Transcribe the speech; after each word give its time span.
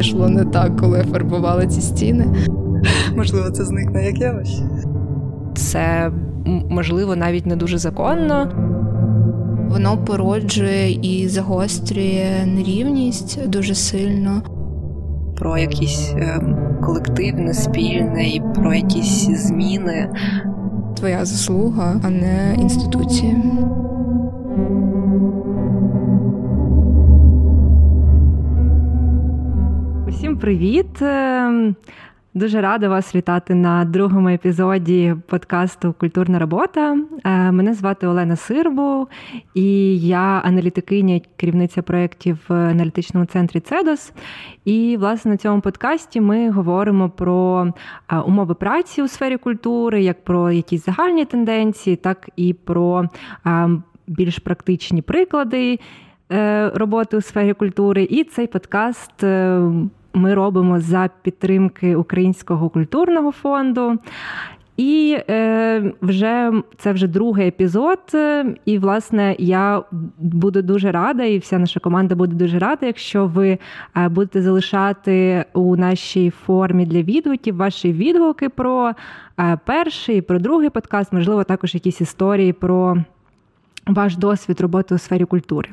Йшло 0.00 0.28
не 0.28 0.44
так, 0.44 0.76
коли 0.76 1.02
фарбували 1.12 1.66
ці 1.66 1.80
стіни. 1.80 2.26
Можливо, 3.16 3.50
це 3.50 3.64
зникне 3.64 4.06
як 4.06 4.20
явище. 4.20 4.62
Це 5.54 6.10
можливо 6.70 7.16
навіть 7.16 7.46
не 7.46 7.56
дуже 7.56 7.78
законно. 7.78 8.48
Воно 9.70 10.04
породжує 10.04 10.92
і 10.92 11.28
загострює 11.28 12.46
нерівність 12.46 13.48
дуже 13.48 13.74
сильно. 13.74 14.42
Про 15.36 15.58
якісь 15.58 16.14
ем, 16.16 16.56
колективне, 16.84 17.54
спільне 17.54 18.28
і 18.28 18.42
про 18.54 18.74
якісь 18.74 19.28
зміни. 19.46 20.10
Твоя 20.96 21.24
заслуга, 21.24 22.00
а 22.04 22.10
не 22.10 22.56
інституції. 22.60 23.36
Привіт! 30.46 31.02
Ем, 31.02 31.76
дуже 32.34 32.60
рада 32.60 32.88
вас 32.88 33.14
вітати 33.14 33.54
на 33.54 33.84
другому 33.84 34.28
епізоді 34.28 35.14
подкасту 35.26 35.94
Культурна 35.98 36.38
робота. 36.38 36.98
Е, 37.24 37.52
мене 37.52 37.74
звати 37.74 38.06
Олена 38.06 38.36
Сирбу, 38.36 39.08
і 39.54 39.98
я 40.00 40.42
аналітикиня, 40.44 41.20
керівниця 41.36 41.82
проєктів 41.82 42.38
в 42.48 42.52
аналітичному 42.52 43.26
центрі 43.26 43.60
Цедос. 43.60 44.12
І, 44.64 44.96
власне, 45.00 45.30
на 45.30 45.36
цьому 45.36 45.60
подкасті 45.60 46.20
ми 46.20 46.50
говоримо 46.50 47.10
про 47.10 47.72
е, 48.08 48.18
умови 48.18 48.54
праці 48.54 49.02
у 49.02 49.08
сфері 49.08 49.36
культури, 49.36 50.02
як 50.02 50.24
про 50.24 50.50
якісь 50.52 50.84
загальні 50.84 51.24
тенденції, 51.24 51.96
так 51.96 52.28
і 52.36 52.54
про 52.54 53.04
е, 53.46 53.68
більш 54.06 54.38
практичні 54.38 55.02
приклади. 55.02 55.78
Роботи 56.74 57.16
у 57.16 57.20
сфері 57.20 57.52
культури, 57.52 58.06
і 58.10 58.24
цей 58.24 58.46
подкаст 58.46 59.24
ми 60.16 60.34
робимо 60.34 60.80
за 60.80 61.10
підтримки 61.22 61.96
Українського 61.96 62.68
культурного 62.68 63.32
фонду. 63.32 63.98
І 64.76 65.18
е, 65.30 65.92
вже 66.02 66.52
це 66.78 66.92
вже 66.92 67.06
другий 67.06 67.48
епізод. 67.48 67.98
І, 68.64 68.78
власне, 68.78 69.36
я 69.38 69.82
буду 70.18 70.62
дуже 70.62 70.92
рада, 70.92 71.24
і 71.24 71.38
вся 71.38 71.58
наша 71.58 71.80
команда 71.80 72.14
буде 72.14 72.34
дуже 72.34 72.58
рада, 72.58 72.86
якщо 72.86 73.26
ви 73.26 73.58
е, 73.96 74.08
будете 74.08 74.42
залишати 74.42 75.44
у 75.52 75.76
нашій 75.76 76.30
формі 76.30 76.86
для 76.86 77.02
відгуків 77.02 77.56
ваші 77.56 77.92
відгуки 77.92 78.48
про 78.48 78.92
е, 79.38 79.58
перший, 79.64 80.22
про 80.22 80.38
другий 80.38 80.70
подкаст, 80.70 81.12
можливо, 81.12 81.44
також 81.44 81.74
якісь 81.74 82.00
історії 82.00 82.52
про 82.52 82.96
ваш 83.86 84.16
досвід 84.16 84.60
роботи 84.60 84.94
у 84.94 84.98
сфері 84.98 85.24
культури. 85.24 85.68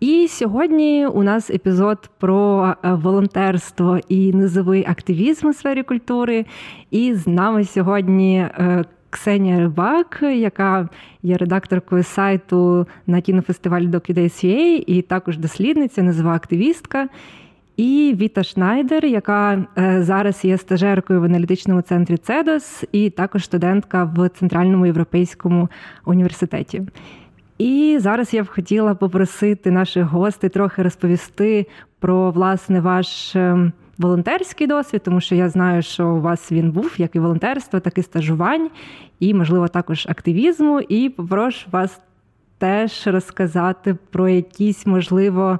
І 0.00 0.28
сьогодні 0.28 1.06
у 1.06 1.22
нас 1.22 1.50
епізод 1.50 2.10
про 2.18 2.74
е, 2.84 2.92
волонтерство 2.92 3.98
і 4.08 4.32
низовий 4.32 4.84
активізм 4.88 5.46
у 5.46 5.52
сфері 5.52 5.82
культури. 5.82 6.46
І 6.90 7.14
з 7.14 7.26
нами 7.26 7.64
сьогодні 7.64 8.38
е, 8.38 8.84
Ксенія 9.10 9.58
Рибак, 9.58 10.18
яка 10.22 10.88
є 11.22 11.36
редакторкою 11.36 12.02
сайту 12.02 12.86
на 13.06 13.20
кінофестивалі 13.20 13.86
DocuDays.ua 13.86 14.84
і 14.86 15.02
також 15.02 15.38
дослідниця, 15.38 16.02
низова 16.02 16.34
активістка. 16.34 17.08
І 17.76 18.14
Віта 18.18 18.42
Шнайдер, 18.42 19.06
яка 19.06 19.66
е, 19.78 20.02
зараз 20.02 20.44
є 20.44 20.58
стажеркою 20.58 21.20
в 21.20 21.24
аналітичному 21.24 21.82
центрі 21.82 22.16
Цедос, 22.16 22.84
і 22.92 23.10
також 23.10 23.44
студентка 23.44 24.04
в 24.04 24.28
Центральному 24.28 24.86
європейському 24.86 25.68
університеті. 26.04 26.82
І 27.58 27.98
зараз 28.00 28.34
я 28.34 28.42
б 28.42 28.48
хотіла 28.48 28.94
попросити 28.94 29.70
наших 29.70 30.04
гостей 30.04 30.50
трохи 30.50 30.82
розповісти 30.82 31.66
про 31.98 32.30
власне 32.30 32.80
ваш 32.80 33.36
ем, 33.36 33.72
волонтерський 33.98 34.66
досвід, 34.66 35.02
тому 35.04 35.20
що 35.20 35.34
я 35.34 35.48
знаю, 35.48 35.82
що 35.82 36.08
у 36.08 36.20
вас 36.20 36.52
він 36.52 36.70
був 36.70 36.94
як 36.98 37.16
і 37.16 37.18
волонтерство, 37.18 37.80
так 37.80 37.98
і 37.98 38.02
стажувань, 38.02 38.70
і, 39.20 39.34
можливо, 39.34 39.68
також 39.68 40.06
активізму. 40.06 40.80
І 40.80 41.08
попрошу 41.08 41.68
вас 41.70 42.00
теж 42.58 43.06
розказати 43.06 43.96
про 44.10 44.28
якісь, 44.28 44.86
можливо, 44.86 45.58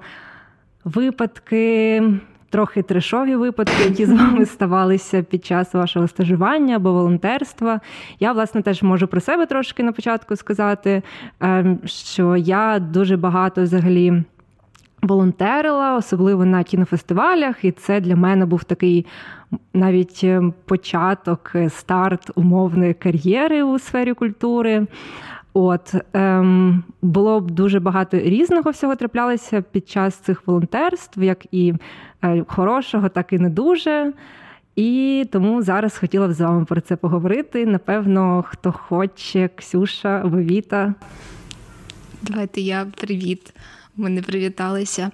випадки 0.85 2.03
трохи 2.51 2.83
трешові 2.83 3.37
випадки, 3.37 3.83
які 3.85 4.07
з 4.07 4.13
вами 4.13 4.47
ставалися 4.47 5.23
під 5.23 5.45
час 5.45 5.75
вашого 5.75 6.09
стажування 6.09 6.77
або 6.77 6.93
волонтерства. 6.93 7.81
Я, 8.21 8.33
власне, 8.33 8.63
теж 8.63 8.83
можу 8.83 9.07
про 9.07 9.21
себе 9.21 9.47
трошки 9.47 9.83
на 9.83 9.93
початку 9.93 10.37
сказати, 10.37 11.03
ем, 11.41 11.79
що 11.85 12.37
я 12.37 12.79
дуже 12.79 13.17
багато 13.17 13.63
взагалі. 13.63 14.23
Волонтерила, 15.03 15.97
особливо 15.97 16.45
на 16.45 16.63
кінофестивалях, 16.65 17.65
і 17.65 17.73
це 17.73 18.01
для 18.01 18.17
мене 18.17 18.47
був 18.47 18.65
такий 18.65 19.07
навіть 19.75 20.21
ем, 20.25 20.55
початок, 20.65 21.53
старт 21.69 22.31
умовної 22.35 22.95
кар'єри 22.95 23.63
у 23.63 23.79
сфері 23.79 24.15
культури. 24.15 24.87
От 25.55 25.95
ем, 26.13 26.85
було 27.03 27.41
б 27.41 27.51
дуже 27.51 27.81
багато 27.81 28.19
різного 28.19 28.71
всього 28.71 28.97
траплялося 28.97 29.63
під 29.63 29.89
час 29.89 30.15
цих 30.15 30.47
волонтерств, 30.47 31.23
як 31.23 31.47
і 31.51 31.75
е, 32.23 32.45
хорошого, 32.49 33.09
так 33.09 33.33
і 33.33 33.39
не 33.39 33.49
дуже. 33.49 34.13
І 34.77 35.27
тому 35.33 35.63
зараз 35.63 35.99
хотіла 35.99 36.29
б 36.29 36.33
з 36.33 36.41
вами 36.41 36.65
про 36.65 36.81
це 36.81 36.97
поговорити. 36.97 37.67
Напевно, 37.67 38.45
хто 38.49 38.73
хоче, 38.73 39.51
Ксюша 39.57 40.09
або 40.09 40.39
Віта. 40.39 40.95
Давайте 42.23 42.61
я 42.61 42.87
привіт. 42.97 43.55
Ми 43.97 44.11
не 44.11 44.23
привіталися. 44.23 45.11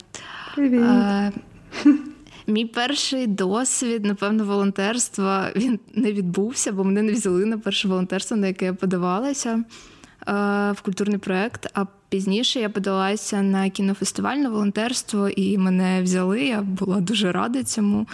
Привіт. 0.55 0.83
А, 0.83 1.31
Мій 2.47 2.65
перший 2.65 3.27
досвід, 3.27 4.05
напевно, 4.05 4.45
волонтерства 4.45 5.51
він 5.57 5.81
не 5.95 6.13
відбувся, 6.13 6.73
бо 6.73 6.85
мене 6.85 7.03
не 7.03 7.13
взяли 7.13 7.45
на 7.45 7.59
перше 7.59 7.89
волонтерство, 7.89 8.37
на 8.37 8.47
яке 8.47 8.65
я 8.65 8.75
подавалася. 8.75 9.65
Е, 10.29 10.73
в 10.73 10.81
культурний 10.81 11.19
проект. 11.19 11.67
А 11.75 11.85
пізніше 12.09 12.61
я 12.61 12.69
подалася 12.69 13.43
на 13.43 13.71
кінофестиваль 13.71 14.37
на 14.37 14.49
волонтерство, 14.49 15.29
і 15.29 15.59
мене 15.59 16.03
взяли. 16.03 16.43
Я 16.43 16.63
була 16.63 17.01
дуже 17.01 17.33
рада 17.33 17.63
цьому. 17.63 18.07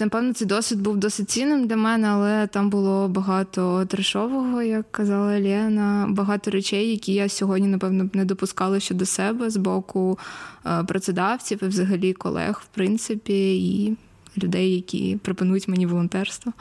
Напевно, 0.00 0.32
цей 0.32 0.46
досвід 0.46 0.80
був 0.80 0.96
досить 0.96 1.30
цінним 1.30 1.66
для 1.66 1.76
мене, 1.76 2.08
але 2.08 2.46
там 2.46 2.70
було 2.70 3.08
багато 3.08 3.84
трешового, 3.86 4.62
як 4.62 4.92
казала 4.92 5.40
Лена, 5.40 6.06
багато 6.08 6.50
речей, 6.50 6.90
які 6.90 7.12
я 7.12 7.28
сьогодні, 7.28 7.68
напевно, 7.68 8.10
не 8.12 8.24
допускала 8.24 8.80
щодо 8.80 9.06
себе 9.06 9.50
з 9.50 9.56
боку 9.56 10.18
е, 10.66 10.84
працедавців 10.84 11.62
і 11.62 11.66
взагалі 11.66 12.12
колег, 12.12 12.62
в 12.64 12.74
принципі, 12.74 13.58
і 13.58 13.96
людей, 14.38 14.74
які 14.74 15.18
пропонують 15.22 15.68
мені 15.68 15.86
волонтерство. 15.86 16.52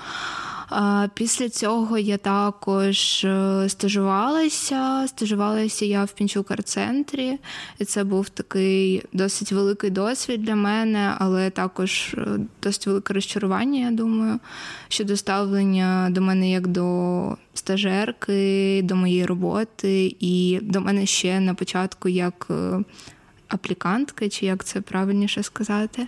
Після 1.14 1.50
цього 1.50 1.98
я 1.98 2.18
також 2.18 3.24
е, 3.26 3.66
стажувалася. 3.70 5.06
Стажувалася 5.08 5.86
я 5.86 6.04
в 6.04 6.12
Пінчукар-центрі, 6.12 7.40
і 7.80 7.86
це 7.86 8.04
був 8.04 8.30
такий 8.30 9.04
досить 9.14 9.52
великий 9.52 9.90
досвід 9.90 10.44
для 10.44 10.56
мене, 10.56 11.16
але 11.20 11.50
також 11.50 12.14
е, 12.18 12.40
досить 12.64 12.88
велике 12.88 13.14
розчарування, 13.14 13.80
я 13.80 13.92
думаю, 13.92 14.40
щодо 14.88 15.18
ставлення 15.18 16.08
до 16.12 16.22
мене 16.22 16.52
як 16.52 16.68
до 16.68 17.38
стажерки, 17.54 18.82
до 18.84 18.96
моєї 18.96 19.26
роботи, 19.26 20.16
і 20.20 20.60
до 20.62 20.82
мене 20.82 21.06
ще 21.06 21.40
на 21.40 21.54
початку 21.54 22.10
як 22.10 22.48
е, 22.50 22.84
аплікантки, 23.48 24.30
чи 24.30 24.46
як 24.46 24.64
це 24.64 24.82
правильніше 24.82 25.44
сказати. 25.44 26.08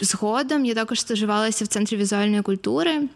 Згодом 0.00 0.64
я 0.64 0.74
також 0.74 1.00
стажувалася 1.00 1.64
в 1.64 1.68
центрі 1.68 1.96
візуальної 1.96 2.42
культури. 2.42 3.08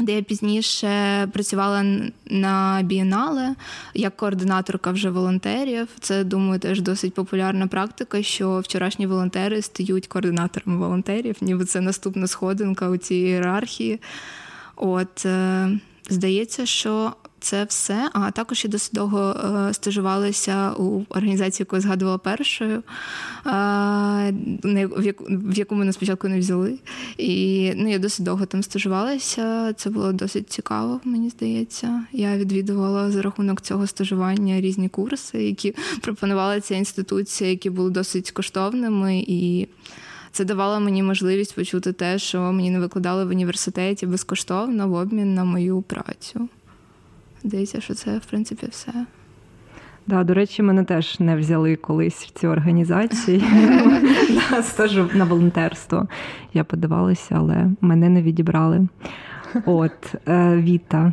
Де 0.00 0.12
я 0.12 0.22
пізніше 0.22 0.88
працювала 1.32 1.84
на 2.26 2.80
бієнале 2.84 3.54
як 3.94 4.16
координаторка 4.16 4.90
вже 4.90 5.10
волонтерів. 5.10 5.88
Це 6.00 6.24
думаю, 6.24 6.60
теж 6.60 6.80
досить 6.80 7.14
популярна 7.14 7.66
практика, 7.66 8.22
що 8.22 8.60
вчорашні 8.60 9.06
волонтери 9.06 9.62
стають 9.62 10.06
координаторами 10.06 10.78
волонтерів, 10.78 11.36
ніби 11.40 11.64
це 11.64 11.80
наступна 11.80 12.26
сходинка 12.26 12.88
у 12.88 12.96
цій 12.96 13.14
ієрархії. 13.14 14.00
От 14.76 15.26
е, 15.26 15.70
здається, 16.08 16.66
що 16.66 17.12
це 17.44 17.64
все. 17.64 18.10
А 18.12 18.30
також 18.30 18.64
я 18.64 18.70
досить 18.70 18.94
довго 18.94 19.20
е, 19.20 19.74
стажувалася 19.74 20.72
у 20.72 21.04
організації, 21.08 21.62
яку 21.62 21.76
я 21.76 21.82
згадувала 21.82 22.18
першою, 22.18 22.82
в 25.28 25.58
яку 25.58 25.74
мене 25.74 25.92
спочатку 25.92 26.28
не 26.28 26.38
взяли. 26.38 26.78
І 27.18 27.72
ну, 27.76 27.90
я 27.90 27.98
досить 27.98 28.24
довго 28.24 28.46
там 28.46 28.62
стажувалася. 28.62 29.72
Це 29.72 29.90
було 29.90 30.12
досить 30.12 30.50
цікаво, 30.50 31.00
мені 31.04 31.30
здається. 31.30 32.04
Я 32.12 32.36
відвідувала 32.36 33.10
за 33.10 33.22
рахунок 33.22 33.60
цього 33.60 33.86
стажування 33.86 34.60
різні 34.60 34.88
курси, 34.88 35.44
які 35.44 35.74
пропонувала 36.02 36.60
ця 36.60 36.74
інституція, 36.74 37.50
які 37.50 37.70
були 37.70 37.90
досить 37.90 38.30
коштовними 38.30 39.24
і. 39.26 39.68
Це 40.32 40.44
давало 40.44 40.80
мені 40.80 41.02
можливість 41.02 41.54
почути 41.54 41.92
те, 41.92 42.18
що 42.18 42.40
мені 42.40 42.70
не 42.70 42.80
викладали 42.80 43.24
в 43.24 43.28
університеті 43.28 44.06
безкоштовно 44.06 44.88
в 44.88 44.94
обмін 44.94 45.34
на 45.34 45.44
мою 45.44 45.82
працю. 45.82 46.48
Здається, 47.44 47.80
що 47.80 47.94
це 47.94 48.18
в 48.18 48.24
принципі 48.24 48.66
все. 48.70 48.92
Да, 50.06 50.24
До 50.24 50.34
речі, 50.34 50.62
мене 50.62 50.84
теж 50.84 51.20
не 51.20 51.36
взяли 51.36 51.76
колись 51.76 52.24
в 52.24 52.30
цю 52.30 52.48
організацію 52.48 53.42
стажу 54.62 55.10
на 55.14 55.24
волонтерство. 55.24 56.08
Я 56.54 56.64
подавалася, 56.64 57.34
але 57.38 57.70
мене 57.80 58.08
не 58.08 58.22
відібрали. 58.22 58.88
От, 59.66 60.14
е, 60.28 60.56
Віта, 60.56 61.12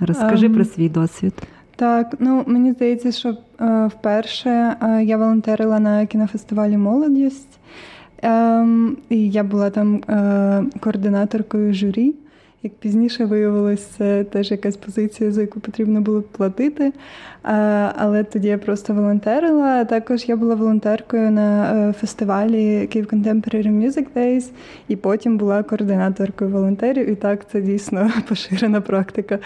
розкажи 0.00 0.48
um, 0.48 0.54
про 0.54 0.64
свій 0.64 0.88
досвід. 0.88 1.34
Так, 1.76 2.14
ну 2.18 2.44
мені 2.46 2.72
здається, 2.72 3.12
що 3.12 3.36
е, 3.60 3.86
вперше 3.86 4.76
е, 4.82 5.04
я 5.04 5.16
волонтерила 5.16 5.80
на 5.80 6.06
кінофестивалі 6.06 6.76
Молодість, 6.76 7.58
е, 8.24 8.66
і 9.08 9.30
я 9.30 9.44
була 9.44 9.70
там 9.70 9.94
е, 9.94 10.64
координаторкою 10.80 11.74
журі. 11.74 12.14
Як 12.62 12.72
пізніше 12.72 13.24
виявилось, 13.24 13.82
це 13.82 14.24
теж 14.24 14.50
якась 14.50 14.76
позиція, 14.76 15.32
за 15.32 15.40
яку 15.40 15.60
потрібно 15.60 16.00
було 16.00 16.22
платити. 16.22 16.92
Але 17.96 18.24
тоді 18.32 18.48
я 18.48 18.58
просто 18.58 18.94
волонтерила. 18.94 19.84
Також 19.84 20.28
я 20.28 20.36
була 20.36 20.54
волонтеркою 20.54 21.30
на 21.30 21.72
е, 21.74 21.92
фестивалі 21.92 22.88
Kyiv 22.94 23.06
Contemporary 23.06 23.86
Music 23.86 24.06
Days, 24.16 24.50
і 24.88 24.96
потім 24.96 25.38
була 25.38 25.62
координаторкою 25.62 26.50
волонтерів. 26.50 27.10
І 27.10 27.14
так 27.14 27.50
це 27.52 27.60
дійсно 27.60 28.10
поширена 28.28 28.80
практика. 28.80 29.38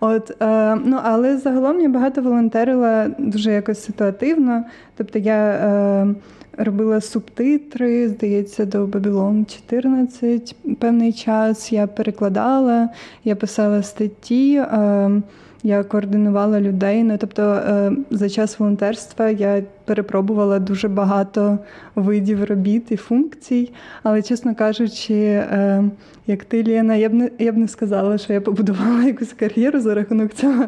От, 0.00 0.42
е, 0.42 0.74
ну, 0.84 1.00
Але 1.02 1.38
загалом 1.38 1.80
я 1.80 1.88
багато 1.88 2.22
волонтерила 2.22 3.10
дуже 3.18 3.52
якось 3.52 3.84
ситуативно. 3.84 4.64
Тобто 4.96 5.18
я. 5.18 6.14
Робила 6.58 7.00
субтитри, 7.00 8.08
здається, 8.08 8.64
до 8.64 8.86
Babylon 8.86 9.44
14 9.68 10.56
певний 10.78 11.12
час. 11.12 11.72
Я 11.72 11.86
перекладала, 11.86 12.88
я 13.24 13.36
писала 13.36 13.82
статті. 13.82 14.56
Е, 14.56 15.22
я 15.62 15.84
координувала 15.84 16.60
людей. 16.60 17.04
Ну 17.04 17.18
тобто, 17.18 17.42
е, 17.42 17.92
за 18.10 18.28
час 18.28 18.58
волонтерства 18.58 19.28
я 19.28 19.62
перепробувала 19.84 20.58
дуже 20.58 20.88
багато 20.88 21.58
видів 21.94 22.44
робіт 22.44 22.92
і 22.92 22.96
функцій. 22.96 23.72
Але, 24.02 24.22
чесно 24.22 24.54
кажучи, 24.54 25.14
е, 25.14 25.84
як 26.26 26.44
ти, 26.44 26.62
Ліна, 26.62 26.94
я 26.94 27.08
б 27.08 27.14
не 27.14 27.30
я 27.38 27.52
б 27.52 27.56
не 27.56 27.68
сказала, 27.68 28.18
що 28.18 28.32
я 28.32 28.40
побудувала 28.40 29.04
якусь 29.06 29.32
кар'єру 29.32 29.80
за 29.80 29.94
рахунок 29.94 30.34
цього 30.34 30.64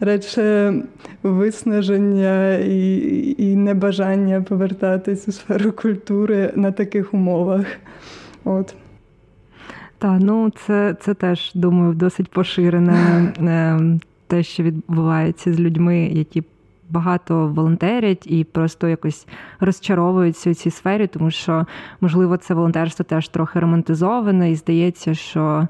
радше 0.00 0.74
виснаження 1.22 2.54
і, 2.54 3.34
і 3.38 3.56
небажання 3.56 4.42
повертатись 4.42 5.28
у 5.28 5.32
сферу 5.32 5.72
культури 5.72 6.52
на 6.56 6.72
таких 6.72 7.14
умовах. 7.14 7.66
От. 8.44 8.74
Так, 9.98 10.18
ну 10.20 10.50
це 10.66 10.96
це 11.00 11.14
теж 11.14 11.52
думаю 11.54 11.94
досить 11.94 12.30
поширене 12.30 13.32
ем, 13.38 14.00
те, 14.32 14.42
що 14.42 14.62
відбувається 14.62 15.52
з 15.52 15.60
людьми, 15.60 15.98
які 16.12 16.42
багато 16.90 17.46
волонтерять 17.46 18.26
і 18.26 18.44
просто 18.44 18.88
якось 18.88 19.26
розчаровуються 19.60 20.50
у 20.50 20.54
цій 20.54 20.70
сфері, 20.70 21.06
тому 21.06 21.30
що, 21.30 21.66
можливо, 22.00 22.36
це 22.36 22.54
волонтерство 22.54 23.04
теж 23.04 23.28
трохи 23.28 23.60
романтизоване, 23.60 24.50
і 24.50 24.54
здається, 24.54 25.14
що 25.14 25.68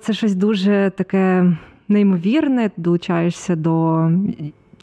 це 0.00 0.12
щось 0.12 0.34
дуже 0.34 0.92
таке 0.96 1.52
неймовірне, 1.88 2.70
долучаєшся 2.76 3.56
до. 3.56 4.10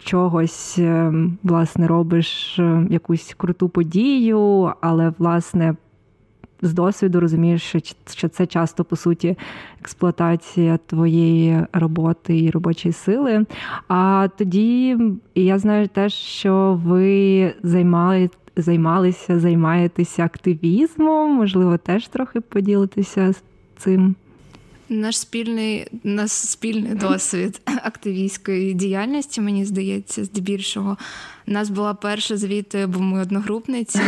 Чогось, 0.04 0.76
е, 0.80 1.14
власне, 1.44 1.88
робиш 1.88 2.60
е, 2.60 2.88
якусь 2.90 3.34
круту 3.38 3.70
подію, 3.70 4.74
але, 4.82 5.14
власне, 5.18 5.76
з 6.62 6.74
досвіду 6.74 7.20
розумієш, 7.20 7.76
що 8.14 8.30
це 8.30 8.46
часто 8.46 8.84
по 8.84 8.96
суті 8.96 9.38
експлуатація 9.82 10.80
твоєї 10.86 11.66
роботи 11.74 12.40
і 12.40 12.50
робочої 12.50 12.94
сили. 12.94 13.46
А 13.88 14.28
тоді 14.38 14.98
я 15.36 15.60
знаю 15.60 15.88
теж, 15.88 16.14
що 16.14 16.82
ви 16.86 17.54
займали, 17.64 18.30
займалися, 18.56 19.40
займаєтеся 19.40 20.24
активізмом, 20.24 21.32
можливо, 21.32 21.78
теж 21.78 22.08
трохи 22.08 22.42
поділитися 22.42 23.34
цим. 23.78 24.16
Наш 24.90 25.20
спільний 25.20 25.88
наш 26.04 26.32
спільний 26.32 26.96
досвід 26.96 27.62
активістської 27.84 28.74
діяльності, 28.74 29.42
мені 29.42 29.66
здається, 29.66 30.24
здебільшого 30.24 30.98
у 31.48 31.52
нас 31.52 31.70
була 31.70 31.94
перша 31.94 32.38
звідти, 32.38 32.88
бо 32.88 33.00
ми 33.00 33.22
одногрупниці, 33.22 34.00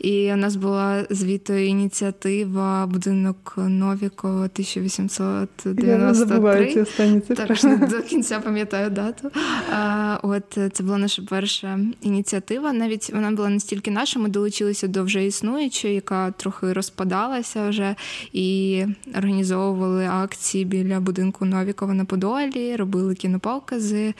і 0.00 0.32
у 0.32 0.36
нас 0.36 0.56
була 0.56 1.06
звідти 1.10 1.66
ініціатива 1.66 2.86
будинок 2.86 3.54
Новікова 3.56 4.34
1893. 4.34 6.72
Я 6.74 6.82
останні 6.82 7.20
цифри. 7.20 7.46
Так, 7.46 7.90
до 7.90 8.02
кінця 8.02 8.40
пам'ятаю 8.40 8.90
дату. 8.90 9.30
А, 9.72 10.18
От 10.22 10.58
це 10.72 10.82
була 10.82 10.98
наша 10.98 11.22
перша 11.28 11.78
ініціатива. 12.02 12.72
Навіть 12.72 13.10
вона 13.12 13.30
була 13.30 13.48
настільки 13.48 13.90
наша, 13.90 14.20
ми 14.20 14.28
долучилися 14.28 14.88
до 14.88 15.04
вже 15.04 15.26
існуючої, 15.26 15.94
яка 15.94 16.30
трохи 16.30 16.72
розпадалася 16.72 17.68
вже, 17.68 17.94
і 18.32 18.82
організовували 19.18 20.06
акції 20.06 20.64
біля 20.64 21.00
будинку 21.00 21.44
Новікова 21.44 21.94
на 21.94 22.04
Подолі, 22.04 22.76
робили 22.76 23.14
кінопокази, 23.14 24.14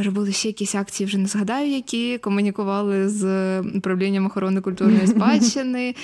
робили 0.00 0.32
ще 0.32 0.48
якісь 0.48 0.74
акції, 0.74 1.06
вже 1.06 1.18
не 1.18 1.26
згадаю 1.26 1.61
знаю, 1.62 1.74
які 1.74 2.18
комунікували 2.18 3.08
з 3.08 3.60
управлінням 3.60 4.26
охорони 4.26 4.60
культурної 4.60 5.06
спадщини 5.16 5.94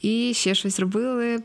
і 0.00 0.32
ще 0.34 0.54
щось 0.54 0.80
робили. 0.80 1.38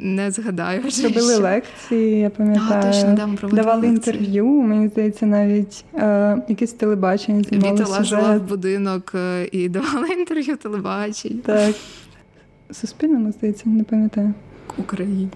Не 0.00 0.30
згадаю. 0.30 0.82
Робили 1.02 1.36
лекції, 1.36 2.18
я 2.20 2.30
пам'ятаю. 2.30 2.82
А, 2.84 2.92
точно, 2.92 3.14
да, 3.14 3.26
ми 3.26 3.36
Давали 3.52 3.88
лекції. 3.88 4.16
інтерв'ю, 4.16 4.46
мені 4.46 4.88
здається, 4.88 5.26
навіть 5.26 5.84
е, 5.94 6.42
якесь 6.48 6.72
телебачення. 6.72 7.44
Віта 7.52 7.84
лазила 7.84 8.36
в 8.36 8.42
будинок 8.48 9.12
е, 9.14 9.48
і 9.52 9.68
давала 9.68 10.06
інтерв'ю 10.18 10.56
телебачення. 10.56 11.40
Так. 11.44 11.74
Суспільному, 12.70 13.32
здається, 13.32 13.68
не 13.68 13.84
пам'ятаю. 13.84 14.34
Україні. 14.78 15.28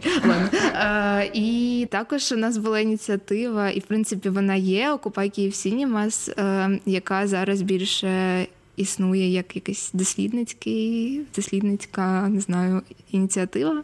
Е, 0.74 1.30
і 1.34 1.88
також 1.90 2.32
у 2.32 2.36
нас 2.36 2.56
була 2.56 2.80
ініціатива, 2.80 3.70
і 3.70 3.80
в 3.80 3.82
принципі 3.82 4.28
вона 4.28 4.54
є 4.54 4.92
Окупай 4.92 5.30
Київ 5.30 5.54
Сінімас, 5.54 6.28
е, 6.28 6.80
яка 6.86 7.26
зараз 7.26 7.62
більше 7.62 8.46
існує 8.76 9.30
як 9.32 9.56
якийсь 9.56 9.90
дослідницький, 9.92 11.20
дослідницька, 11.36 12.28
не 12.28 12.40
знаю, 12.40 12.82
ініціатива. 13.12 13.82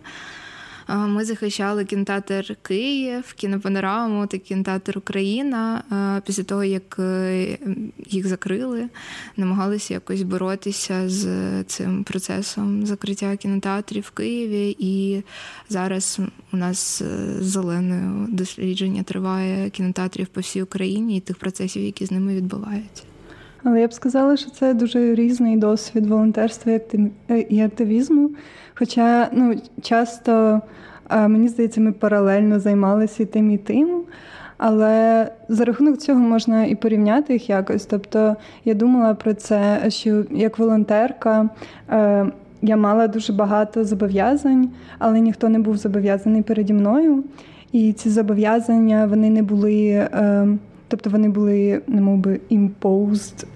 Ми 0.89 1.25
захищали 1.25 1.85
кінотеатр 1.85 2.57
Київ, 2.63 3.33
кінопанораму 3.33 4.27
та 4.27 4.39
кінотеатр 4.39 4.99
Україна. 4.99 5.83
Після 6.27 6.43
того, 6.43 6.65
як 6.65 6.97
е, 6.99 7.59
їх 8.07 8.27
закрили, 8.27 8.89
намагалися 9.37 9.95
якось 9.95 10.23
боротися 10.23 11.09
з 11.09 11.27
цим 11.65 12.05
процесом 12.05 12.87
закриття 12.87 13.37
кінотеатрів 13.37 14.03
в 14.03 14.11
Києві. 14.11 14.77
І 14.79 15.23
зараз 15.69 16.21
у 16.53 16.57
нас 16.57 17.03
е, 17.03 17.07
зеленою 17.41 18.27
дослідження 18.29 19.03
триває 19.03 19.71
кінотеатрів 19.71 20.27
по 20.27 20.41
всій 20.41 20.63
Україні 20.63 21.17
і 21.17 21.21
тих 21.21 21.37
процесів, 21.37 21.83
які 21.83 22.07
з 22.07 22.11
ними 22.11 22.35
відбуваються. 22.35 23.03
Але 23.63 23.81
я 23.81 23.89
б 23.89 23.93
сказала, 23.93 24.37
що 24.37 24.51
це 24.51 24.75
дуже 24.75 25.15
різний 25.15 25.57
досвід 25.57 26.07
волонтерства 26.07 26.81
і 27.49 27.61
активізму. 27.61 28.31
Хоча 28.75 29.29
ну, 29.33 29.55
часто, 29.83 30.61
мені 31.11 31.49
здається, 31.49 31.81
ми 31.81 31.93
паралельно 31.93 32.61
займалися 32.61 33.23
і 33.23 33.27
тим 33.27 33.51
і 33.51 33.59
тим. 33.59 34.05
Але 34.57 35.29
за 35.49 35.65
рахунок 35.65 35.99
цього 35.99 36.21
можна 36.21 36.65
і 36.65 36.75
порівняти 36.75 37.33
їх 37.33 37.51
якось. 37.51 37.87
Тобто 37.87 38.37
я 38.65 38.75
думала 38.75 39.15
про 39.15 39.35
це, 39.35 39.83
що 39.89 40.25
як 40.31 40.59
волонтерка 40.59 41.49
е, 41.91 42.27
я 42.63 42.77
мала 42.77 43.07
дуже 43.07 43.33
багато 43.33 43.85
зобов'язань, 43.85 44.69
але 44.99 45.21
ніхто 45.21 45.49
не 45.49 45.59
був 45.59 45.77
зобов'язаний 45.77 46.43
переді 46.43 46.73
мною. 46.73 47.25
І 47.73 47.93
ці 47.93 48.11
зобов'язання 48.11 49.07
вони 49.07 49.31
не 49.31 49.43
були. 49.43 49.87
Е, 49.87 50.49
тобто 50.89 51.11
вони 51.11 51.29
були, 51.29 51.83
немов 51.87 52.19
би, 52.19 52.41
imposed 52.51 53.47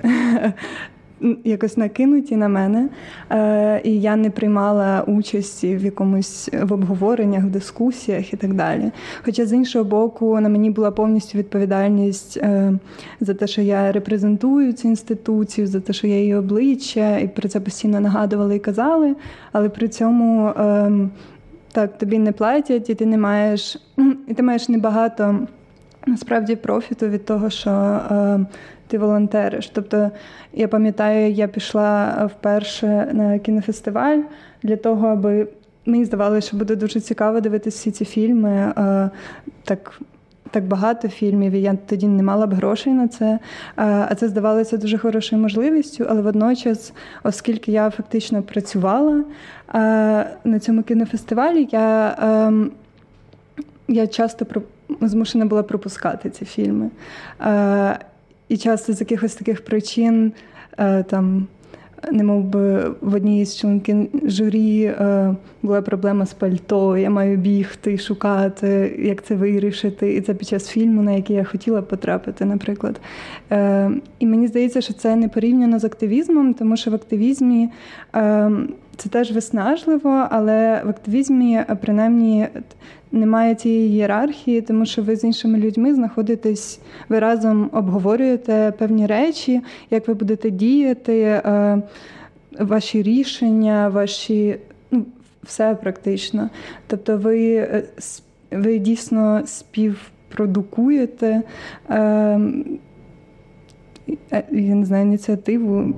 якось 1.44 1.76
накинуті 1.76 2.36
на 2.36 2.48
мене, 2.48 2.88
е, 3.30 3.80
і 3.84 4.00
я 4.00 4.16
не 4.16 4.30
приймала 4.30 5.02
участі 5.06 5.76
в 5.76 5.84
якомусь 5.84 6.50
в 6.62 6.72
обговореннях, 6.72 7.44
в 7.44 7.50
дискусіях 7.50 8.32
і 8.32 8.36
так 8.36 8.54
далі. 8.54 8.90
Хоча 9.24 9.46
з 9.46 9.52
іншого 9.52 9.84
боку, 9.84 10.40
на 10.40 10.48
мені 10.48 10.70
була 10.70 10.90
повністю 10.90 11.38
відповідальність 11.38 12.36
е, 12.36 12.72
за 13.20 13.34
те, 13.34 13.46
що 13.46 13.62
я 13.62 13.92
репрезентую 13.92 14.72
цю 14.72 14.88
інституцію, 14.88 15.66
за 15.66 15.80
те, 15.80 15.92
що 15.92 16.06
я 16.06 16.18
її 16.18 16.34
обличчя, 16.34 17.18
і 17.18 17.28
про 17.28 17.48
це 17.48 17.60
постійно 17.60 18.00
нагадували 18.00 18.56
і 18.56 18.58
казали, 18.58 19.14
але 19.52 19.68
при 19.68 19.88
цьому. 19.88 20.48
Е, 20.48 20.90
так, 21.72 21.98
тобі 21.98 22.18
не 22.18 22.32
платять, 22.32 22.90
і 22.90 22.94
ти 22.94 23.06
не 23.06 23.18
маєш, 23.18 23.76
і 24.28 24.34
ти 24.34 24.42
маєш 24.42 24.68
небагато 24.68 25.38
насправді 26.06 26.56
профіту 26.56 27.08
від 27.08 27.24
того, 27.24 27.50
що 27.50 27.70
е, 27.70 28.40
ти 28.88 28.98
волонтериш. 28.98 29.68
Тобто, 29.68 30.10
я 30.52 30.68
пам'ятаю, 30.68 31.32
я 31.32 31.48
пішла 31.48 32.14
вперше 32.34 33.10
на 33.12 33.38
кінофестиваль 33.38 34.18
для 34.62 34.76
того, 34.76 35.08
аби 35.08 35.48
мені 35.86 36.04
здавалося, 36.04 36.48
що 36.48 36.56
буде 36.56 36.76
дуже 36.76 37.00
цікаво 37.00 37.40
дивитися 37.40 37.76
всі 37.76 37.90
ці 37.90 38.04
фільми. 38.04 38.50
Е, 38.50 39.10
так 39.64 40.00
так 40.50 40.64
багато 40.64 41.08
фільмів, 41.08 41.52
і 41.52 41.60
я 41.60 41.76
тоді 41.86 42.06
не 42.06 42.22
мала 42.22 42.46
б 42.46 42.54
грошей 42.54 42.92
на 42.92 43.08
це. 43.08 43.38
А 43.76 44.14
це 44.14 44.28
здавалося 44.28 44.76
дуже 44.76 44.98
хорошою 44.98 45.42
можливістю, 45.42 46.06
але 46.08 46.22
водночас, 46.22 46.92
оскільки 47.22 47.72
я 47.72 47.90
фактично 47.90 48.42
працювала 48.42 49.24
на 50.44 50.58
цьому 50.60 50.82
кінофестивалі, 50.82 51.68
я 51.72 52.16
ем, 52.22 52.70
я 53.88 54.06
часто 54.06 54.46
змушена 55.00 55.46
була 55.46 55.62
пропускати 55.62 56.30
ці 56.30 56.44
фільми. 56.44 56.90
І 58.48 58.56
часто 58.56 58.92
з 58.92 59.00
якихось 59.00 59.34
таких 59.34 59.64
причин 59.64 60.32
е, 60.78 61.02
там 61.02 61.46
не 62.12 62.24
мов 62.24 62.44
би 62.44 62.90
в 63.00 63.14
одній 63.14 63.44
з 63.44 63.56
членків 63.56 64.08
журі 64.24 64.82
е, 64.82 65.34
була 65.62 65.82
проблема 65.82 66.26
з 66.26 66.34
пальто. 66.34 66.96
Я 66.96 67.10
маю 67.10 67.36
бігти 67.36 67.98
шукати, 67.98 68.96
як 68.98 69.22
це 69.22 69.34
вирішити. 69.34 70.14
І 70.14 70.20
це 70.20 70.34
під 70.34 70.48
час 70.48 70.68
фільму, 70.68 71.02
на 71.02 71.12
який 71.12 71.36
я 71.36 71.44
хотіла 71.44 71.82
потрапити, 71.82 72.44
наприклад. 72.44 73.00
Е, 73.52 73.90
і 74.18 74.26
мені 74.26 74.46
здається, 74.46 74.80
що 74.80 74.92
це 74.92 75.16
не 75.16 75.28
порівняно 75.28 75.78
з 75.78 75.84
активізмом, 75.84 76.54
тому 76.54 76.76
що 76.76 76.90
в 76.90 76.94
активізмі. 76.94 77.68
Е, 78.98 79.02
це 79.02 79.08
теж 79.08 79.32
виснажливо, 79.32 80.26
але 80.30 80.82
в 80.84 80.88
активізмі 80.88 81.64
принаймні 81.80 82.48
немає 83.12 83.54
цієї 83.54 83.90
ієрархії, 83.90 84.60
тому 84.60 84.86
що 84.86 85.02
ви 85.02 85.16
з 85.16 85.24
іншими 85.24 85.58
людьми 85.58 85.94
знаходитесь, 85.94 86.80
ви 87.08 87.18
разом 87.18 87.70
обговорюєте 87.72 88.72
певні 88.78 89.06
речі, 89.06 89.60
як 89.90 90.08
ви 90.08 90.14
будете 90.14 90.50
діяти, 90.50 91.20
е, 91.20 91.82
ваші 92.60 93.02
рішення, 93.02 93.88
ваші 93.88 94.56
ну, 94.90 95.04
все 95.42 95.74
практично. 95.74 96.50
Тобто, 96.86 97.18
ви, 97.18 97.54
е, 97.54 97.84
ви 98.50 98.78
дійсно 98.78 99.42
співпродукуєте. 99.46 101.42
Е, 101.90 102.40
я 104.50 104.74
не 104.74 104.86
знаю, 104.86 105.06
ініціативу. 105.06 105.94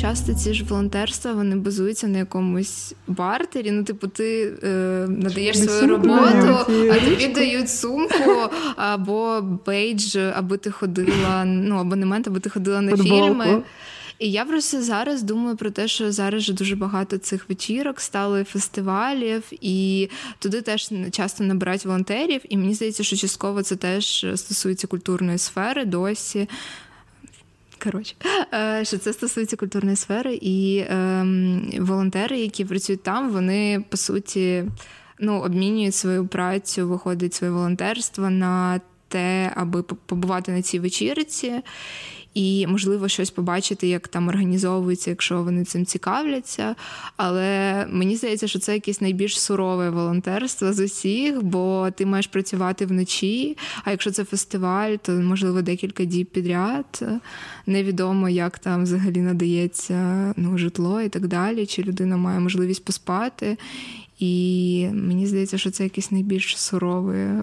Часто 0.00 0.34
ці 0.34 0.54
ж 0.54 0.64
волонтерства 0.64 1.32
вони 1.32 1.56
базуються 1.56 2.08
на 2.08 2.18
якомусь 2.18 2.94
бартері. 3.06 3.70
Ну, 3.70 3.84
типу, 3.84 4.08
ти 4.08 4.52
е, 4.62 4.68
надаєш 5.08 5.58
свою 5.58 5.86
роботу, 5.86 6.72
а 6.92 6.94
тобі 6.94 7.26
дають 7.26 7.70
сумку 7.70 8.50
або 8.76 9.40
бейдж, 9.66 10.16
аби 10.16 10.56
ти 10.56 10.70
ходила, 10.70 11.44
ну 11.44 11.76
абонемент, 11.76 12.28
аби 12.28 12.40
ти 12.40 12.50
ходила 12.50 12.80
на 12.80 12.90
Футболку. 12.90 13.26
фільми. 13.26 13.62
І 14.18 14.30
я 14.30 14.44
просто 14.44 14.82
зараз 14.82 15.22
думаю 15.22 15.56
про 15.56 15.70
те, 15.70 15.88
що 15.88 16.12
зараз 16.12 16.42
же 16.42 16.52
дуже 16.52 16.76
багато 16.76 17.18
цих 17.18 17.48
вечірок 17.48 18.00
стало 18.00 18.44
фестивалів, 18.44 19.42
і 19.60 20.08
туди 20.38 20.62
теж 20.62 20.90
часто 21.10 21.44
набирають 21.44 21.84
волонтерів. 21.84 22.40
І 22.48 22.56
мені 22.56 22.74
здається, 22.74 23.04
що 23.04 23.16
частково 23.16 23.62
це 23.62 23.76
теж 23.76 24.26
стосується 24.34 24.86
культурної 24.86 25.38
сфери 25.38 25.84
досі. 25.84 26.48
Коротше, 27.82 28.14
е, 28.54 28.84
що 28.84 28.98
це 28.98 29.12
стосується 29.12 29.56
культурної 29.56 29.96
сфери, 29.96 30.38
і 30.42 30.76
е, 30.76 31.26
волонтери, 31.78 32.38
які 32.38 32.64
працюють 32.64 33.02
там, 33.02 33.30
вони 33.30 33.84
по 33.88 33.96
суті 33.96 34.64
ну, 35.18 35.40
обмінюють 35.40 35.94
свою 35.94 36.26
працю, 36.26 36.88
виходить 36.88 37.34
своє 37.34 37.52
волонтерство 37.52 38.30
на 38.30 38.80
те, 39.08 39.52
аби 39.56 39.82
побувати 39.82 40.52
на 40.52 40.62
цій 40.62 40.78
вечірці 40.78 41.52
і, 42.34 42.66
можливо, 42.66 43.08
щось 43.08 43.30
побачити, 43.30 43.88
як 43.88 44.08
там 44.08 44.28
організовується, 44.28 45.10
якщо 45.10 45.42
вони 45.42 45.64
цим 45.64 45.86
цікавляться. 45.86 46.74
Але 47.16 47.86
мені 47.90 48.16
здається, 48.16 48.48
що 48.48 48.58
це 48.58 48.74
якесь 48.74 49.00
найбільш 49.00 49.40
сурове 49.40 49.90
волонтерство 49.90 50.72
з 50.72 50.84
усіх, 50.84 51.42
бо 51.42 51.88
ти 51.96 52.06
маєш 52.06 52.26
працювати 52.26 52.86
вночі. 52.86 53.56
А 53.84 53.90
якщо 53.90 54.10
це 54.10 54.24
фестиваль, 54.24 54.96
то 55.02 55.12
можливо 55.12 55.62
декілька 55.62 56.04
діб 56.04 56.26
підряд. 56.26 57.04
Невідомо, 57.66 58.28
як 58.28 58.58
там 58.58 58.82
взагалі 58.82 59.18
надається 59.18 60.32
ну, 60.36 60.58
житло 60.58 61.00
і 61.00 61.08
так 61.08 61.26
далі, 61.26 61.66
чи 61.66 61.82
людина 61.82 62.16
має 62.16 62.40
можливість 62.40 62.84
поспати. 62.84 63.56
І 64.18 64.88
мені 64.92 65.26
здається, 65.26 65.58
що 65.58 65.70
це 65.70 65.84
якийсь 65.84 66.10
найбільш 66.10 66.58
суровий 66.58 67.20
е, 67.20 67.42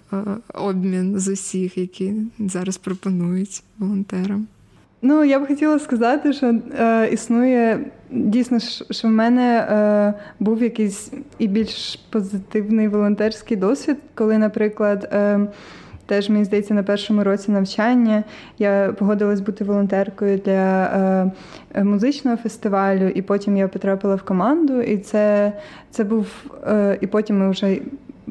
обмін 0.53 1.19
з 1.19 1.27
усіх, 1.27 1.77
які 1.77 2.13
зараз 2.39 2.77
пропонують 2.77 3.63
волонтерам. 3.77 4.47
Ну, 5.01 5.23
я 5.23 5.39
б 5.39 5.47
хотіла 5.47 5.79
сказати, 5.79 6.33
що 6.33 6.55
е, 6.79 7.09
існує 7.11 7.79
дійсно, 8.11 8.59
що 8.91 9.07
в 9.07 9.11
мене 9.11 9.59
е, 9.59 10.13
був 10.39 10.63
якийсь 10.63 11.11
і 11.37 11.47
більш 11.47 11.95
позитивний 11.95 12.87
волонтерський 12.87 13.57
досвід, 13.57 13.97
коли, 14.15 14.37
наприклад, 14.37 15.09
е, 15.13 15.39
теж 16.05 16.29
мені 16.29 16.43
здається, 16.43 16.73
на 16.73 16.83
першому 16.83 17.23
році 17.23 17.51
навчання 17.51 18.23
я 18.57 18.95
погодилась 18.99 19.39
бути 19.39 19.63
волонтеркою 19.63 20.37
для 20.37 21.31
е, 21.75 21.83
музичного 21.83 22.37
фестивалю, 22.37 23.07
і 23.07 23.21
потім 23.21 23.57
я 23.57 23.67
потрапила 23.67 24.15
в 24.15 24.23
команду, 24.23 24.81
і 24.81 24.97
це 24.97 25.53
це 25.91 26.03
був 26.03 26.27
е, 26.67 26.97
і 27.01 27.07
потім 27.07 27.39
ми 27.39 27.49
вже 27.49 27.77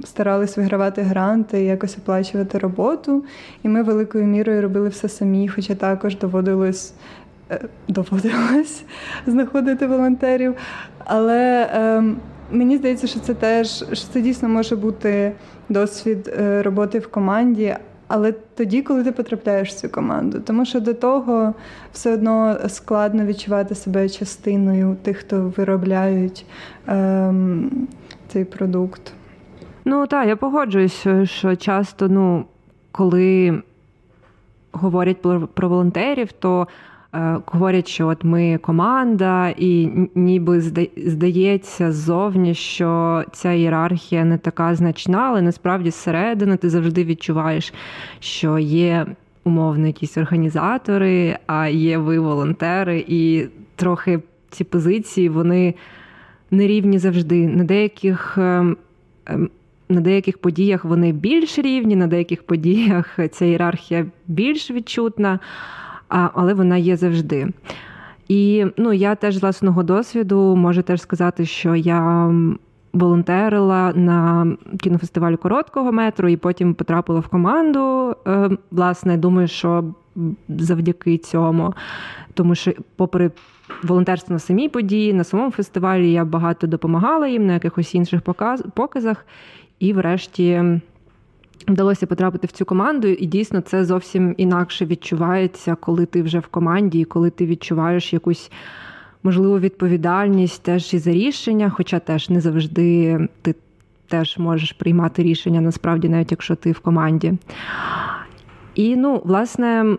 старались 0.05 0.57
вигравати 0.57 1.03
гранти, 1.03 1.65
якось 1.65 1.99
оплачувати 1.99 2.59
роботу. 2.59 3.25
І 3.63 3.69
ми 3.69 3.83
великою 3.83 4.25
мірою 4.25 4.63
робили 4.63 4.89
все 4.89 5.09
самі, 5.09 5.49
хоча 5.49 5.75
також 5.75 6.19
доводилось 6.19 6.93
е, 7.51 7.61
доводилось 7.89 8.85
знаходити 9.27 9.87
волонтерів. 9.87 10.55
Але 11.05 11.71
е, 11.75 12.03
мені 12.51 12.77
здається, 12.77 13.07
що 13.07 13.21
це 13.21 13.35
теж 13.35 13.85
що 13.93 14.09
це 14.13 14.21
дійсно 14.21 14.49
може 14.49 14.77
бути 14.77 15.33
досвід 15.69 16.35
е, 16.39 16.63
роботи 16.63 16.99
в 16.99 17.09
команді. 17.09 17.77
Але 18.09 18.33
тоді, 18.33 18.83
коли 18.83 19.05
ти 19.05 19.13
потрапляєш 19.13 19.69
в 19.69 19.75
цю 19.75 19.89
команду, 19.89 20.41
тому 20.41 20.65
що 20.65 20.81
до 20.81 20.95
того 20.95 21.55
все 21.93 22.15
одно 22.15 22.57
складно 22.69 23.25
відчувати 23.25 23.75
себе 23.75 24.09
частиною 24.09 24.97
тих, 25.03 25.17
хто 25.17 25.53
виробляють 25.57 26.47
ем, 26.87 27.89
цей 28.29 28.45
продукт. 28.45 29.13
Ну 29.91 30.07
так, 30.07 30.29
я 30.29 30.37
погоджуюсь, 30.37 31.07
що 31.25 31.57
часто, 31.57 32.09
ну, 32.09 32.45
коли 32.93 33.63
говорять 34.73 35.17
про 35.55 35.69
волонтерів, 35.69 36.33
то 36.33 36.69
е, 37.15 37.37
говорять, 37.47 37.89
що 37.89 38.09
от 38.09 38.25
ми 38.25 38.59
команда, 38.59 39.49
і 39.49 39.91
ніби 40.15 40.61
здається 40.97 41.93
ззовні, 41.93 42.55
що 42.55 43.23
ця 43.33 43.53
ієрархія 43.53 44.25
не 44.25 44.39
така 44.39 44.75
значна, 44.75 45.19
але 45.19 45.43
насправді 45.43 45.91
зсередини 45.91 46.57
ти 46.57 46.71
завжди 46.71 47.05
відчуваєш, 47.05 47.75
що 48.21 48.59
є 48.59 49.07
умовно 49.45 49.87
якісь 49.87 50.19
організатори, 50.19 51.39
а 51.47 51.67
є 51.67 51.99
ви 51.99 52.19
волонтери, 52.19 53.05
і 53.09 53.47
трохи 53.77 54.21
ці 54.51 54.65
позиції 54.65 55.29
вони 55.29 55.75
нерівні 56.51 56.99
завжди. 56.99 57.49
На 57.49 57.65
деяких. 57.65 58.39
Ем, 58.39 58.77
ем, 59.27 59.51
на 59.89 60.01
деяких 60.01 60.39
подіях 60.39 60.85
вони 60.85 61.13
більш 61.13 61.59
рівні, 61.59 61.97
на 61.97 62.07
деяких 62.07 62.43
подіях 62.43 63.19
ця 63.33 63.45
ієрархія 63.45 64.07
більш 64.27 64.71
відчутна, 64.71 65.39
але 66.09 66.55
вона 66.55 66.77
є 66.77 66.97
завжди. 66.97 67.49
І 68.29 68.67
ну, 68.77 68.93
я 68.93 69.15
теж 69.15 69.37
з 69.37 69.43
власного 69.43 69.83
досвіду 69.83 70.57
можу 70.57 70.83
теж 70.83 71.01
сказати, 71.03 71.47
що 71.47 71.75
я 71.75 72.33
волонтерила 72.93 73.93
на 73.95 74.47
кінофестивалі 74.81 75.37
короткого 75.37 75.93
метру 75.93 76.29
і 76.29 76.37
потім 76.37 76.75
потрапила 76.75 77.21
в 77.21 77.29
команду. 77.29 78.17
Е, 78.27 78.51
власне, 78.71 79.17
думаю, 79.17 79.49
що 79.49 79.85
завдяки 80.49 81.19
цьому, 81.19 81.75
тому 82.35 82.55
що, 82.55 82.73
попри 82.97 83.31
волонтерство 83.83 84.33
на 84.33 84.39
самій 84.39 84.69
події, 84.69 85.13
на 85.13 85.25
самому 85.25 85.51
фестивалі 85.51 86.13
я 86.13 86.25
багато 86.25 86.67
допомагала 86.67 87.29
їм 87.29 87.47
на 87.47 87.53
якихось 87.53 87.95
інших 87.95 88.21
показах. 88.75 89.27
І, 89.81 89.93
врешті, 89.93 90.63
вдалося 91.69 92.07
потрапити 92.07 92.47
в 92.47 92.53
цю 92.53 92.65
команду, 92.65 93.09
і 93.09 93.27
дійсно 93.27 93.61
це 93.61 93.85
зовсім 93.85 94.35
інакше 94.37 94.87
відчувається, 94.87 95.77
коли 95.81 96.07
ти 96.07 96.23
вже 96.23 96.39
в 96.39 96.47
команді, 96.47 97.01
і 97.01 97.05
коли 97.05 97.31
ти 97.31 97.47
відчуваєш 97.47 98.13
якусь 98.13 98.51
можливу 99.23 99.59
відповідальність 99.59 100.63
теж 100.63 100.95
і 100.95 100.99
за 100.99 101.11
рішення, 101.11 101.71
хоча 101.71 101.99
теж 101.99 102.31
не 102.31 102.41
завжди 102.41 103.19
ти 103.43 103.55
теж 104.09 104.39
можеш 104.39 104.73
приймати 104.73 105.23
рішення, 105.23 105.61
насправді, 105.61 106.09
навіть 106.09 106.31
якщо 106.31 106.55
ти 106.55 106.73
в 106.73 106.79
команді. 106.79 107.35
І, 108.75 108.97
ну, 108.97 109.23
власне. 109.25 109.97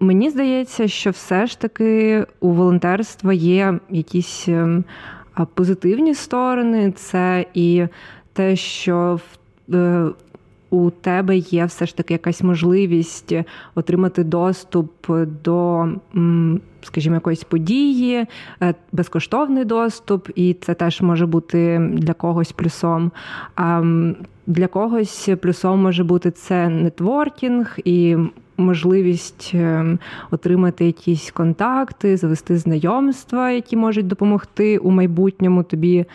Мені 0.00 0.30
здається, 0.30 0.88
що 0.88 1.10
все 1.10 1.46
ж 1.46 1.60
таки 1.60 2.26
у 2.40 2.50
волонтерства 2.50 3.32
є 3.32 3.78
якісь 3.90 4.48
позитивні 5.54 6.14
сторони, 6.14 6.92
це 6.96 7.46
і 7.54 7.86
те, 8.32 8.56
що 8.56 9.20
в 9.68 9.74
е, 9.74 10.10
у 10.70 10.90
тебе 10.90 11.36
є 11.36 11.64
все 11.64 11.86
ж 11.86 11.96
таки 11.96 12.14
якась 12.14 12.42
можливість 12.42 13.32
отримати 13.74 14.24
доступ 14.24 14.92
до, 15.44 15.88
скажімо, 16.82 17.14
якоїсь 17.14 17.44
події, 17.44 18.26
е, 18.62 18.74
безкоштовний 18.92 19.64
доступ, 19.64 20.28
і 20.34 20.54
це 20.54 20.74
теж 20.74 21.00
може 21.00 21.26
бути 21.26 21.90
для 21.92 22.12
когось 22.12 22.52
плюсом. 22.52 23.12
Для 24.46 24.66
когось 24.66 25.28
плюсом 25.40 25.82
може 25.82 26.04
бути 26.04 26.30
це 26.30 26.68
нетворкінг 26.68 27.78
і 27.84 28.16
можливість 28.56 29.50
ем, 29.54 29.98
отримати 30.30 30.86
якісь 30.86 31.30
контакти, 31.30 32.16
завести 32.16 32.56
знайомства, 32.56 33.50
які 33.50 33.76
можуть 33.76 34.06
допомогти 34.06 34.78
у 34.78 34.90
майбутньому 34.90 35.62
тобі, 35.62 35.96
е, 35.98 36.06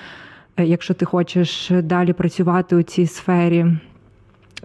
якщо 0.58 0.94
ти 0.94 1.06
хочеш 1.06 1.72
далі 1.84 2.14
працювати 2.14 2.76
у 2.76 2.82
цій 2.82 3.08
сфері. 3.08 3.66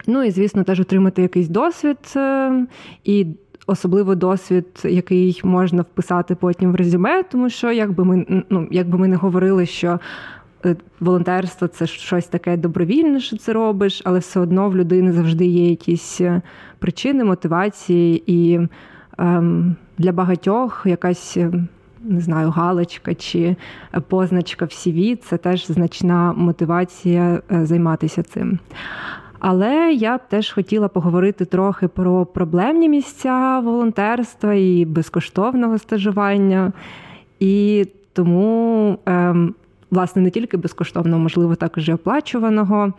Ну 0.06 0.23
і, 0.23 0.30
звісно, 0.30 0.64
теж 0.64 0.80
отримати 0.80 1.23
якийсь 1.23 1.49
досвід 1.49 1.99
ем, 2.16 2.68
і. 3.04 3.26
Особливо 3.66 4.14
досвід, 4.14 4.66
який 4.85 5.40
можна 5.44 5.82
вписати 5.82 6.35
потім 6.35 6.73
в 6.73 6.75
резюме, 6.75 7.23
тому 7.23 7.50
що 7.50 7.73
якби 7.73 8.04
ми 8.04 8.44
ну, 8.50 8.68
якби 8.70 8.99
ми 8.99 9.09
не 9.09 9.16
говорили, 9.16 9.66
що 9.66 10.00
Е, 10.64 10.76
волонтерство 11.00 11.68
це 11.68 11.87
щось 11.87 12.26
таке 12.26 12.56
добровільне, 12.56 13.20
що 13.20 13.37
це 13.37 13.52
робиш, 13.52 14.02
але 14.04 14.18
все 14.18 14.40
одно 14.40 14.68
в 14.68 14.76
людини 14.76 15.12
завжди 15.12 15.47
є 15.47 15.70
якісь 15.70 16.20
е, 16.20 16.42
причини, 16.78 17.25
мотивації, 17.25 18.23
і 18.26 18.61
ем, 19.18 19.76
для 19.99 20.12
багатьох 20.12 20.82
якась. 20.85 21.38
Е, 22.09 22.12
не 22.12 22.21
знаю, 22.21 22.50
галочка 22.50 23.14
чи 23.14 23.57
позначка 24.09 24.64
в 24.64 24.69
CV– 24.69 25.16
це 25.23 25.37
теж 25.37 25.66
значна 25.66 26.33
мотивація 26.33 27.42
займатися 27.50 28.23
цим. 28.23 28.59
Але 29.38 29.92
я 29.92 30.16
б 30.16 30.21
теж 30.28 30.52
хотіла 30.52 30.88
поговорити 30.88 31.45
трохи 31.45 31.88
про 31.88 32.26
проблемні 32.26 32.88
місця 32.88 33.61
волонтерства 33.64 34.54
і 34.54 34.85
безкоштовного 34.85 35.78
стажування. 35.78 36.73
І 37.40 37.87
тому 38.12 38.99
ем, 39.07 39.54
власне 39.90 40.23
не 40.23 40.30
тільки 40.30 40.57
безкоштовного, 40.57 41.23
можливо, 41.23 41.54
також 41.54 41.88
і 41.88 41.92
оплачуваного. 41.92 42.92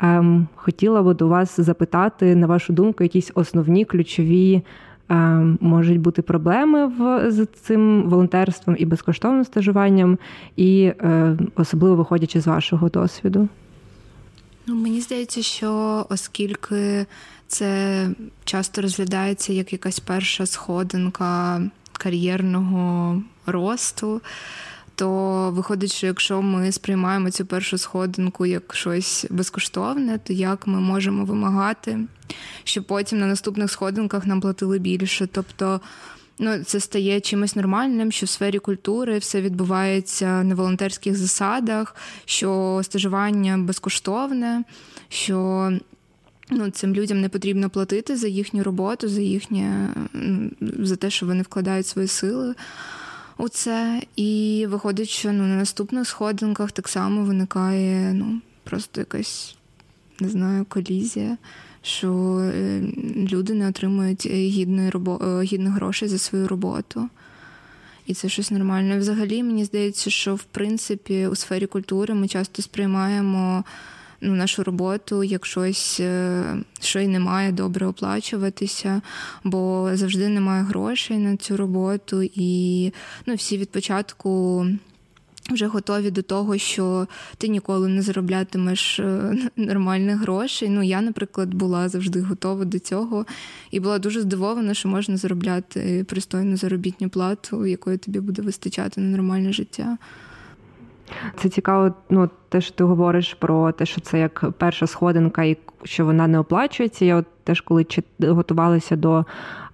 Ем, 0.00 0.48
хотіла 0.54 1.02
б 1.02 1.14
до 1.14 1.28
вас 1.28 1.60
запитати, 1.60 2.36
на 2.36 2.46
вашу 2.46 2.72
думку, 2.72 3.02
якісь 3.02 3.32
основні 3.34 3.84
ключові 3.84 4.62
можуть 5.60 6.00
бути 6.00 6.22
проблеми 6.22 6.86
в, 6.86 7.30
з 7.30 7.46
цим 7.46 8.02
волонтерством 8.02 8.76
і 8.78 8.84
безкоштовним 8.84 9.44
стажуванням, 9.44 10.18
і 10.56 10.82
е, 10.84 11.36
особливо 11.56 11.96
виходячи 11.96 12.40
з 12.40 12.46
вашого 12.46 12.88
досвіду. 12.88 13.48
Ну, 14.66 14.74
Мені 14.74 15.00
здається, 15.00 15.42
що 15.42 16.06
оскільки 16.08 17.06
це 17.46 18.08
часто 18.44 18.82
розглядається 18.82 19.52
як 19.52 19.72
якась 19.72 20.00
перша 20.00 20.46
сходинка 20.46 21.62
кар'єрного 21.92 23.22
росту 23.46 24.20
то 24.94 25.50
виходить, 25.50 25.92
що 25.92 26.06
якщо 26.06 26.42
ми 26.42 26.72
сприймаємо 26.72 27.30
цю 27.30 27.46
першу 27.46 27.78
сходинку 27.78 28.46
як 28.46 28.74
щось 28.74 29.26
безкоштовне, 29.30 30.18
то 30.18 30.32
як 30.32 30.66
ми 30.66 30.80
можемо 30.80 31.24
вимагати, 31.24 31.98
щоб 32.64 32.84
потім 32.84 33.18
на 33.18 33.26
наступних 33.26 33.70
сходинках 33.70 34.26
нам 34.26 34.40
платили 34.40 34.78
більше? 34.78 35.26
Тобто 35.26 35.80
ну, 36.38 36.64
це 36.64 36.80
стає 36.80 37.20
чимось 37.20 37.56
нормальним, 37.56 38.12
що 38.12 38.26
в 38.26 38.28
сфері 38.28 38.58
культури 38.58 39.18
все 39.18 39.40
відбувається 39.40 40.42
на 40.42 40.54
волонтерських 40.54 41.16
засадах, 41.16 41.96
що 42.24 42.80
стажування 42.84 43.58
безкоштовне, 43.58 44.64
що 45.08 45.70
ну, 46.50 46.70
цим 46.70 46.94
людям 46.94 47.20
не 47.20 47.28
потрібно 47.28 47.70
платити 47.70 48.16
за 48.16 48.28
їхню 48.28 48.62
роботу, 48.62 49.08
за 49.08 49.20
їхнє 49.20 49.94
за 50.78 50.96
те, 50.96 51.10
що 51.10 51.26
вони 51.26 51.42
вкладають 51.42 51.86
свої 51.86 52.08
сили 52.08 52.54
у 53.38 53.48
це. 53.48 54.02
І 54.16 54.66
виходить, 54.70 55.08
що 55.08 55.32
ну, 55.32 55.42
на 55.42 55.56
наступних 55.56 56.08
сходинках 56.08 56.72
так 56.72 56.88
само 56.88 57.22
виникає 57.22 58.14
ну, 58.14 58.40
просто 58.64 59.00
якась, 59.00 59.56
не 60.20 60.28
знаю, 60.28 60.66
колізія, 60.68 61.36
що 61.82 62.38
е, 62.54 62.82
люди 63.32 63.54
не 63.54 63.68
отримують 63.68 64.26
гідної 64.26 64.90
робо... 64.90 65.20
Е, 65.24 65.42
гідних 65.42 65.72
грошей 65.72 66.08
за 66.08 66.18
свою 66.18 66.48
роботу. 66.48 67.08
І 68.06 68.14
це 68.14 68.28
щось 68.28 68.50
нормальне. 68.50 68.98
Взагалі, 68.98 69.42
мені 69.42 69.64
здається, 69.64 70.10
що 70.10 70.34
в 70.34 70.42
принципі 70.42 71.26
у 71.26 71.34
сфері 71.34 71.66
культури 71.66 72.14
ми 72.14 72.28
часто 72.28 72.62
сприймаємо 72.62 73.64
ну, 74.20 74.34
нашу 74.34 74.62
роботу 74.62 75.24
як 75.24 75.46
щось, 75.46 76.00
е, 76.00 76.56
що 76.80 77.00
й 77.00 77.06
не 77.06 77.20
має 77.20 77.52
добре 77.52 77.86
оплачуватися, 77.86 79.02
бо 79.44 79.90
завжди 79.92 80.28
немає 80.28 80.62
грошей 80.62 81.18
на 81.18 81.36
цю 81.36 81.56
роботу, 81.56 82.22
і 82.22 82.92
ну, 83.26 83.34
всі 83.34 83.58
від 83.58 83.70
початку. 83.70 84.66
Вже 85.50 85.66
готові 85.66 86.10
до 86.10 86.22
того, 86.22 86.58
що 86.58 87.06
ти 87.38 87.48
ніколи 87.48 87.88
не 87.88 88.02
зароблятимеш 88.02 89.00
е, 89.00 89.36
нормальних 89.56 90.20
грошей. 90.20 90.68
Ну, 90.68 90.82
я, 90.82 91.00
наприклад, 91.00 91.54
була 91.54 91.88
завжди 91.88 92.20
готова 92.20 92.64
до 92.64 92.78
цього 92.78 93.26
і 93.70 93.80
була 93.80 93.98
дуже 93.98 94.20
здивована, 94.20 94.74
що 94.74 94.88
можна 94.88 95.16
заробляти 95.16 96.04
пристойну 96.08 96.56
заробітну 96.56 97.08
плату, 97.08 97.66
якої 97.66 97.98
тобі 97.98 98.20
буде 98.20 98.42
вистачати 98.42 99.00
на 99.00 99.16
нормальне 99.16 99.52
життя. 99.52 99.98
Це 101.36 101.48
цікаво, 101.48 101.94
ну 102.10 102.30
те, 102.48 102.60
що 102.60 102.74
ти 102.74 102.84
говориш 102.84 103.34
про 103.34 103.72
те, 103.72 103.86
що 103.86 104.00
це 104.00 104.18
як 104.18 104.44
перша 104.58 104.86
сходинка, 104.86 105.44
і 105.44 105.56
що 105.82 106.04
вона 106.04 106.26
не 106.26 106.38
оплачується. 106.38 107.04
Я 107.04 107.16
от 107.16 107.26
теж 107.44 107.60
коли 107.60 107.86
готувалася 108.20 108.96
до 108.96 109.24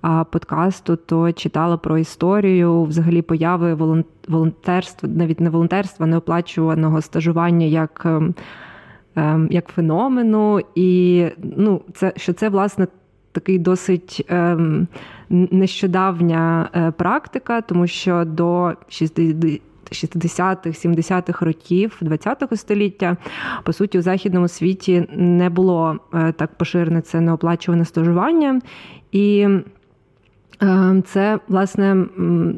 а, 0.01 0.25
подкасту, 0.25 0.97
то 0.97 1.33
читала 1.33 1.77
про 1.77 1.99
історію 1.99 2.83
взагалі 2.83 3.23
появи 3.23 3.75
волонтерства, 4.29 5.09
навіть 5.09 5.41
не 5.41 5.51
волонтерства, 5.51 6.07
неоплачуваного 6.07 7.01
стажування 7.01 7.67
як 7.67 8.07
ем, 9.17 9.49
як 9.51 9.69
феномену. 9.69 10.61
І 10.75 11.27
ну, 11.57 11.81
це 11.95 12.13
що 12.17 12.33
це 12.33 12.49
власне. 12.49 12.87
Такий 13.33 13.59
досить 13.59 14.27
ем, 14.29 14.89
нещодавня 15.29 16.71
е, 16.75 16.91
практика, 16.91 17.61
тому 17.61 17.87
що 17.87 18.25
до 18.25 18.73
60 18.89 19.63
60-х, 19.93 20.87
70-х 20.87 21.47
років 21.47 22.01
ХХ 22.25 22.57
століття, 22.57 23.17
по 23.65 23.73
суті, 23.73 23.99
у 23.99 24.03
західному 24.03 24.49
світі 24.49 25.07
не 25.13 25.51
було 25.51 25.99
е, 26.15 26.33
так 26.33 26.55
поширене 26.55 27.01
це 27.01 27.21
неоплачуване 27.21 27.85
стажування. 27.85 28.61
І 29.13 29.49
це, 31.05 31.39
власне, 31.49 32.07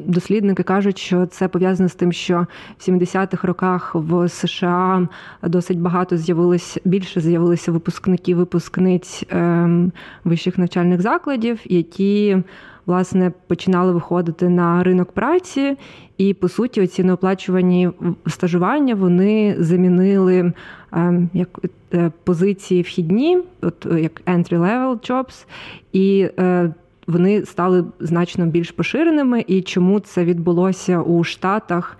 дослідники 0.07 0.63
кажуть, 0.63 0.97
що 0.97 1.25
це 1.25 1.47
пов'язано 1.47 1.89
з 1.89 1.95
тим, 1.95 2.11
що 2.11 2.47
в 2.77 2.89
70-х 2.89 3.47
роках 3.47 3.95
в 3.95 4.29
США 4.29 5.07
досить 5.43 5.79
багато 5.79 6.17
з'явилось 6.17 6.79
більше 6.85 7.21
з'явилися 7.21 7.71
випускників, 7.71 8.37
випускниць 8.37 9.23
ем, 9.29 9.91
вищих 10.23 10.57
навчальних 10.57 11.01
закладів, 11.01 11.59
які 11.65 12.37
власне 12.85 13.31
починали 13.47 13.91
виходити 13.91 14.49
на 14.49 14.83
ринок 14.83 15.11
праці, 15.11 15.77
і 16.17 16.33
по 16.33 16.49
суті, 16.49 16.81
оці 16.81 17.03
неоплачувані 17.03 17.89
стажування 18.27 18.95
вони 18.95 19.55
замінили 19.59 20.53
ем, 20.91 21.29
як 21.33 21.59
е, 21.93 22.11
позиції 22.23 22.81
вхідні, 22.81 23.39
от 23.61 23.85
е, 23.85 24.01
як 24.01 24.21
entry-level 24.21 25.09
jobs, 25.09 25.45
і 25.91 26.29
е, 26.39 26.73
вони 27.07 27.45
стали 27.45 27.85
значно 27.99 28.45
більш 28.45 28.71
поширеними. 28.71 29.45
І 29.47 29.61
чому 29.61 29.99
це 29.99 30.25
відбулося 30.25 31.01
у 31.01 31.23
Штатах? 31.23 31.97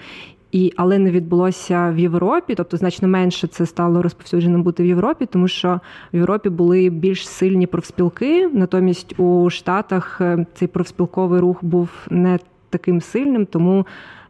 І, 0.52 0.74
але 0.76 1.00
не 1.00 1.12
відбулося 1.12 1.90
в 1.90 2.00
Європі, 2.00 2.56
тобто 2.56 2.78
значно 2.78 3.08
менше 3.08 3.48
це 3.48 3.66
стало 3.66 4.02
розповсюдженим 4.02 4.64
бути 4.64 4.84
в 4.84 4.86
Європі, 4.86 5.26
тому 5.26 5.48
що 5.48 5.80
в 6.14 6.16
Європі 6.16 6.50
були 6.50 6.90
більш 6.90 7.28
сильні 7.28 7.68
профспілки. 7.68 8.50
Натомість 8.54 9.20
у 9.20 9.50
Штатах 9.50 10.22
е, 10.22 10.46
цей 10.54 10.68
профспілковий 10.68 11.40
рух 11.40 11.64
був 11.64 11.90
не 12.10 12.40
таким 12.70 13.02
сильним, 13.02 13.46
тому 13.46 13.88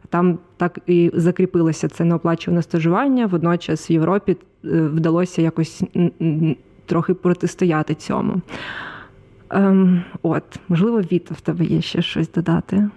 там 0.08 0.38
так 0.56 0.78
і 0.86 1.10
закріпилося 1.14 1.88
це 1.88 2.04
неоплачуване 2.04 2.62
стажування. 2.62 3.26
Водночас 3.26 3.90
в 3.90 3.92
Європі 3.92 4.36
е, 4.64 4.68
вдалося 4.80 5.42
якось 5.42 5.82
трохи 6.86 7.14
протистояти 7.14 7.94
цьому. 7.94 8.40
Ем, 9.54 10.02
От, 10.22 10.42
можливо, 10.68 11.00
Віта 11.00 11.34
в 11.34 11.40
тебе 11.40 11.64
є 11.64 11.80
ще 11.80 12.02
щось 12.02 12.32
додати. 12.32 12.88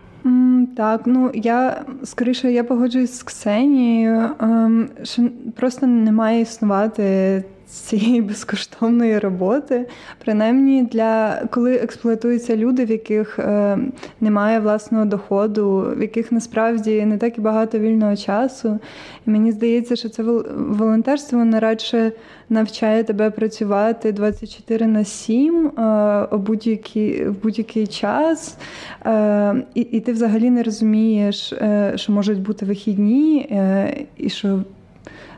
Так, 0.78 1.02
ну 1.06 1.32
я 1.34 1.82
скоріше 2.04 2.52
я 2.52 2.64
погоджуюсь 2.64 3.14
з 3.14 3.24
Ксенією, 3.24 4.30
ем, 4.40 4.90
що 5.04 5.30
просто 5.56 5.88
не 5.88 6.12
має 6.12 6.42
існувати 6.42 7.44
цієї 7.68 8.22
безкоштовної 8.22 9.20
роботи, 9.20 9.86
принаймні 10.26 10.84
для 10.84 11.42
коли 11.52 11.76
експлуатуються 11.76 12.56
люди, 12.56 12.86
в 12.86 12.92
яких 12.92 13.40
е, 13.40 13.78
немає 14.22 14.60
власного 14.60 15.06
доходу, 15.06 15.94
в 15.98 16.02
яких 16.02 16.32
насправді 16.32 17.06
не 17.06 17.18
так 17.18 17.38
і 17.38 17.42
багато 17.42 17.80
вільного 17.80 18.16
часу. 18.16 18.80
І 19.28 19.30
мені 19.30 19.52
здається, 19.52 19.96
що 19.96 20.10
це 20.10 20.24
волонтерство 20.58 21.40
воно 21.40 21.60
радше 21.60 22.12
навчає 22.50 23.04
тебе 23.04 23.30
працювати 23.30 24.12
24 24.12 24.88
на 24.88 25.04
7 25.04 25.68
е, 25.68 26.28
у 26.32 26.38
будь-який, 26.38 27.30
в 27.30 27.44
будь-який 27.44 27.88
час, 27.88 28.58
е, 29.06 29.56
і, 29.74 29.82
і 29.82 30.00
ти 30.00 30.14
взагалі 30.14 30.50
не 30.50 30.64
розумієш, 30.64 31.54
е, 31.54 31.94
що 31.96 32.12
можуть 32.12 32.42
бути 32.42 32.66
вихідні, 32.66 33.48
е, 33.52 33.98
і 34.18 34.30
що 34.30 34.64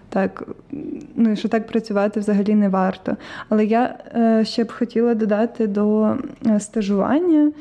так, 0.09 0.43
ну 1.15 1.35
що 1.35 1.47
так 1.47 1.67
працювати 1.67 2.19
взагалі 2.19 2.55
не 2.55 2.69
варто. 2.69 3.17
Але 3.49 3.65
я 3.65 3.95
е, 4.15 4.45
ще 4.45 4.63
б 4.63 4.71
хотіла 4.71 5.15
додати 5.15 5.67
до 5.67 6.15
е, 6.47 6.59
стажування. 6.59 7.51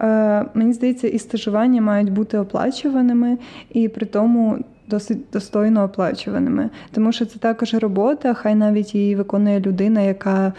Е, 0.00 0.44
мені 0.54 0.72
здається, 0.72 1.08
і 1.08 1.18
стажування 1.18 1.82
мають 1.82 2.12
бути 2.12 2.38
оплачуваними, 2.38 3.38
і 3.72 3.88
при 3.88 4.06
тому 4.06 4.58
досить 4.88 5.18
достойно 5.32 5.84
оплачуваними. 5.84 6.70
Тому 6.92 7.12
що 7.12 7.26
це 7.26 7.38
також 7.38 7.74
робота, 7.74 8.34
хай 8.34 8.54
навіть 8.54 8.94
її 8.94 9.16
виконує 9.16 9.60
людина, 9.60 10.00
яка 10.00 10.52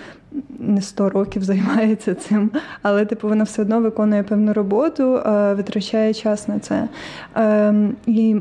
не 0.59 0.81
100 0.81 1.09
років 1.09 1.43
займається 1.43 2.15
цим, 2.15 2.51
але 2.81 3.05
типу 3.05 3.27
вона 3.27 3.43
все 3.43 3.61
одно 3.61 3.79
виконує 3.79 4.23
певну 4.23 4.53
роботу, 4.53 5.21
витрачає 5.55 6.13
час 6.13 6.47
на 6.47 6.59
це. 6.59 6.87
Ем, 7.35 7.95
і 8.05 8.35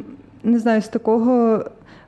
не 0.45 0.59
знаю, 0.59 0.83
з 0.83 0.89
такого 0.89 1.65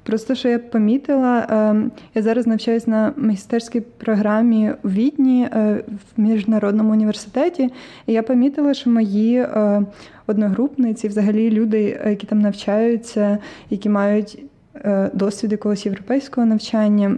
Просто 0.09 0.35
що 0.35 0.49
я 0.49 0.59
помітила, 0.59 1.47
ем, 1.51 1.91
я 2.15 2.23
зараз 2.23 2.47
навчаюсь 2.47 2.87
на 2.87 3.13
магістерській 3.17 3.81
програмі 3.81 4.73
у 4.85 4.89
Відні 4.89 5.49
е, 5.53 5.85
в 6.17 6.21
міжнародному 6.21 6.93
університеті, 6.93 7.71
і 8.07 8.13
я 8.13 8.23
помітила, 8.23 8.75
що 8.75 8.91
мої 8.91 9.37
е, 9.37 9.83
одногрупниці, 10.27 11.09
взагалі 11.09 11.51
люди, 11.51 12.01
які 12.07 12.27
там 12.27 12.41
навчаються, 12.41 13.39
які 13.71 13.89
мають 13.89 14.43
е, 14.75 15.11
досвід 15.15 15.53
якогось 15.53 15.87
європейського 15.87 16.47
навчання. 16.47 17.17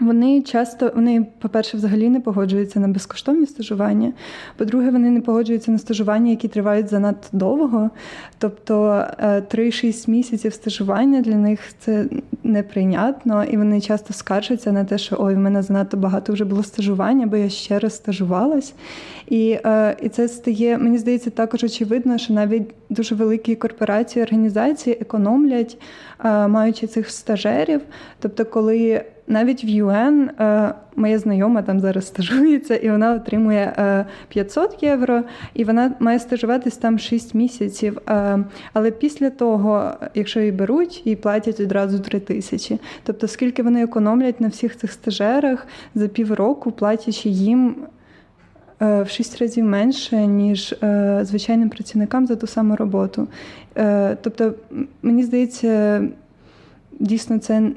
Вони 0.00 0.42
часто, 0.42 0.92
вони, 0.94 1.26
по-перше, 1.38 1.76
взагалі 1.76 2.08
не 2.08 2.20
погоджуються 2.20 2.80
на 2.80 2.88
безкоштовні 2.88 3.46
стажування. 3.46 4.12
По-друге, 4.56 4.90
вони 4.90 5.10
не 5.10 5.20
погоджуються 5.20 5.72
на 5.72 5.78
стажування, 5.78 6.30
які 6.30 6.48
тривають 6.48 6.88
занадто 6.88 7.28
довго. 7.32 7.90
Тобто 8.38 9.04
3-6 9.20 10.04
е, 10.08 10.10
місяців 10.10 10.52
стажування 10.52 11.20
для 11.20 11.36
них 11.36 11.60
це 11.78 12.06
неприйнятно, 12.44 13.44
і 13.44 13.56
вони 13.56 13.80
часто 13.80 14.14
скаржаться 14.14 14.72
на 14.72 14.84
те, 14.84 14.98
що 14.98 15.16
ой, 15.18 15.34
в 15.34 15.38
мене 15.38 15.62
занадто 15.62 15.96
багато 15.96 16.32
вже 16.32 16.44
було 16.44 16.62
стажування, 16.62 17.26
бо 17.26 17.36
я 17.36 17.48
ще 17.48 17.78
раз 17.78 17.96
стажувалась. 17.96 18.74
І 19.28 19.58
е, 19.64 19.96
і 20.02 20.08
це 20.08 20.28
стає, 20.28 20.78
мені 20.78 20.98
здається, 20.98 21.30
також 21.30 21.64
очевидно, 21.64 22.18
що 22.18 22.32
навіть 22.32 22.74
дуже 22.90 23.14
великі 23.14 23.54
корпорації, 23.54 24.22
організації 24.22 24.98
економлять, 25.00 25.78
е, 26.24 26.48
маючи 26.48 26.86
цих 26.86 27.10
стажерів. 27.10 27.80
Тобто, 28.20 28.44
коли 28.44 29.04
навіть 29.26 29.64
в 29.64 29.68
ЮН 29.68 30.30
е, 30.40 30.74
моя 30.96 31.18
знайома 31.18 31.62
там 31.62 31.80
зараз 31.80 32.06
стажується, 32.06 32.76
і 32.76 32.90
вона 32.90 33.14
отримує 33.14 34.06
500 34.28 34.82
євро, 34.82 35.22
і 35.54 35.64
вона 35.64 35.92
має 36.00 36.18
стажуватись 36.18 36.76
там 36.76 36.98
6 36.98 37.34
місяців. 37.34 37.98
Але 38.72 38.90
після 38.90 39.30
того, 39.30 39.92
якщо 40.14 40.40
її 40.40 40.52
беруть, 40.52 41.02
їй 41.04 41.16
платять 41.16 41.60
одразу 41.60 41.98
3 41.98 42.20
тисячі. 42.20 42.78
Тобто, 43.04 43.28
скільки 43.28 43.62
вони 43.62 43.82
економлять 43.82 44.40
на 44.40 44.48
всіх 44.48 44.76
цих 44.76 44.92
стажерах 44.92 45.66
за 45.94 46.08
півроку, 46.08 46.70
платячи 46.70 47.28
їм 47.28 47.76
Е, 48.82 49.02
в 49.02 49.08
шість 49.08 49.38
разів 49.38 49.64
менше, 49.64 50.26
ніж 50.26 50.72
е, 50.82 51.20
звичайним 51.22 51.70
працівникам 51.70 52.26
за 52.26 52.36
ту 52.36 52.46
саму 52.46 52.76
роботу. 52.76 53.28
Е, 53.76 54.16
тобто, 54.22 54.54
мені 55.02 55.22
здається, 55.24 56.02
дійсно 57.00 57.38
це. 57.38 57.70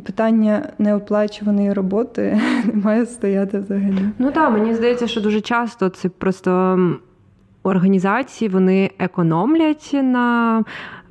Питання 0.00 0.68
неоплачуваної 0.78 1.72
роботи 1.72 2.40
не 2.64 2.82
має 2.82 3.06
стояти 3.06 3.58
взагалі. 3.58 4.08
Ну 4.18 4.30
так, 4.30 4.52
мені 4.52 4.74
здається, 4.74 5.06
що 5.06 5.20
дуже 5.20 5.40
часто 5.40 5.88
це 5.88 6.08
просто 6.08 6.78
організації 7.62 8.48
вони 8.48 8.90
економлять 8.98 9.90
на 9.92 10.64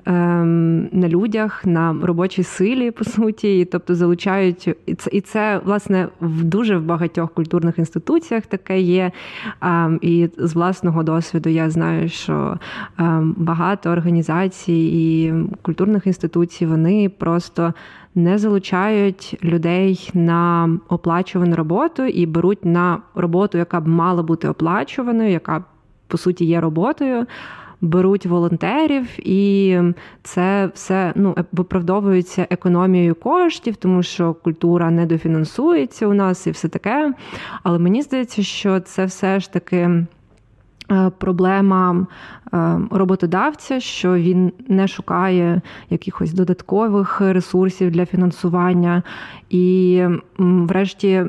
на 0.06 1.10
людях, 1.10 1.66
на 1.66 1.96
робочій 2.04 2.44
силі, 2.44 2.92
по 2.92 3.04
суті, 3.04 3.66
тобто 3.66 3.96
залучають 3.96 4.68
і 4.86 4.96
це, 4.96 5.10
і 5.14 5.22
це 5.22 5.62
власне 5.66 6.08
в 6.22 6.44
дуже 6.44 6.78
в 6.78 6.84
багатьох 6.84 7.34
культурних 7.34 7.80
інституціях 7.80 8.46
таке 8.46 8.80
є. 8.80 9.12
Ем, 9.62 10.00
і 10.02 10.30
з 10.38 10.54
власного 10.54 11.04
досвіду 11.04 11.50
я 11.50 11.70
знаю, 11.70 12.10
що 12.10 12.58
ем, 12.98 13.36
багато 13.38 13.90
організацій 13.90 14.90
і 14.94 15.34
культурних 15.62 16.08
інституцій 16.08 16.66
вони 16.66 17.10
просто. 17.10 17.74
Не 18.16 18.38
залучають 18.38 19.38
людей 19.44 20.10
на 20.14 20.70
оплачувану 20.90 21.56
роботу 21.56 22.06
і 22.06 22.26
беруть 22.26 22.66
на 22.66 22.98
роботу, 23.16 23.58
яка 23.58 23.80
б 23.80 23.88
мала 23.88 24.24
бути 24.24 24.50
оплачуваною, 24.50 25.32
яка 25.32 25.64
по 26.08 26.18
суті 26.18 26.46
є 26.46 26.62
роботою 26.62 27.26
беруть 27.82 28.26
волонтерів, 28.26 29.28
і 29.30 29.80
це 30.24 30.70
все 30.74 31.14
ну, 31.16 31.36
виправдовується 31.52 32.48
економією 32.50 33.16
коштів, 33.16 33.76
тому 33.76 34.04
що 34.04 34.34
культура 34.34 34.92
не 34.92 35.06
дофінансується 35.06 36.08
у 36.08 36.14
нас 36.14 36.48
і 36.48 36.52
все 36.52 36.68
таке. 36.68 37.14
Але 37.64 37.80
мені 37.80 38.02
здається, 38.02 38.44
що 38.44 38.80
це 38.80 39.06
все 39.06 39.40
ж 39.40 39.54
таки. 39.54 40.06
Е, 40.92 41.12
проблема 41.18 42.08
е, 42.54 42.80
роботодавця, 42.92 43.80
що 43.80 44.14
він 44.14 44.52
не 44.68 44.88
шукає 44.88 45.62
якихось 45.90 46.34
додаткових 46.34 47.22
ресурсів 47.22 47.92
для 47.92 48.06
фінансування, 48.06 49.04
і, 49.50 50.04
врешті, 50.38 51.26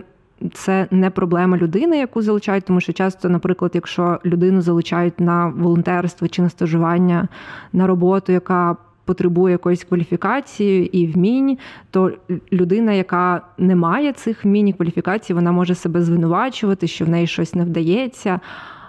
це 0.54 0.86
не 0.90 1.10
проблема 1.10 1.56
людини, 1.56 1.98
яку 1.98 2.22
залучають, 2.22 2.64
тому 2.64 2.80
що 2.80 2.92
часто, 2.92 3.28
наприклад, 3.28 3.70
якщо 3.74 4.20
людину 4.24 4.62
залучають 4.62 5.20
на 5.20 5.46
волонтерство 5.46 6.28
чи 6.28 6.42
на 6.42 6.48
стажування 6.48 7.28
на 7.72 7.86
роботу, 7.86 8.32
яка 8.32 8.76
Потребує 9.04 9.52
якоїсь 9.52 9.84
кваліфікації 9.84 10.98
і 10.98 11.06
вмінь, 11.06 11.58
то 11.90 12.12
людина, 12.52 12.92
яка 12.92 13.42
не 13.58 13.76
має 13.76 14.12
цих 14.12 14.44
вмінь 14.44 14.68
і 14.68 14.72
кваліфікацій, 14.72 15.34
вона 15.34 15.52
може 15.52 15.74
себе 15.74 16.02
звинувачувати, 16.02 16.86
що 16.86 17.04
в 17.04 17.08
неї 17.08 17.26
щось 17.26 17.54
не 17.54 17.64
вдається, 17.64 18.40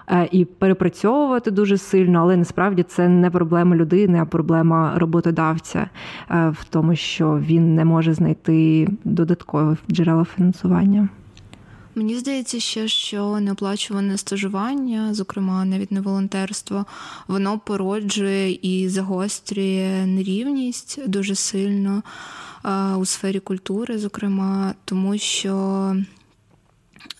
е, 0.08 0.28
і 0.30 0.44
перепрацьовувати 0.44 1.50
дуже 1.50 1.78
сильно, 1.78 2.18
але 2.20 2.36
насправді 2.36 2.82
це 2.82 3.08
не 3.08 3.30
проблема 3.30 3.76
людини, 3.76 4.18
а 4.22 4.24
проблема 4.24 4.92
роботодавця 4.96 5.86
е, 6.30 6.48
в 6.48 6.64
тому, 6.70 6.96
що 6.96 7.38
він 7.38 7.74
не 7.74 7.84
може 7.84 8.14
знайти 8.14 8.88
додаткові 9.04 9.76
джерела 9.90 10.24
фінансування. 10.24 11.08
Мені 11.94 12.18
здається, 12.18 12.60
ще 12.60 12.88
що 12.88 13.40
неоплачуване 13.40 14.18
стажування, 14.18 15.14
зокрема 15.14 15.64
навіть 15.64 15.92
не 15.92 16.00
волонтерство, 16.00 16.86
воно 17.28 17.58
породжує 17.58 18.52
і 18.62 18.88
загострює 18.88 20.06
нерівність 20.06 21.00
дуже 21.06 21.34
сильно 21.34 22.02
у 22.98 23.04
сфері 23.04 23.40
культури, 23.40 23.98
зокрема, 23.98 24.74
тому 24.84 25.18
що. 25.18 25.96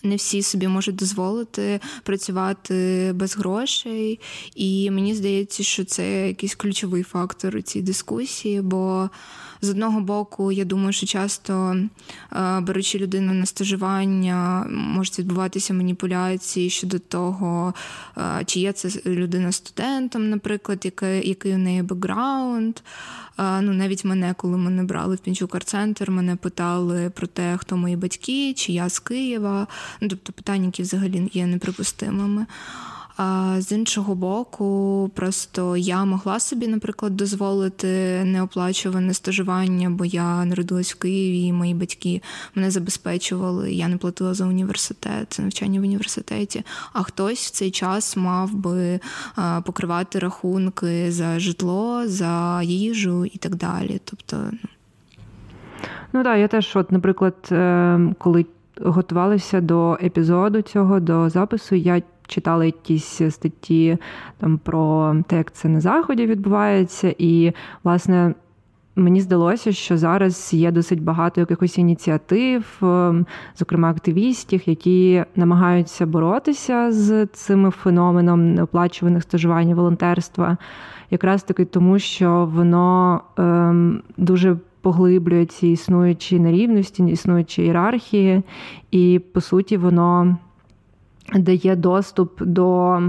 Не 0.03 0.15
всі 0.15 0.41
собі 0.41 0.67
можуть 0.67 0.95
дозволити 0.95 1.79
працювати 2.03 3.11
без 3.15 3.37
грошей, 3.37 4.19
і 4.55 4.91
мені 4.91 5.15
здається, 5.15 5.63
що 5.63 5.85
це 5.85 6.27
якийсь 6.27 6.55
ключовий 6.55 7.03
фактор 7.03 7.55
у 7.55 7.61
цій 7.61 7.81
дискусії, 7.81 8.61
бо 8.61 9.09
з 9.65 9.69
одного 9.69 9.99
боку, 9.99 10.51
я 10.51 10.65
думаю, 10.65 10.93
що 10.93 11.05
часто 11.05 11.77
е, 12.33 12.59
беручи 12.59 12.97
людину 12.99 13.33
на 13.33 13.45
стажування, 13.45 14.65
можуть 14.69 15.19
відбуватися 15.19 15.73
маніпуляції 15.73 16.69
щодо 16.69 16.99
того, 16.99 17.73
е, 18.17 18.43
чи 18.45 18.59
є 18.59 18.71
це 18.71 19.09
людина 19.09 19.51
студентом, 19.51 20.29
наприклад, 20.29 20.81
який, 20.85 21.29
який 21.29 21.53
у 21.53 21.57
неї 21.57 21.81
бекграунд. 21.81 22.79
Е, 23.39 23.61
ну, 23.61 23.73
Навіть 23.73 24.05
мене, 24.05 24.33
коли 24.37 24.57
мене 24.57 24.83
брали 24.83 25.15
в 25.15 25.19
Пінчук 25.19 25.63
центр 25.63 26.11
мене 26.11 26.35
питали 26.35 27.09
про 27.09 27.27
те, 27.27 27.57
хто 27.57 27.77
мої 27.77 27.95
батьки, 27.95 28.53
чи 28.53 28.71
я 28.71 28.89
з 28.89 28.99
Києва. 28.99 29.67
Ну, 30.01 30.07
Тобто 30.07 30.33
питання, 30.33 30.65
які 30.65 30.81
взагалі 30.81 31.29
є 31.33 31.47
неприпустимими. 31.47 32.45
А 33.17 33.55
з 33.61 33.71
іншого 33.71 34.15
боку, 34.15 35.11
просто 35.13 35.77
я 35.77 36.05
могла 36.05 36.39
собі, 36.39 36.67
наприклад, 36.67 37.17
дозволити 37.17 38.21
неоплачуване 38.25 39.13
стажування, 39.13 39.89
бо 39.89 40.05
я 40.05 40.45
народилась 40.45 40.93
в 40.93 40.99
Києві, 40.99 41.41
і 41.41 41.53
мої 41.53 41.73
батьки 41.73 42.21
мене 42.55 42.71
забезпечували. 42.71 43.73
Я 43.73 43.87
не 43.87 43.97
платила 43.97 44.33
за 44.33 44.45
університет, 44.45 45.37
навчання 45.39 45.79
в 45.79 45.83
університеті. 45.83 46.63
А 46.93 47.03
хтось 47.03 47.45
в 47.45 47.51
цей 47.51 47.71
час 47.71 48.17
мав 48.17 48.53
би 48.53 48.99
покривати 49.65 50.19
рахунки 50.19 51.11
за 51.11 51.39
житло, 51.39 52.07
за 52.07 52.61
їжу 52.63 53.25
і 53.25 53.37
так 53.37 53.55
далі. 53.55 54.01
Тобто, 54.05 54.37
ну 54.51 54.69
ну 56.13 56.23
так, 56.23 56.39
я 56.39 56.47
теж, 56.47 56.75
от, 56.75 56.91
наприклад, 56.91 57.35
е, 57.51 57.99
коли 58.17 58.45
готувалася 58.81 59.61
до 59.61 59.97
епізоду 60.03 60.61
цього, 60.61 60.99
до 60.99 61.29
запису, 61.29 61.75
я 61.75 62.01
читала 62.27 62.65
якісь 62.65 63.21
статті 63.29 63.97
там 64.37 64.57
про 64.57 65.15
те, 65.27 65.37
як 65.37 65.51
це 65.51 65.69
на 65.69 65.81
заході 65.81 66.25
відбувається, 66.25 67.15
і 67.17 67.51
власне. 67.83 68.33
Мені 68.97 69.21
здалося, 69.21 69.71
що 69.71 69.97
зараз 69.97 70.53
є 70.53 70.71
досить 70.71 71.03
багато 71.03 71.41
якихось 71.41 71.77
ініціатив, 71.77 72.77
ем, 72.81 73.25
зокрема 73.55 73.89
активістів, 73.89 74.61
які 74.65 75.23
намагаються 75.35 76.05
боротися 76.05 76.91
з 76.91 77.25
цим 77.25 77.71
феноменом 77.71 78.53
неоплачуваних 78.53 79.23
стажувань 79.23 79.73
волонтерства, 79.73 80.57
якраз 81.11 81.43
таки 81.43 81.65
тому, 81.65 81.99
що 81.99 82.49
воно 82.53 83.21
ем, 83.37 84.01
дуже 84.17 84.57
поглиблює 84.81 85.45
ці 85.45 85.67
існуючі 85.67 86.39
нерівності, 86.39 87.03
існуючі 87.03 87.61
ієрархії, 87.61 88.43
і 88.91 89.21
по 89.33 89.41
суті 89.41 89.77
воно. 89.77 90.37
Дає 91.33 91.75
доступ 91.75 92.43
до 92.43 92.99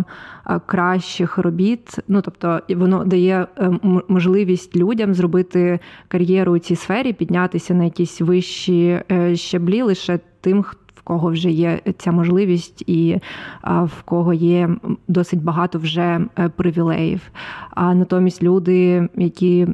кращих 0.66 1.38
робіт, 1.38 1.98
ну 2.08 2.22
тобто 2.22 2.60
воно 2.68 3.04
дає 3.04 3.46
е, 3.58 3.70
можливість 4.08 4.76
людям 4.76 5.14
зробити 5.14 5.78
кар'єру 6.08 6.52
у 6.52 6.58
цій 6.58 6.76
сфері, 6.76 7.12
піднятися 7.12 7.74
на 7.74 7.84
якісь 7.84 8.20
вищі 8.20 9.00
е, 9.12 9.36
щаблі 9.36 9.82
лише 9.82 10.20
тим, 10.40 10.62
хто 10.62 10.80
кого 11.06 11.30
вже 11.30 11.50
є 11.50 11.80
ця 11.98 12.12
можливість, 12.12 12.84
і 12.86 13.20
в 13.64 14.02
кого 14.04 14.32
є 14.32 14.70
досить 15.08 15.42
багато 15.42 15.78
вже 15.78 16.20
е, 16.38 16.48
привілеїв. 16.48 17.20
А 17.70 17.94
натомість 17.94 18.42
люди, 18.42 19.08
які 19.14 19.66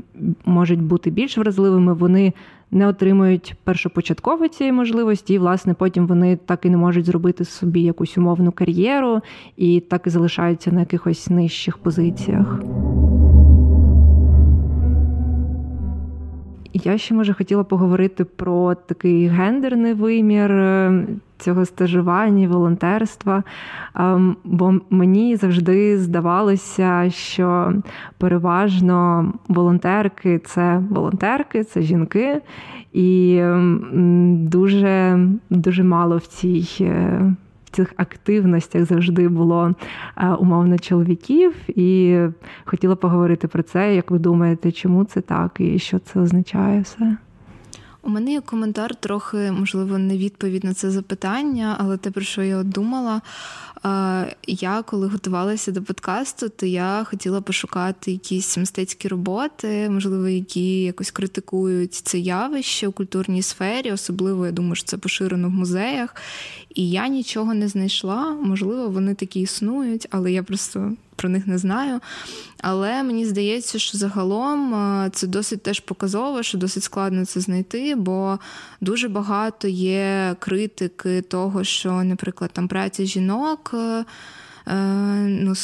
можуть 0.44 0.82
бути 0.82 1.10
більш 1.10 1.38
вразливими, 1.38 1.92
вони 1.92 2.32
не 2.72 2.88
отримують 2.88 3.54
першопочатково 3.64 4.48
цієї 4.48 4.72
можливості, 4.72 5.34
і 5.34 5.38
власне 5.38 5.74
потім 5.74 6.06
вони 6.06 6.36
так 6.36 6.64
і 6.64 6.70
не 6.70 6.76
можуть 6.76 7.04
зробити 7.04 7.44
собі 7.44 7.80
якусь 7.80 8.18
умовну 8.18 8.52
кар'єру, 8.52 9.20
і 9.56 9.80
так 9.80 10.06
і 10.06 10.10
залишаються 10.10 10.72
на 10.72 10.80
якихось 10.80 11.30
нижчих 11.30 11.78
позиціях. 11.78 12.60
Я 16.74 16.98
ще 16.98 17.14
може 17.14 17.34
хотіла 17.34 17.64
поговорити 17.64 18.24
про 18.24 18.74
такий 18.74 19.26
гендерний 19.26 19.94
вимір 19.94 20.52
е, 20.52 21.06
цього 21.38 21.64
стажування, 21.64 22.48
волонтерства. 22.48 23.42
Ем, 23.94 24.36
бо 24.44 24.74
мені 24.90 25.36
завжди 25.36 25.98
здавалося, 25.98 27.10
що 27.10 27.72
переважно 28.18 29.32
волонтерки 29.48 30.38
це 30.38 30.82
волонтерки, 30.90 31.64
це 31.64 31.82
жінки, 31.82 32.40
і 32.92 33.42
дуже, 34.32 35.18
дуже 35.50 35.84
мало 35.84 36.16
в 36.16 36.26
цій. 36.26 36.92
Цих 37.72 37.92
активностях 37.96 38.84
завжди 38.84 39.28
було 39.28 39.74
е, 40.16 40.28
умовно 40.28 40.78
чоловіків, 40.78 41.54
і 41.68 42.18
хотіла 42.64 42.96
поговорити 42.96 43.48
про 43.48 43.62
це. 43.62 43.94
Як 43.94 44.10
ви 44.10 44.18
думаєте, 44.18 44.72
чому 44.72 45.04
це 45.04 45.20
так 45.20 45.56
і 45.58 45.78
що 45.78 45.98
це 45.98 46.20
означає 46.20 46.80
все? 46.80 47.16
У 48.04 48.10
мене 48.10 48.32
є 48.32 48.40
коментар, 48.40 48.94
трохи, 48.94 49.52
можливо, 49.52 49.98
не 49.98 50.18
відповідь 50.18 50.64
на 50.64 50.74
це 50.74 50.90
запитання, 50.90 51.76
але 51.78 51.96
те, 51.96 52.10
про 52.10 52.22
що 52.22 52.42
я 52.42 52.62
думала. 52.62 53.20
Я 54.46 54.82
коли 54.86 55.06
готувалася 55.06 55.72
до 55.72 55.82
подкасту, 55.82 56.48
то 56.48 56.66
я 56.66 57.04
хотіла 57.04 57.40
пошукати 57.40 58.12
якісь 58.12 58.56
мистецькі 58.56 59.08
роботи, 59.08 59.90
можливо, 59.90 60.28
які 60.28 60.82
якось 60.82 61.10
критикують 61.10 61.94
це 61.94 62.18
явище 62.18 62.88
у 62.88 62.92
культурній 62.92 63.42
сфері, 63.42 63.92
особливо 63.92 64.46
я 64.46 64.52
думаю, 64.52 64.74
що 64.74 64.86
це 64.86 64.96
поширено 64.96 65.48
в 65.48 65.50
музеях. 65.50 66.14
І 66.74 66.90
я 66.90 67.08
нічого 67.08 67.54
не 67.54 67.68
знайшла. 67.68 68.30
Можливо, 68.30 68.88
вони 68.88 69.14
такі 69.14 69.40
існують, 69.40 70.06
але 70.10 70.32
я 70.32 70.42
просто 70.42 70.92
про 71.16 71.28
них 71.28 71.46
не 71.46 71.58
знаю. 71.58 72.00
Але 72.60 73.02
мені 73.02 73.26
здається, 73.26 73.78
що 73.78 73.98
загалом 73.98 74.74
це 75.12 75.26
досить 75.26 75.62
теж 75.62 75.80
показово, 75.80 76.42
що 76.42 76.58
досить 76.58 76.82
складно 76.82 77.24
це 77.24 77.40
знайти, 77.40 77.94
бо 77.94 78.38
дуже 78.80 79.08
багато 79.08 79.68
є 79.68 80.36
критики 80.38 81.22
того, 81.22 81.64
що, 81.64 81.92
наприклад, 81.92 82.50
там 82.52 82.68
праця 82.68 83.04
жінок. 83.04 83.71
Е, 83.74 84.04
е, 84.66 84.74
ну, 85.28 85.54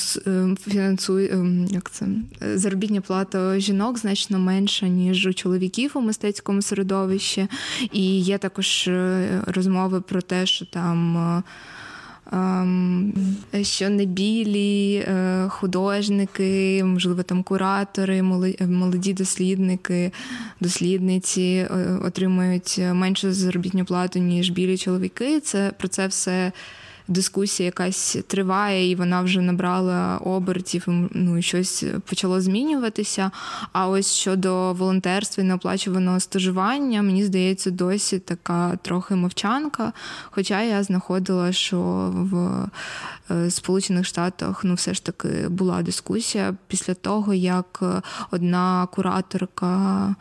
фінансує 0.54 1.46
як 1.68 1.90
це 1.90 2.06
заробітня 2.54 3.00
плата 3.00 3.58
жінок 3.58 3.98
значно 3.98 4.38
менша, 4.38 4.88
ніж 4.88 5.26
у 5.26 5.32
чоловіків 5.32 5.90
у 5.94 6.00
мистецькому 6.00 6.62
середовищі. 6.62 7.48
І 7.92 8.20
є 8.20 8.38
також 8.38 8.90
розмови 9.46 10.00
про 10.00 10.22
те, 10.22 10.46
що 10.46 10.66
там 10.66 11.42
Ем, 12.32 13.12
що 13.62 13.90
не 13.90 14.04
білі 14.04 14.94
е, 14.94 15.46
художники, 15.48 16.84
можливо, 16.84 17.22
там 17.22 17.42
куратори, 17.42 18.22
молоді 18.22 19.12
дослідники, 19.12 20.12
дослідниці 20.60 21.42
е, 21.70 21.98
отримують 22.04 22.80
меншу 22.92 23.32
заробітну 23.32 23.84
плату, 23.84 24.18
ніж 24.18 24.50
білі 24.50 24.78
чоловіки. 24.78 25.40
Це 25.40 25.72
про 25.78 25.88
це 25.88 26.06
все 26.06 26.52
дискусія 27.08 27.66
якась 27.66 28.16
триває, 28.26 28.90
і 28.90 28.94
вона 28.94 29.22
вже 29.22 29.40
набрала 29.40 30.18
обертів, 30.18 30.84
ну 31.12 31.38
і 31.38 31.42
щось 31.42 31.84
почало 32.04 32.40
змінюватися. 32.40 33.30
А 33.72 33.88
ось 33.88 34.14
щодо 34.14 34.72
волонтерства 34.72 35.44
і 35.44 35.46
неоплачуваного 35.46 36.20
стажування, 36.20 37.02
мені 37.02 37.24
здається, 37.24 37.70
досі 37.70 38.18
така 38.18 38.76
трохи 38.76 39.14
мовчанка. 39.14 39.92
Хоча 40.30 40.62
я 40.62 40.82
знаходила, 40.82 41.52
що 41.52 41.78
в 42.14 42.64
е, 43.30 43.50
Сполучених 43.50 44.06
Штатах 44.06 44.64
ну, 44.64 44.74
все 44.74 44.94
ж 44.94 45.04
таки 45.04 45.48
була 45.48 45.82
дискусія 45.82 46.54
після 46.66 46.94
того, 46.94 47.34
як 47.34 47.82
одна 48.30 48.88
кураторка 48.92 50.14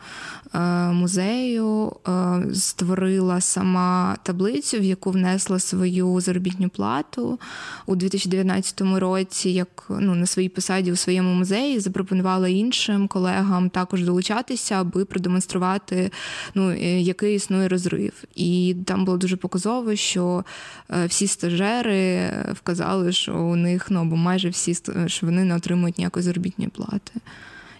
е, 0.54 0.58
музею 0.92 1.92
е, 2.08 2.54
створила 2.54 3.40
сама 3.40 4.16
таблицю, 4.22 4.78
в 4.78 4.84
яку 4.84 5.10
внесла 5.10 5.58
свою 5.58 6.20
заробітну 6.20 6.68
плату 6.78 7.40
у 7.86 7.96
2019 7.96 8.80
році, 8.80 9.50
як 9.50 9.86
ну 9.90 10.14
на 10.14 10.26
своїй 10.26 10.48
посаді 10.48 10.92
у 10.92 10.96
своєму 10.96 11.34
музеї, 11.34 11.80
запропонувала 11.80 12.48
іншим 12.48 13.08
колегам 13.08 13.70
також 13.70 14.04
долучатися, 14.04 14.74
аби 14.74 15.04
продемонструвати, 15.04 16.10
ну 16.54 16.70
е, 16.70 17.00
який 17.00 17.34
існує 17.34 17.68
розрив. 17.68 18.24
І 18.34 18.76
там 18.84 19.04
було 19.04 19.18
дуже 19.18 19.36
показово, 19.36 19.96
що 19.96 20.44
е, 20.90 21.06
всі 21.06 21.26
стажери 21.26 22.30
вказали, 22.52 23.12
що 23.12 23.34
у 23.34 23.56
них 23.56 23.90
ну 23.90 24.00
або 24.00 24.16
майже 24.16 24.48
всі 24.48 24.74
що 25.06 25.26
вони 25.26 25.44
не 25.44 25.56
отримують 25.56 25.98
ніякої 25.98 26.22
заробітної 26.22 26.70
плати. 26.70 27.12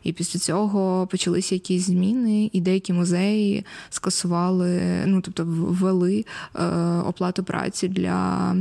І 0.09 0.13
після 0.13 0.41
цього 0.41 1.07
почалися 1.07 1.55
якісь 1.55 1.87
зміни, 1.87 2.51
і 2.53 2.61
деякі 2.61 2.93
музеї 2.93 3.65
скасували, 3.91 4.81
ну 5.07 5.21
тобто 5.21 5.45
ввели 5.47 6.25
е, 6.55 6.65
оплату 7.07 7.45
праці 7.45 7.89
для 7.89 8.55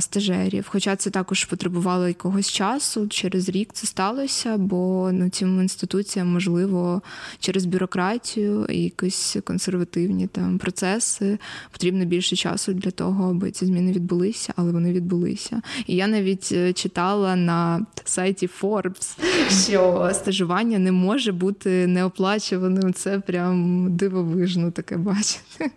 стажерів. 0.00 0.66
Хоча 0.68 0.96
це 0.96 1.10
також 1.10 1.44
потребувало 1.44 2.08
якогось 2.08 2.50
часу. 2.50 3.08
Через 3.08 3.48
рік 3.48 3.70
це 3.72 3.86
сталося, 3.86 4.56
бо 4.58 5.10
ну, 5.12 5.30
цим 5.30 5.60
інституціям, 5.60 6.32
можливо, 6.32 7.02
через 7.38 7.64
бюрократію 7.64 8.66
і 8.68 8.82
якісь 8.82 9.36
консервативні 9.44 10.26
там 10.26 10.58
процеси 10.58 11.38
потрібно 11.72 12.04
більше 12.04 12.36
часу 12.36 12.72
для 12.72 12.90
того, 12.90 13.30
аби 13.30 13.50
ці 13.50 13.66
зміни 13.66 13.92
відбулися, 13.92 14.52
але 14.56 14.72
вони 14.72 14.92
відбулися. 14.92 15.62
І 15.86 15.96
я 15.96 16.06
навіть 16.06 16.48
е, 16.52 16.72
читала 16.72 17.36
на 17.36 17.86
сайті 18.04 18.50
Forbes, 18.60 19.18
що 19.68 20.10
стажування 20.12 20.78
не 20.78 20.92
може 20.92 21.32
бути 21.32 21.86
неоплачуваним. 21.86 22.92
Це 22.94 23.18
прям 23.20 23.86
дивовижно 23.96 24.70
таке 24.70 24.96
бачити. 24.96 25.70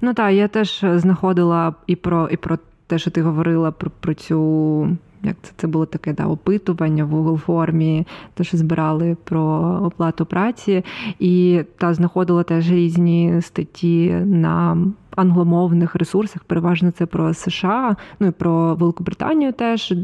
Ну 0.00 0.14
так, 0.14 0.34
я 0.34 0.48
теж 0.48 0.84
знаходила 0.94 1.74
і 1.86 1.96
про 1.96 2.28
і 2.28 2.36
про 2.36 2.58
те, 2.90 2.98
що 2.98 3.10
ти 3.10 3.22
говорила 3.22 3.70
про 3.70 3.90
про 4.00 4.14
цю. 4.14 4.96
Як 5.22 5.36
це 5.42 5.52
це 5.56 5.66
було 5.66 5.86
таке 5.86 6.12
да, 6.12 6.26
опитування 6.26 7.04
в 7.04 7.14
Google 7.14 7.36
формі, 7.36 8.06
те, 8.34 8.44
що 8.44 8.56
збирали 8.56 9.16
про 9.24 9.42
оплату 9.84 10.26
праці, 10.26 10.84
і 11.18 11.62
та 11.78 11.94
знаходила 11.94 12.42
теж 12.42 12.70
різні 12.70 13.38
статті 13.40 14.10
на 14.24 14.78
англомовних 15.16 15.94
ресурсах. 15.94 16.44
Переважно 16.44 16.90
це 16.90 17.06
про 17.06 17.34
США, 17.34 17.96
ну 18.20 18.26
і 18.26 18.30
про 18.30 18.74
Великобританію 18.74 19.52
теж. 19.52 19.94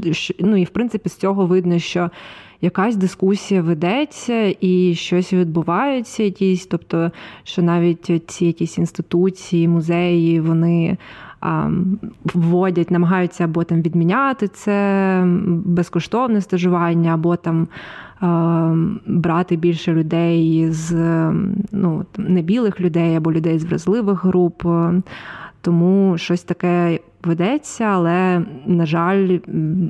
Ну 0.40 0.56
і 0.56 0.64
в 0.64 0.70
принципі 0.70 1.08
з 1.08 1.16
цього 1.16 1.46
видно, 1.46 1.78
що 1.78 2.10
якась 2.60 2.96
дискусія 2.96 3.62
ведеться 3.62 4.54
і 4.60 4.94
щось 4.94 5.32
відбувається, 5.32 6.22
якісь, 6.22 6.66
тобто, 6.66 7.10
що 7.44 7.62
навіть 7.62 8.22
ці 8.26 8.46
якісь 8.46 8.78
інституції, 8.78 9.68
музеї, 9.68 10.40
вони 10.40 10.96
вводять, 12.34 12.90
намагаються 12.90 13.44
або 13.44 13.64
там 13.64 13.82
відміняти 13.82 14.48
це 14.48 15.22
безкоштовне 15.64 16.40
стажування, 16.40 17.14
або 17.14 17.36
там 17.36 17.68
брати 19.06 19.56
більше 19.56 19.92
людей 19.92 20.70
з 20.70 20.94
ну, 21.72 22.04
небілих 22.16 22.80
людей 22.80 23.16
або 23.16 23.32
людей 23.32 23.58
з 23.58 23.64
вразливих 23.64 24.24
груп. 24.24 24.62
Тому 25.60 26.18
щось 26.18 26.42
таке 26.42 26.98
ведеться, 27.24 27.84
але, 27.84 28.42
на 28.66 28.86
жаль, 28.86 29.38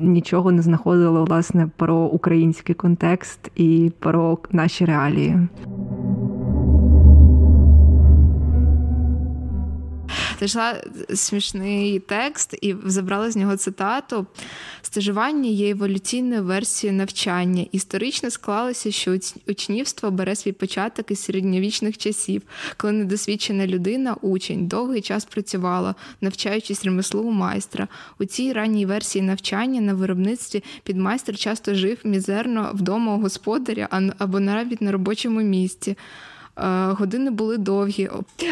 нічого 0.03 0.51
не 0.51 0.61
знаходило 0.61 1.25
власне 1.25 1.69
про 1.77 1.95
український 1.95 2.75
контекст 2.75 3.51
і 3.55 3.91
про 3.99 4.37
наші 4.51 4.85
реалії. 4.85 5.47
Знайшла 10.37 10.81
смішний 11.15 11.99
текст 11.99 12.55
і 12.61 12.75
забрала 12.85 13.31
з 13.31 13.35
нього 13.35 13.57
цитату. 13.57 14.25
Стажування 14.81 15.49
є 15.49 15.69
еволюційною 15.69 16.43
версією 16.43 16.97
навчання. 16.97 17.65
Історично 17.71 18.31
склалося, 18.31 18.91
що 18.91 19.17
учнівство 19.47 20.11
бере 20.11 20.35
свій 20.35 20.51
початок 20.51 21.11
із 21.11 21.19
середньовічних 21.19 21.97
часів, 21.97 22.41
коли 22.77 22.93
недосвідчена 22.93 23.67
людина, 23.67 24.15
учень, 24.21 24.67
довгий 24.67 25.01
час 25.01 25.25
працювала, 25.25 25.95
навчаючись 26.21 26.85
ремеслу 26.85 27.21
у 27.21 27.31
майстра. 27.31 27.87
У 28.19 28.25
цій 28.25 28.53
ранній 28.53 28.85
версії 28.85 29.21
навчання 29.21 29.81
на 29.81 29.93
виробництві 29.93 30.63
підмайстер 30.83 31.37
часто 31.37 31.75
жив 31.75 31.97
мізерно 32.03 32.71
вдома 32.73 33.15
у 33.15 33.19
господаря 33.19 33.87
або 34.17 34.39
навіть 34.39 34.81
на 34.81 34.91
робочому 34.91 35.41
місці. 35.41 35.95
Е, 36.57 36.91
години 36.91 37.31
були 37.31 37.57
довгі, 37.57 38.09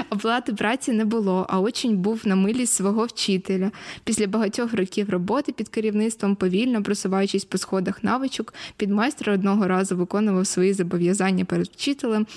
оплати 0.10 0.54
праці 0.54 0.92
не 0.92 1.06
було, 1.06 1.46
а 1.50 1.60
учень 1.60 1.98
був 1.98 2.22
на 2.26 2.36
милість 2.36 2.74
свого 2.74 3.06
вчителя. 3.06 3.72
Після 4.04 4.28
багатьох 4.28 4.74
років 4.74 5.10
роботи 5.10 5.52
під 5.52 5.70
керівництвом, 5.70 6.36
повільно 6.36 6.84
просуваючись 6.84 7.46
по 7.46 7.58
сходах 7.58 8.04
навичок, 8.04 8.54
підмайстер 8.78 9.30
одного 9.30 9.68
разу 9.68 9.98
виконував 9.98 10.48
свої 10.48 10.74
зобов'язання 10.74 11.46
перед 11.46 11.68
вчителем 11.68 12.28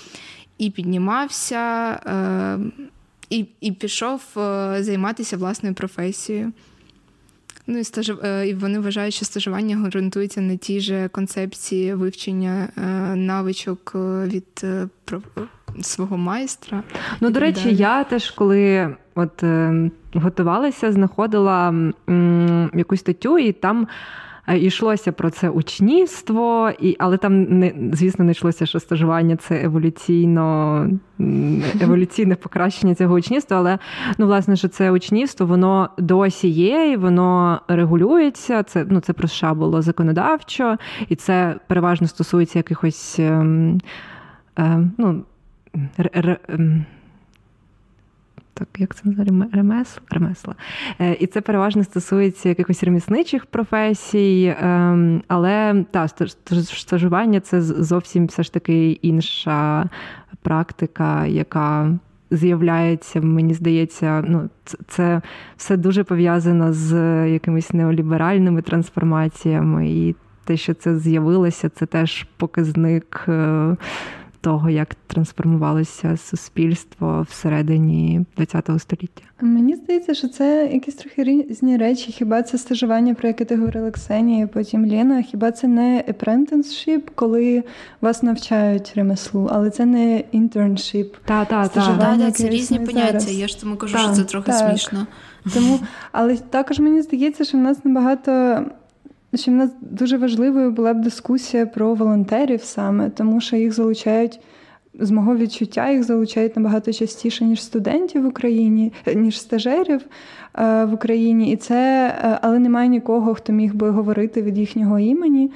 і 0.57 0.69
піднімався 0.69 1.91
е, 2.05 2.59
і, 3.29 3.45
і 3.61 3.71
пішов 3.71 4.21
е, 4.37 4.77
займатися 4.79 5.37
власною 5.37 5.75
професією. 5.75 6.51
Ну 7.67 7.77
і 7.77 7.83
стаж... 7.83 8.11
і 8.47 8.53
вони 8.53 8.79
вважають, 8.79 9.13
що 9.13 9.25
стажування 9.25 9.75
ґрунтується 9.75 10.41
на 10.41 10.55
тій 10.55 10.79
же 10.79 11.07
концепції 11.07 11.93
вивчення 11.93 12.69
навичок 13.15 13.91
від 14.25 14.65
свого 15.81 16.17
майстра. 16.17 16.83
Ну, 17.21 17.29
до 17.29 17.39
речі, 17.39 17.65
далі. 17.65 17.75
я 17.75 18.03
теж 18.03 18.31
коли 18.31 18.95
от 19.15 19.43
е, 19.43 19.89
готувалася, 20.13 20.91
знаходила 20.91 21.69
м, 22.09 22.71
якусь 22.73 22.99
статтю, 22.99 23.37
і 23.37 23.51
там. 23.51 23.87
Йшлося 24.55 25.11
про 25.11 25.29
це 25.29 25.49
учнівство, 25.49 26.71
і, 26.79 26.95
але 26.99 27.17
там 27.17 27.43
не 27.43 27.73
звісно 27.93 28.25
не 28.25 28.31
йшлося, 28.31 28.65
що 28.65 28.79
стажування 28.79 29.35
це 29.35 29.63
еволюційно 29.63 30.87
еволюційне 31.81 32.35
покращення 32.35 32.95
цього 32.95 33.15
учнівства. 33.15 33.57
Але 33.57 33.79
ну, 34.17 34.25
власне, 34.25 34.55
що 34.55 34.67
це 34.67 34.91
учнівство, 34.91 35.45
воно 35.45 35.89
досі 35.97 36.47
є, 36.47 36.91
і 36.91 36.97
воно 36.97 37.61
регулюється. 37.67 38.63
Це 38.63 38.85
ну, 38.89 38.99
це 38.99 39.13
про 39.13 39.27
США 39.27 39.53
було 39.53 39.81
законодавчо, 39.81 40.77
і 41.09 41.15
це 41.15 41.55
переважно 41.67 42.07
стосується 42.07 42.59
якихось. 42.59 43.19
Ем, 43.19 43.79
ем, 44.55 44.91
ну, 44.97 45.23
Ем, 45.73 46.85
так, 48.53 48.67
як 48.77 48.95
це 48.95 49.01
називає? 49.09 49.49
Ремесла? 49.53 50.01
Ремесла. 50.09 50.55
Е, 50.99 51.13
і 51.13 51.27
це 51.27 51.41
переважно 51.41 51.83
стосується 51.83 52.49
якихось 52.49 52.83
ремісничих 52.83 53.45
професій, 53.45 54.55
ем, 54.61 55.23
але 55.27 55.85
та, 55.91 56.07
стажування 56.63 57.39
це 57.39 57.61
зовсім 57.61 58.25
все 58.25 58.43
ж 58.43 58.53
таки 58.53 58.91
інша 58.91 59.89
практика, 60.41 61.25
яка 61.25 61.97
з'являється, 62.31 63.21
мені 63.21 63.53
здається, 63.53 64.23
ну, 64.27 64.49
це 64.87 65.21
все 65.57 65.77
дуже 65.77 66.03
пов'язано 66.03 66.73
з 66.73 66.93
якимись 67.29 67.73
неоліберальними 67.73 68.61
трансформаціями. 68.61 69.89
І 69.89 70.15
те, 70.45 70.57
що 70.57 70.73
це 70.73 70.97
з'явилося, 70.97 71.69
це 71.69 71.85
теж 71.85 72.27
показник. 72.37 73.27
Того, 74.41 74.69
як 74.69 74.95
трансформувалося 75.07 76.17
суспільство 76.17 77.25
всередині 77.29 78.25
ХХ 78.37 78.79
століття. 78.79 79.23
Мені 79.41 79.75
здається, 79.75 80.13
що 80.13 80.27
це 80.27 80.69
якісь 80.73 80.95
трохи 80.95 81.23
різні 81.23 81.77
речі. 81.77 82.11
Хіба 82.11 82.41
це 82.41 82.57
стажування, 82.57 83.13
про 83.13 83.27
яке 83.27 83.45
ти 83.45 83.55
говорила 83.55 83.91
Ксенія, 83.91 84.47
потім 84.47 84.85
Ліна? 84.85 85.21
Хіба 85.21 85.51
це 85.51 85.67
не 85.67 86.03
apprenticeship, 86.07 87.01
коли 87.15 87.63
вас 88.01 88.23
навчають 88.23 88.93
ремеслу, 88.95 89.49
але 89.51 89.69
це 89.69 89.85
не 89.85 90.23
internship. 90.33 91.09
Та, 91.25 91.45
та, 91.45 91.67
та. 91.67 92.15
Да, 92.17 92.31
це 92.31 92.49
різні 92.49 92.79
поняття. 92.79 93.19
Зараз. 93.19 93.39
Я 93.39 93.47
ж 93.47 93.61
тому 93.61 93.75
кажу, 93.75 93.93
та, 93.93 93.99
що 93.99 94.11
це 94.11 94.23
трохи 94.23 94.51
так. 94.51 94.69
смішно. 94.69 95.07
Тому, 95.53 95.79
але 96.11 96.37
також 96.37 96.79
мені 96.79 97.01
здається, 97.01 97.45
що 97.45 97.57
в 97.57 97.61
нас 97.61 97.85
набагато 97.85 98.63
що 99.35 99.51
в 99.51 99.53
нас 99.53 99.69
дуже 99.81 100.17
важливою 100.17 100.71
була 100.71 100.93
б 100.93 101.01
дискусія 101.01 101.65
про 101.65 101.93
волонтерів 101.93 102.63
саме, 102.63 103.09
тому 103.09 103.41
що 103.41 103.55
їх 103.55 103.73
залучають. 103.73 104.39
З 104.99 105.11
мого 105.11 105.35
відчуття 105.35 105.89
їх 105.89 106.03
залучають 106.03 106.55
набагато 106.55 106.93
частіше, 106.93 107.45
ніж 107.45 107.63
студентів 107.63 108.23
в 108.23 108.25
Україні, 108.25 108.93
ніж 109.15 109.39
стажерів 109.39 110.01
е, 110.55 110.85
в 110.85 110.93
Україні. 110.93 111.51
І 111.51 111.55
це, 111.55 112.07
е, 112.23 112.39
Але 112.41 112.59
немає 112.59 112.89
нікого, 112.89 113.33
хто 113.33 113.53
міг 113.53 113.75
би 113.75 113.89
говорити 113.89 114.41
від 114.41 114.57
їхнього 114.57 114.99
імені. 114.99 115.51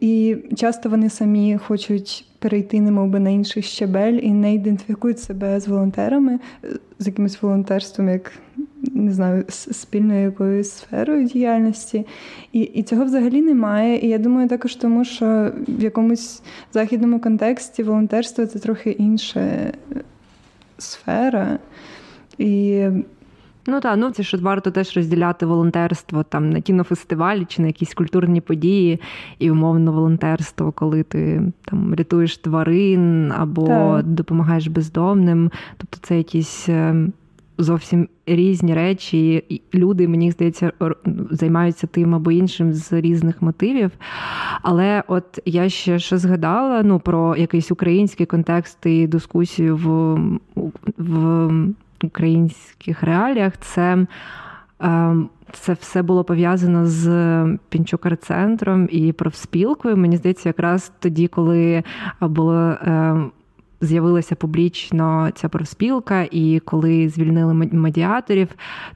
І 0.00 0.36
часто 0.56 0.88
вони 0.88 1.10
самі 1.10 1.58
хочуть 1.58 2.24
перейти, 2.38 2.80
немов 2.80 3.08
би 3.08 3.20
на 3.20 3.30
інший 3.30 3.62
щебель 3.62 4.18
і 4.22 4.30
не 4.30 4.54
ідентифікують 4.54 5.20
себе 5.20 5.60
з 5.60 5.68
волонтерами, 5.68 6.38
з 6.98 7.06
якимось 7.06 7.42
волонтерством, 7.42 8.08
як 8.08 8.32
не 8.94 9.12
знаю, 9.12 9.44
спільною 9.48 10.22
якоюсь 10.22 10.70
сферою 10.70 11.24
діяльності. 11.24 12.06
І 12.52 12.60
і 12.60 12.82
цього 12.82 13.04
взагалі 13.04 13.42
немає. 13.42 13.98
І 13.98 14.08
я 14.08 14.18
думаю, 14.18 14.48
також 14.48 14.76
тому, 14.76 15.04
що 15.04 15.52
в 15.68 15.82
якомусь 15.82 16.42
західному 16.72 17.20
контексті 17.20 17.82
волонтерство 17.82 18.46
це 18.46 18.58
трохи 18.58 18.90
інша 18.90 19.72
сфера. 20.78 21.58
І 22.38 22.82
Ну 23.68 23.80
так, 23.80 23.96
ну 23.98 24.10
це 24.10 24.22
ж 24.22 24.36
варто 24.36 24.70
теж 24.70 24.96
розділяти 24.96 25.46
волонтерство 25.46 26.22
там 26.22 26.50
на 26.50 26.60
кінофестивалі 26.60 27.44
чи 27.44 27.62
на 27.62 27.66
якісь 27.66 27.94
культурні 27.94 28.40
події, 28.40 29.00
і 29.38 29.50
умовно 29.50 29.92
волонтерство, 29.92 30.72
коли 30.72 31.02
ти 31.02 31.42
там 31.64 31.94
рятуєш 31.94 32.36
тварин 32.36 33.32
або 33.32 33.66
так. 33.66 34.06
допомагаєш 34.06 34.66
бездомним. 34.66 35.50
Тобто 35.76 35.98
це 36.02 36.16
якісь. 36.16 36.68
Зовсім 37.58 38.08
різні 38.26 38.74
речі, 38.74 39.44
і 39.48 39.62
люди, 39.74 40.08
мені 40.08 40.30
здається, 40.30 40.72
займаються 41.30 41.86
тим 41.86 42.14
або 42.14 42.30
іншим 42.30 42.72
з 42.72 42.92
різних 42.92 43.42
мотивів. 43.42 43.90
Але 44.62 45.02
от 45.06 45.38
я 45.44 45.68
ще 45.68 45.98
що 45.98 46.18
згадала 46.18 46.82
ну, 46.82 47.00
про 47.00 47.36
якийсь 47.36 47.70
український 47.70 48.26
контекст 48.26 48.86
і 48.86 49.06
дискусію 49.06 49.76
в, 49.76 50.18
в 50.98 51.50
українських 52.02 53.02
реаліях, 53.02 53.52
це. 53.60 54.06
Ем, 54.80 55.28
це 55.52 55.72
все 55.72 56.02
було 56.02 56.24
пов'язано 56.24 56.86
з 56.86 57.08
Пінчукар-центром 57.68 58.88
і 58.90 59.12
профспілкою. 59.12 59.96
Мені 59.96 60.16
здається, 60.16 60.48
якраз 60.48 60.92
тоді, 60.98 61.28
коли 61.28 61.82
було 62.20 62.74
ем, 62.82 63.30
з'явилася 63.80 64.34
публічно 64.34 65.30
ця 65.34 65.48
профспілка, 65.48 66.22
і 66.30 66.60
коли 66.64 67.08
звільнили 67.08 67.54
медіаторів, 67.54 68.48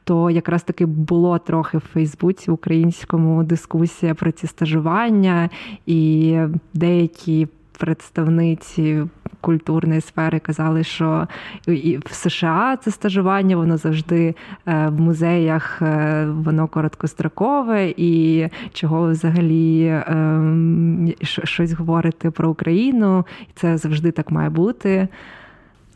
то 0.04 0.30
якраз 0.30 0.62
таки 0.62 0.86
було 0.86 1.38
трохи 1.38 1.78
в 1.78 1.80
Фейсбуці 1.92 2.50
українському 2.50 3.44
дискусія 3.44 4.14
про 4.14 4.32
ці 4.32 4.46
стажування, 4.46 5.50
і 5.86 6.36
деякі 6.74 7.48
представниці 7.80 9.02
культурної 9.40 10.00
сфери 10.00 10.38
казали, 10.38 10.84
що 10.84 11.28
і 11.66 11.98
в 12.06 12.14
США 12.14 12.78
це 12.84 12.90
стажування, 12.90 13.56
воно 13.56 13.76
завжди 13.76 14.34
е, 14.66 14.88
в 14.88 15.00
музеях 15.00 15.82
е, 15.82 16.26
воно 16.26 16.68
короткострокове, 16.68 17.94
і 17.96 18.48
чого 18.72 19.10
взагалі 19.10 20.02
ем, 20.06 21.12
щось 21.22 21.72
говорити 21.72 22.30
про 22.30 22.50
Україну, 22.50 23.26
і 23.42 23.50
це 23.54 23.78
завжди 23.78 24.10
так 24.10 24.30
має 24.30 24.50
бути. 24.50 25.08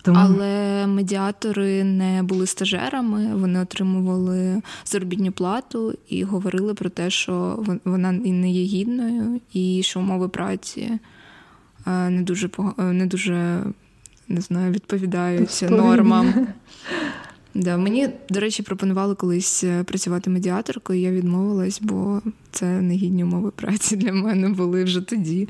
Тому... 0.03 0.19
Але 0.21 0.87
медіатори 0.87 1.85
не 1.85 2.23
були 2.23 2.47
стажерами, 2.47 3.35
вони 3.35 3.61
отримували 3.61 4.63
заробітну 4.85 5.33
плату 5.33 5.95
і 6.09 6.25
говорили 6.25 6.75
про 6.75 6.91
те, 6.91 7.11
що 7.11 7.65
вона 7.85 8.13
і 8.25 8.33
не 8.33 8.51
є 8.51 8.65
гідною, 8.65 9.41
і 9.53 9.83
що 9.85 10.01
умови 10.01 10.29
праці 10.29 10.99
не 11.87 12.23
дуже 12.23 12.51
не 12.79 13.07
дуже 13.07 13.63
не 14.29 14.41
знаю, 14.41 14.73
відповідають 14.73 15.65
нормам. 15.71 16.35
Да, 17.57 17.77
Мені, 17.77 18.09
до 18.31 18.41
речі, 18.41 18.63
пропонували 18.63 19.15
колись 19.15 19.65
е, 19.65 19.85
працювати 19.85 20.31
медіаторкою, 20.31 21.01
я 21.01 21.11
відмовилась, 21.11 21.81
бо 21.83 22.23
це 22.51 22.67
негідні 22.67 23.25
умови 23.25 23.51
праці 23.51 23.97
для 23.97 24.13
мене 24.13 24.49
були 24.49 24.85
вже 24.85 25.01
тоді. 25.01 25.49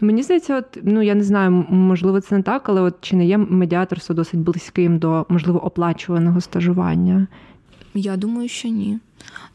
Мені 0.00 0.22
здається, 0.22 0.56
от 0.56 0.78
ну 0.82 1.02
я 1.02 1.14
не 1.14 1.24
знаю, 1.24 1.50
можливо, 1.70 2.20
це 2.20 2.36
не 2.36 2.42
так, 2.42 2.68
але 2.68 2.80
от 2.80 2.94
чи 3.00 3.16
не 3.16 3.26
є 3.26 3.38
медіаторство 3.38 4.14
досить 4.14 4.40
близьким 4.40 4.98
до 4.98 5.26
можливо 5.28 5.64
оплачуваного 5.64 6.40
стажування? 6.40 7.26
Я 7.94 8.16
думаю, 8.16 8.48
що 8.48 8.68
ні. 8.68 8.98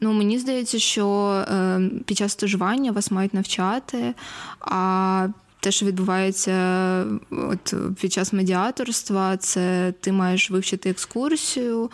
Ну, 0.02 0.14
мені 0.14 0.40
здається, 0.40 0.80
що 0.80 1.32
е, 1.52 1.90
під 2.06 2.18
час 2.18 2.32
стажування 2.32 2.92
вас 2.92 3.12
мають 3.12 3.34
навчати, 3.34 4.14
а 4.60 5.28
те, 5.66 5.72
що 5.72 5.86
відбувається 5.86 7.06
от 7.32 7.74
під 8.02 8.14
час 8.14 8.34
медіаторства, 8.34 9.38
це 9.38 9.94
ти 10.00 10.12
маєш 10.12 10.52
вивчити 10.52 10.90
екскурсію 10.90 11.90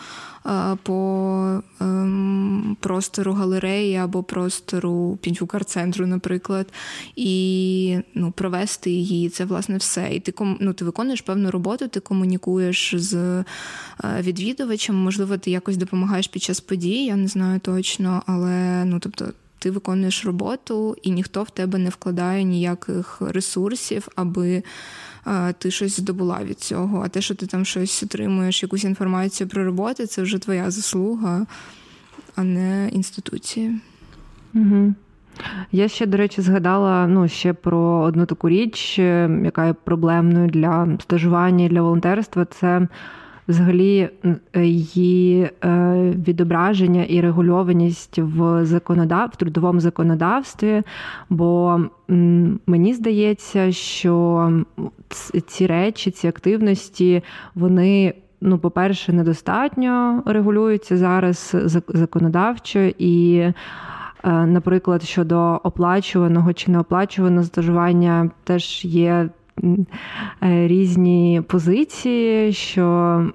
по 0.84 1.61
ем, 1.82 2.78
простору 2.80 3.34
галереї 3.34 3.95
або 3.95 4.24
простору 4.24 5.17
Пінчукар-центру, 5.22 6.05
наприклад, 6.05 6.67
і 7.15 7.97
ну, 8.13 8.32
провести 8.32 8.91
її. 8.91 9.30
Це 9.30 9.45
власне 9.45 9.78
все. 9.78 10.09
І 10.13 10.19
ти 10.19 10.34
ну, 10.59 10.74
ти 10.74 10.86
виконуєш 10.86 11.22
певну 11.22 11.51
роботу, 11.51 11.88
ти 11.88 11.99
комунікуєш 11.99 12.95
з 12.97 13.13
е, 13.13 13.45
відвідувачем, 14.22 14.95
можливо, 14.95 15.38
ти 15.38 15.51
якось 15.51 15.78
допомагаєш 15.78 16.28
під 16.28 16.43
час 16.43 16.59
подій, 16.59 17.05
я 17.05 17.15
не 17.15 17.28
знаю 17.28 17.59
точно, 17.59 18.24
але 18.26 18.86
ну 18.86 18.99
тобто 18.99 19.26
ти 19.62 19.72
виконуєш 19.72 20.26
роботу, 20.26 20.95
і 21.01 21.12
ніхто 21.12 21.43
в 21.43 21.49
тебе 21.49 21.78
не 21.78 21.89
вкладає 21.89 22.43
ніяких 22.43 23.22
ресурсів, 23.22 24.07
аби 24.16 24.64
е, 25.28 25.53
ти 25.53 25.72
щось 25.72 25.97
здобула 25.99 26.43
від 26.43 26.59
цього. 26.59 27.01
А 27.05 27.07
те, 27.07 27.22
що 27.22 27.36
ти 27.36 27.45
там 27.45 27.66
щось 27.66 28.03
отримуєш, 28.03 28.64
якусь 28.64 28.84
інформацію 28.84 29.47
про 29.47 29.64
роботу, 29.66 30.05
це 30.05 30.22
вже 30.22 30.39
твоя 30.39 30.72
заслуга, 30.72 31.45
а 32.36 32.43
не 32.43 32.89
інституції. 32.89 33.80
Угу. 34.53 34.93
Я 35.72 35.88
ще, 35.88 36.05
до 36.05 36.18
речі, 36.18 36.41
згадала 36.41 37.07
ну, 37.07 37.28
ще 37.28 37.53
про 37.53 37.80
одну 37.80 38.26
таку 38.26 38.49
річ, 38.49 38.99
е, 38.99 39.41
яка 39.43 39.66
є 39.66 39.74
проблемною 39.74 40.49
для 40.49 40.97
стажування 41.01 41.66
і 41.66 41.70
для 41.70 41.82
волонтерства. 41.82 42.45
Це 42.45 42.88
взагалі 43.51 44.09
її 44.55 45.43
е, 45.43 45.49
відображення 46.27 47.03
і 47.03 47.21
регульованість 47.21 48.19
в 48.19 48.65
законодав... 48.65 49.29
в 49.33 49.35
трудовому 49.35 49.79
законодавстві. 49.79 50.83
Бо 51.29 51.79
мені 52.67 52.93
здається, 52.93 53.71
що 53.71 54.51
ці 55.47 55.67
речі, 55.67 56.11
ці 56.11 56.27
активності, 56.27 57.23
вони. 57.55 58.13
Ну, 58.43 58.59
по-перше, 58.59 59.13
недостатньо 59.13 60.23
регулюються 60.25 60.97
зараз 60.97 61.55
законодавчо 61.87 62.79
і, 62.97 63.35
е, 63.37 63.53
наприклад, 64.31 65.03
щодо 65.03 65.61
оплачуваного 65.63 66.53
чи 66.53 66.71
неоплачуваного 66.71 67.43
стажування 67.43 68.29
теж 68.43 68.85
є 68.85 69.29
Е, 69.40 69.40
різні 70.41 71.41
позиції, 71.47 72.53
що 72.53 73.25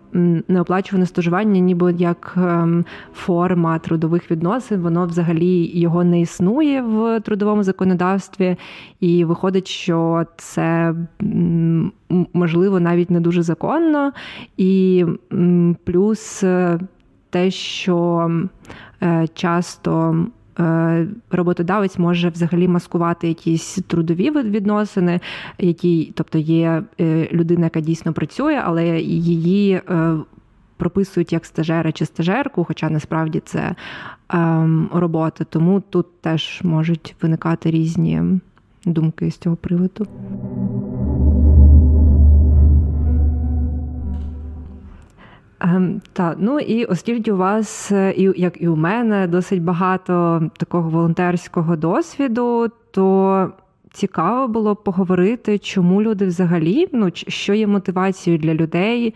неоплачуване 0.49 1.07
стажування, 1.07 1.61
ніби 1.61 1.95
як 1.99 2.35
ем, 2.37 2.85
форма 3.15 3.79
трудових 3.79 4.31
відносин, 4.31 4.81
воно 4.81 5.07
взагалі 5.07 5.71
його 5.81 6.05
не 6.05 6.21
існує 6.21 6.83
в 6.83 7.21
трудовому 7.21 7.63
законодавстві, 7.63 8.57
і 9.01 9.25
виходить, 9.25 9.69
що 9.69 10.27
це 10.37 10.95
можливо 12.33 12.81
навіть 12.81 13.11
не 13.11 13.21
дуже 13.21 13.43
законно, 13.43 14.13
і 14.57 15.05
плюс 15.85 16.45
е, 16.45 16.81
те, 17.31 17.51
що 17.51 18.31
е, 19.03 19.27
часто 19.35 20.15
Е, 20.17 20.27
роботодавець 21.31 21.99
може 21.99 22.29
взагалі 22.29 22.69
маскувати 22.69 23.29
якісь 23.29 23.79
трудові 23.87 24.31
відносини, 24.31 25.21
які, 25.59 26.13
тобто 26.15 26.39
є 26.39 26.83
е, 27.01 27.29
людина, 27.33 27.65
яка 27.65 27.81
дійсно 27.81 28.13
працює, 28.13 28.63
але 28.65 29.01
її. 29.01 29.75
Е, 29.75 30.17
прописують 30.77 31.33
як 31.33 31.47
стажера 31.47 31.93
чи 31.93 32.07
стажерку, 32.07 32.65
хоча 32.65 32.91
насправді 32.91 33.43
це 33.45 33.75
ем, 34.29 34.91
робота. 34.93 35.45
Тому 35.45 35.81
тут 35.81 36.21
теж 36.21 36.61
можуть 36.63 37.17
виникати 37.23 37.71
різні 37.71 38.23
думки 38.85 39.31
з 39.31 39.39
цього 39.39 39.57
приводу. 39.57 40.07
Ем, 45.61 46.01
так, 46.13 46.37
ну 46.41 46.61
і 46.61 46.85
оскільки 46.85 47.33
у 47.33 47.37
вас, 47.37 47.93
е, 47.93 48.15
і 48.17 48.33
як 48.37 48.63
і 48.63 48.69
у 48.69 48.77
мене, 48.77 49.27
досить 49.27 49.63
багато 49.63 50.43
такого 50.57 50.91
волонтерського 50.91 51.77
досвіду, 51.77 52.69
то 52.91 53.51
цікаво 53.93 54.49
було 54.49 54.75
б 54.75 54.83
поговорити, 54.83 55.59
чому 55.59 56.03
люди 56.03 56.27
взагалі, 56.27 56.89
ну 56.93 57.11
що 57.15 57.55
є 57.55 57.67
мотивацією 57.67 58.43
для 58.43 58.55
людей 58.55 59.15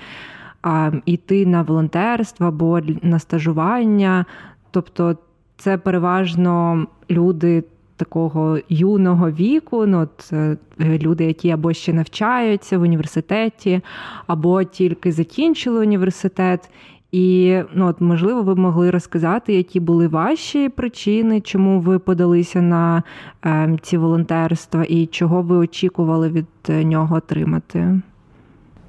а, 0.63 0.93
йти 1.07 1.47
на 1.47 1.63
волонтерство 1.63 2.47
або 2.47 2.81
на 3.03 3.19
стажування. 3.19 4.25
Тобто, 4.71 5.17
це 5.57 5.79
переважно 5.79 6.87
люди 7.11 7.65
такого 8.01 8.59
юного 8.69 9.31
віку, 9.31 9.87
ну 9.87 10.01
от 10.01 10.33
е, 10.33 10.57
люди, 10.81 11.25
які 11.25 11.51
або 11.51 11.73
ще 11.73 11.93
навчаються 11.93 12.79
в 12.79 12.83
університеті, 12.83 13.81
або 14.27 14.65
тільки 14.65 15.13
закінчили 15.13 15.81
університет. 15.81 16.71
І 17.13 17.59
ну, 17.75 17.87
от, 17.87 18.01
можливо, 18.01 18.43
ви 18.43 18.55
могли 18.55 18.91
розказати, 18.91 19.55
які 19.55 19.81
були 19.81 20.09
ваші 20.09 20.69
причини, 20.69 21.41
чому 21.41 21.81
ви 21.81 21.99
подалися 21.99 22.63
на 22.63 23.03
е, 23.45 23.77
ці 23.83 23.97
волонтерства, 23.97 24.85
і 24.85 25.07
чого 25.07 25.43
ви 25.43 25.57
очікували 25.57 26.29
від 26.29 26.47
е, 26.69 26.85
нього 26.85 27.17
отримати? 27.17 28.01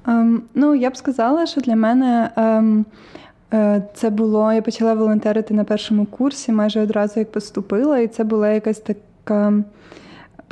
Um, 0.06 0.38
ну, 0.54 0.74
я 0.74 0.90
б 0.90 0.96
сказала, 0.96 1.46
що 1.46 1.60
для 1.60 1.76
мене 1.76 2.30
um, 2.36 2.84
це 3.94 4.10
було. 4.10 4.52
Я 4.52 4.62
почала 4.62 4.94
волонтерити 4.94 5.54
на 5.54 5.64
першому 5.64 6.06
курсі, 6.06 6.52
майже 6.52 6.80
одразу 6.80 7.20
як 7.20 7.32
поступила, 7.32 7.98
і 7.98 8.08
це 8.08 8.24
була 8.24 8.48
якась 8.48 8.80
така. 8.80 9.52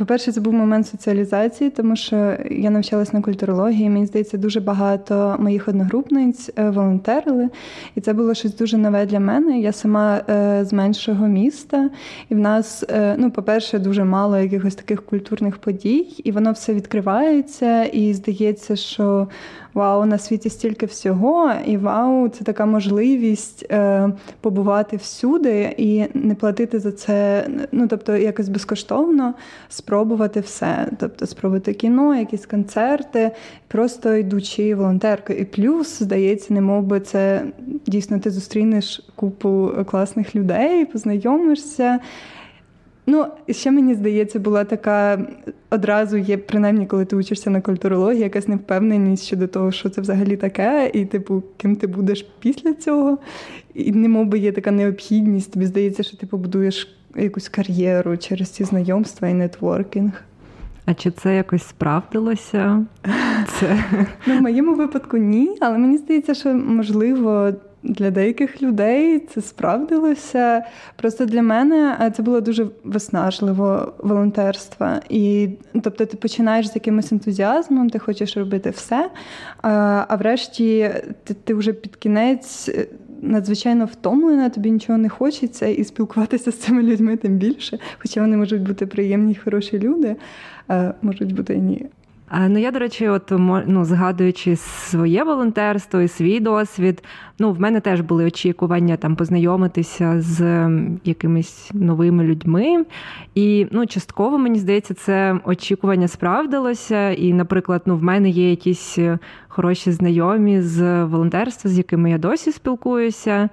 По-перше, 0.00 0.32
це 0.32 0.40
був 0.40 0.52
момент 0.52 0.86
соціалізації, 0.86 1.70
тому 1.70 1.96
що 1.96 2.36
я 2.50 2.70
навчалась 2.70 3.12
на 3.12 3.22
культурології. 3.22 3.90
Мені 3.90 4.06
здається, 4.06 4.38
дуже 4.38 4.60
багато 4.60 5.36
моїх 5.38 5.68
одногрупниць 5.68 6.50
е, 6.56 6.70
волонтерили, 6.70 7.48
і 7.94 8.00
це 8.00 8.12
було 8.12 8.34
щось 8.34 8.56
дуже 8.56 8.76
нове 8.76 9.06
для 9.06 9.20
мене. 9.20 9.60
Я 9.60 9.72
сама 9.72 10.20
е, 10.28 10.64
з 10.64 10.72
меншого 10.72 11.26
міста, 11.26 11.90
і 12.28 12.34
в 12.34 12.38
нас, 12.38 12.84
е, 12.88 13.16
ну, 13.18 13.30
по-перше, 13.30 13.78
дуже 13.78 14.04
мало 14.04 14.38
якихось 14.38 14.74
таких 14.74 15.06
культурних 15.06 15.56
подій, 15.56 16.22
і 16.24 16.32
воно 16.32 16.52
все 16.52 16.74
відкривається, 16.74 17.84
і 17.84 18.14
здається, 18.14 18.76
що 18.76 19.28
вау, 19.74 20.06
на 20.06 20.18
світі 20.18 20.50
стільки 20.50 20.86
всього, 20.86 21.52
і 21.66 21.76
вау, 21.76 22.28
це 22.28 22.44
така 22.44 22.66
можливість 22.66 23.72
побувати 24.40 24.96
всюди 24.96 25.74
і 25.76 26.04
не 26.14 26.34
платити 26.34 26.78
за 26.78 26.92
це, 26.92 27.46
ну 27.72 27.88
тобто 27.88 28.16
якось 28.16 28.48
безкоштовно 28.48 29.34
спробувати 29.90 30.40
все. 30.40 30.88
Тобто 30.98 31.26
спробувати 31.26 31.74
кіно, 31.74 32.14
якісь 32.14 32.46
концерти, 32.46 33.30
просто 33.68 34.14
йдучи 34.14 34.74
волонтеркою. 34.74 35.38
І 35.38 35.44
плюс, 35.44 35.98
здається, 36.02 36.54
не 36.54 36.60
мов 36.60 36.84
би 36.84 37.00
це 37.00 37.44
дійсно 37.86 38.18
ти 38.18 38.30
зустрінеш 38.30 39.10
купу 39.16 39.70
класних 39.86 40.36
людей, 40.36 40.84
познайомишся. 40.84 41.98
Ну, 43.06 43.26
ще 43.48 43.70
мені 43.70 43.94
здається, 43.94 44.38
була 44.38 44.64
така 44.64 45.26
одразу 45.70 46.16
є, 46.16 46.36
принаймні, 46.36 46.86
коли 46.86 47.04
ти 47.04 47.16
учишся 47.16 47.50
на 47.50 47.60
культурології, 47.60 48.22
якась 48.22 48.48
невпевненість 48.48 49.24
щодо 49.24 49.46
того, 49.46 49.72
що 49.72 49.88
це 49.88 50.00
взагалі 50.00 50.36
таке, 50.36 50.90
і, 50.94 51.04
типу, 51.04 51.42
ким 51.56 51.76
ти 51.76 51.86
будеш 51.86 52.26
після 52.40 52.74
цього. 52.74 53.18
І 53.74 53.92
немов 53.92 54.26
би 54.26 54.38
є 54.38 54.52
така 54.52 54.70
необхідність. 54.70 55.52
Тобі 55.52 55.66
здається, 55.66 56.02
що 56.02 56.16
ти 56.16 56.26
побудуєш 56.26 56.99
якусь 57.16 57.48
кар'єру 57.48 58.16
через 58.16 58.50
ці 58.50 58.64
знайомства 58.64 59.28
і 59.28 59.34
нетворкінг. 59.34 60.22
А 60.86 60.94
чи 60.94 61.10
це 61.10 61.36
якось 61.36 61.68
справдилося? 61.68 62.84
Це... 63.58 63.84
Ну, 64.26 64.38
В 64.38 64.42
моєму 64.42 64.74
випадку 64.74 65.16
ні, 65.16 65.56
але 65.60 65.78
мені 65.78 65.98
здається, 65.98 66.34
що 66.34 66.54
можливо 66.54 67.52
для 67.82 68.10
деяких 68.10 68.62
людей 68.62 69.18
це 69.18 69.40
справдилося. 69.40 70.64
Просто 70.96 71.24
для 71.24 71.42
мене 71.42 72.12
це 72.16 72.22
було 72.22 72.40
дуже 72.40 72.66
виснажливо 72.84 73.92
волонтерство. 73.98 74.88
І 75.08 75.48
тобто 75.82 76.06
ти 76.06 76.16
починаєш 76.16 76.70
з 76.70 76.74
якимось 76.74 77.12
ентузіазмом, 77.12 77.90
ти 77.90 77.98
хочеш 77.98 78.36
робити 78.36 78.70
все. 78.70 79.10
А 79.62 80.04
а 80.08 80.16
врешті 80.16 80.90
ти, 81.24 81.34
ти 81.34 81.54
вже 81.54 81.72
під 81.72 81.96
кінець. 81.96 82.70
Надзвичайно 83.22 83.84
втомлена, 83.84 84.48
тобі 84.48 84.70
нічого 84.70 84.98
не 84.98 85.08
хочеться, 85.08 85.66
і 85.66 85.84
спілкуватися 85.84 86.50
з 86.50 86.54
цими 86.54 86.82
людьми 86.82 87.16
тим 87.16 87.36
більше. 87.36 87.78
Хоча 87.98 88.20
вони 88.20 88.36
можуть 88.36 88.62
бути 88.62 88.86
приємні, 88.86 89.34
хороші 89.34 89.78
люди, 89.78 90.16
можуть 91.02 91.34
бути 91.34 91.54
і 91.54 91.60
ні. 91.60 91.86
Ну, 92.32 92.58
я, 92.58 92.70
до 92.70 92.78
речі, 92.78 93.08
от 93.08 93.32
ну, 93.66 93.84
згадуючи 93.84 94.56
своє 94.56 95.24
волонтерство 95.24 96.00
і 96.00 96.08
свій 96.08 96.40
досвід, 96.40 97.04
ну 97.38 97.52
в 97.52 97.60
мене 97.60 97.80
теж 97.80 98.00
були 98.00 98.24
очікування 98.24 98.96
там 98.96 99.16
познайомитися 99.16 100.20
з 100.20 100.68
якимись 101.04 101.70
новими 101.74 102.24
людьми. 102.24 102.84
І 103.34 103.66
ну, 103.70 103.86
частково 103.86 104.38
мені 104.38 104.58
здається, 104.58 104.94
це 104.94 105.40
очікування 105.44 106.08
справдилося. 106.08 107.10
І, 107.10 107.32
наприклад, 107.32 107.82
ну, 107.86 107.96
в 107.96 108.02
мене 108.02 108.28
є 108.28 108.50
якісь 108.50 108.98
хороші 109.48 109.92
знайомі 109.92 110.62
з 110.62 111.04
волонтерства, 111.04 111.70
з 111.70 111.78
якими 111.78 112.10
я 112.10 112.18
досі 112.18 112.52
спілкуюся. 112.52 113.48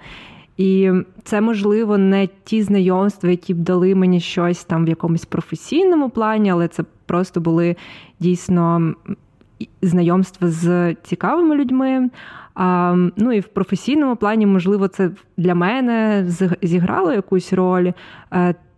І 0.57 0.91
це, 1.23 1.41
можливо, 1.41 1.97
не 1.97 2.29
ті 2.43 2.63
знайомства, 2.63 3.29
які 3.29 3.53
б 3.53 3.57
дали 3.57 3.95
мені 3.95 4.19
щось 4.19 4.63
там 4.63 4.85
в 4.85 4.89
якомусь 4.89 5.25
професійному 5.25 6.09
плані, 6.09 6.51
але 6.51 6.67
це 6.67 6.83
просто 7.07 7.41
були 7.41 7.75
дійсно 8.19 8.93
знайомства 9.81 10.47
з 10.47 10.95
цікавими 11.03 11.55
людьми. 11.55 12.09
А, 12.55 12.95
Ну 13.15 13.31
і 13.31 13.39
в 13.39 13.47
професійному 13.47 14.15
плані, 14.15 14.45
можливо, 14.45 14.87
це 14.87 15.11
для 15.37 15.55
мене 15.55 16.25
зіграло 16.61 17.13
якусь 17.13 17.53
роль. 17.53 17.91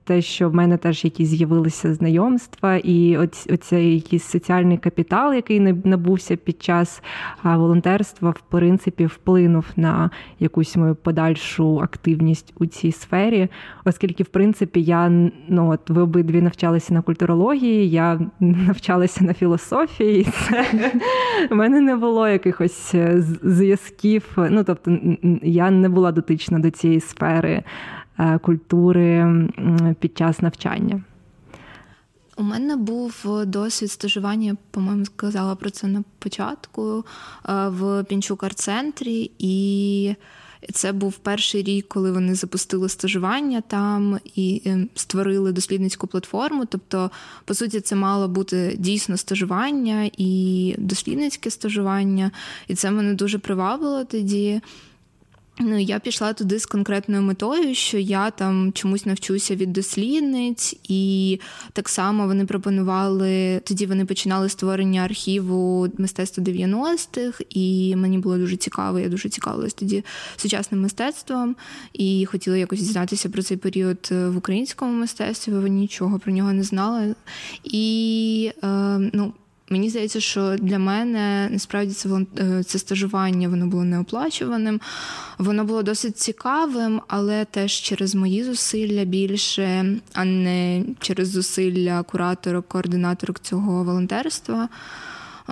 Те, 0.10 0.22
що 0.22 0.50
в 0.50 0.56
мене 0.56 0.78
теж 0.78 1.06
якісь 1.06 1.30
з'явилися 1.30 1.94
знайомства, 1.94 2.76
і 2.76 3.18
оцей 3.50 3.96
якийсь 3.96 4.24
соціальний 4.24 4.78
капітал, 4.78 5.34
який 5.34 5.60
набувся 5.60 6.36
під 6.36 6.64
час 6.64 7.04
волонтерства, 7.44 8.30
в 8.30 8.42
принципі, 8.50 9.06
вплинув 9.06 9.66
на 9.76 10.10
якусь 10.40 10.76
мою 10.76 10.96
подальшу 10.96 11.80
активність 11.80 12.54
у 12.60 12.66
цій 12.66 12.92
сфері, 12.92 13.48
оскільки, 13.86 14.24
в 14.24 14.28
принципі, 14.28 14.82
я 14.82 15.10
ну 15.48 15.72
от 15.72 15.90
ви 15.90 16.02
обидві 16.02 16.42
навчалися 16.42 16.94
на 16.94 17.02
культурології, 17.02 17.90
я 17.90 18.20
навчалася 18.40 19.24
на 19.24 19.34
філософії, 19.34 20.24
це 20.24 20.66
в 21.52 21.56
мене 21.56 21.82
не 21.82 21.96
було 21.96 22.28
якихось 22.28 22.96
е, 22.96 23.22
зв'язків. 23.44 24.38
Ну 24.38 24.64
тобто 24.64 25.00
я 25.44 25.72
не 25.72 25.90
була 25.90 26.12
дотична 26.12 26.60
до 26.60 26.72
цієї 26.72 27.00
сфери. 27.00 27.64
Е, 28.20 28.38
культури 28.38 29.28
під 30.00 30.18
час 30.18 30.42
навчання. 30.42 31.04
У 32.38 32.44
мене 32.44 32.76
був 32.76 33.26
досвід 33.46 33.92
стажування, 33.92 34.58
по-моєму, 34.72 35.06
сказала 35.06 35.56
про 35.56 35.70
це 35.70 35.88
на 35.88 36.04
початку 36.20 37.06
е, 37.50 37.68
в 37.70 38.04
Пінчук 38.04 38.44
арт-центрі, 38.44 39.32
і 39.40 40.16
це 40.74 40.92
був 40.92 41.18
перший 41.18 41.64
рік, 41.64 41.88
коли 41.88 42.12
вони 42.12 42.36
запустили 42.36 42.90
стажування 42.90 43.62
там 43.62 44.20
і 44.36 44.62
е, 44.66 44.88
створили 44.96 45.52
дослідницьку 45.52 46.08
платформу. 46.08 46.66
Тобто, 46.66 47.12
по 47.46 47.54
суті, 47.54 47.82
це 47.82 47.96
мало 47.96 48.28
бути 48.28 48.76
дійсно 48.80 49.18
стажування 49.18 50.10
і 50.18 50.76
дослідницьке 50.78 51.50
стажування, 51.50 52.32
і 52.68 52.76
це 52.76 52.92
мене 52.92 53.14
дуже 53.14 53.40
привабило 53.40 54.06
тоді. 54.06 54.62
Ну, 55.62 55.78
я 55.80 56.00
пішла 56.00 56.34
туди 56.34 56.60
з 56.60 56.66
конкретною 56.66 57.22
метою, 57.22 57.76
що 57.76 57.98
я 57.98 58.32
там 58.32 58.74
чомусь 58.74 59.06
навчуся 59.06 59.56
від 59.56 59.74
дослідниць, 59.74 60.76
і 60.84 61.40
так 61.74 61.90
само 61.90 62.28
вони 62.28 62.46
пропонували. 62.46 63.62
Тоді 63.64 63.86
вони 63.86 64.06
починали 64.06 64.50
створення 64.50 65.02
архіву 65.02 65.90
мистецтва 65.98 66.44
90-х, 66.44 67.44
і 67.50 67.96
мені 67.96 68.18
було 68.18 68.38
дуже 68.38 68.58
цікаво. 68.58 69.00
Я 69.00 69.10
дуже 69.10 69.30
цікавилась 69.30 69.74
тоді 69.74 70.04
сучасним 70.38 70.82
мистецтвом 70.82 71.56
і 71.94 72.26
хотіла 72.26 72.58
якось 72.58 72.80
дізнатися 72.80 73.30
про 73.30 73.44
цей 73.44 73.58
період 73.58 74.10
в 74.12 74.38
українському 74.38 74.92
мистецтві. 74.92 75.52
бо 75.52 75.68
Нічого 75.68 76.20
про 76.20 76.34
нього 76.34 76.54
не 76.54 76.64
знала. 76.64 77.16
І 77.64 78.52
е, 78.64 78.68
ну. 79.14 79.34
Мені 79.70 79.90
здається, 79.90 80.20
що 80.20 80.56
для 80.58 80.80
мене 80.80 81.50
насправді 81.52 81.94
це 81.94 82.10
е, 82.40 82.64
це 82.64 82.80
стажування 82.80 83.50
воно 83.50 83.68
було 83.68 83.84
неоплачуваним. 83.84 84.82
Воно 85.38 85.64
було 85.64 85.84
досить 85.84 86.18
цікавим, 86.18 87.02
але 87.08 87.46
теж 87.46 87.72
через 87.72 88.16
мої 88.16 88.44
зусилля 88.44 89.04
більше, 89.06 89.96
а 90.14 90.26
не 90.26 90.84
через 91.00 91.30
зусилля 91.30 92.04
кураторок, 92.04 92.68
координаторок 92.68 93.40
цього 93.40 93.84
волонтерства. 93.84 94.70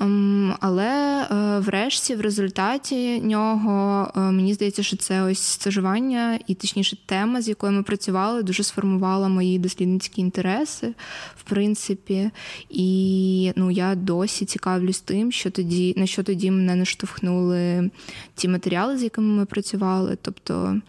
Ем, 0.02 0.56
але 0.60 1.28
е, 1.32 1.60
врешті, 1.60 2.16
в 2.16 2.22
результаті 2.22 3.22
нього, 3.22 4.08
е, 4.16 4.20
мені 4.20 4.54
здається, 4.54 4.84
що 4.84 4.98
це 4.98 5.24
ось 5.24 5.40
стажування, 5.40 6.40
і 6.48 6.54
точніше 6.54 6.98
тема, 7.06 7.42
з 7.42 7.50
якою 7.50 7.74
ми 7.74 7.84
працювали, 7.84 8.44
дуже 8.44 8.64
сформувала 8.64 9.28
мої 9.28 9.60
дослідницькі 9.60 10.22
інтереси, 10.22 10.94
в 11.38 11.44
принципі. 11.44 12.32
І 12.70 13.52
ну, 13.56 13.72
я 13.72 13.96
досі 13.96 14.46
цікавлюсь 14.46 15.00
тим, 15.00 15.32
що 15.32 15.52
тоді, 15.52 15.94
на 15.98 16.06
що 16.06 16.24
тоді 16.24 16.52
мене 16.52 16.76
наштовхнули 16.76 17.90
ті 18.36 18.48
матеріали, 18.48 18.98
з 18.98 19.04
якими 19.04 19.28
ми 19.28 19.46
працювали. 19.46 20.18
Тобто. 20.22 20.82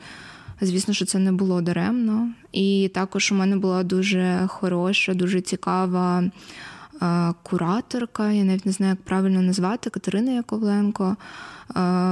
Звісно, 0.61 0.95
що 0.95 1.05
це 1.05 1.19
не 1.19 1.33
було 1.33 1.61
даремно. 1.61 2.31
І 2.53 2.91
також 2.95 3.33
у 3.33 3.35
мене 3.35 3.57
була 3.57 3.83
дуже 3.83 4.45
хороша, 4.49 5.15
дуже 5.15 5.41
цікава 5.41 6.25
кураторка, 7.43 8.33
я 8.33 8.45
навіть 8.45 8.67
не 8.67 8.73
знаю, 8.73 8.91
як 8.91 9.03
правильно 9.03 9.43
назвати 9.43 9.91
Катерина 9.91 10.33
Яковленко. 10.33 11.17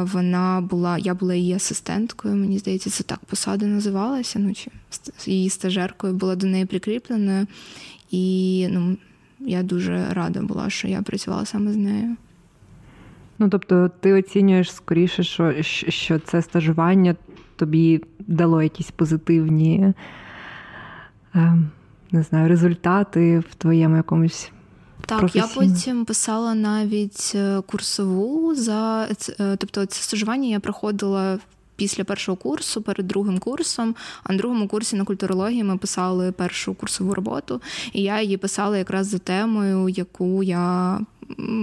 Вона 0.03 0.61
була, 0.71 0.99
я 0.99 1.15
була 1.15 1.35
її 1.35 1.55
асистенткою, 1.55 2.37
мені 2.37 2.59
здається, 2.59 2.91
це 2.91 3.05
так 3.05 3.19
посада 3.19 3.67
називалася. 3.67 4.39
Ну, 4.39 4.55
чи 4.55 4.71
її 5.27 5.51
стажеркою 5.51 6.15
була 6.15 6.37
до 6.37 6.47
неї 6.47 6.67
прикріпленою. 6.67 7.47
І 8.11 8.67
ну, 8.71 8.97
я 9.41 9.63
дуже 9.63 10.07
рада 10.11 10.43
була, 10.43 10.71
що 10.71 10.89
я 10.89 11.03
працювала 11.03 11.47
саме 11.47 11.73
з 11.73 11.77
нею. 11.77 12.17
Ну, 13.39 13.49
тобто, 13.49 13.91
ти 14.01 14.13
оцінюєш 14.13 14.73
скоріше, 14.73 15.23
що 15.23 15.63
що 15.63 16.19
це 16.19 16.43
стажування 16.43 17.17
тобі 17.57 18.01
дало 18.19 18.63
якісь 18.63 18.91
позитивні 18.91 19.95
ем, 21.35 21.71
не 22.13 22.23
знаю, 22.23 22.49
результати 22.49 23.39
в 23.39 23.55
твоєму 23.55 23.97
якомусь 23.97 24.53
так, 25.07 25.37
я 25.37 25.47
потім 25.47 26.05
писала 26.05 26.55
навіть 26.55 27.33
е, 27.35 27.63
курсову 27.67 28.55
за 28.55 29.09
е, 29.41 29.57
тобто 29.57 29.87
це 29.87 30.03
стажування 30.03 30.49
я 30.49 30.61
проходила. 30.61 31.39
Після 31.79 32.05
першого 32.05 32.37
курсу, 32.37 32.83
перед 32.83 33.09
другим 33.09 33.39
курсом, 33.39 33.95
а 34.23 34.33
на 34.33 34.39
другому 34.39 34.69
курсі 34.69 34.97
на 34.97 35.05
культурології 35.05 35.65
ми 35.65 35.77
писали 35.77 36.33
першу 36.33 36.75
курсову 36.75 37.15
роботу, 37.15 37.61
і 37.93 38.03
я 38.03 38.23
її 38.23 38.37
писала 38.37 38.79
якраз 38.79 39.07
за 39.07 39.19
темою, 39.19 39.89
яку 39.89 40.43
я 40.43 41.01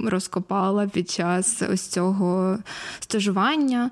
розкопала 0.06 0.88
під 0.88 1.10
час 1.10 1.64
ось 1.72 1.88
цього 1.88 2.58
стажування. 3.00 3.92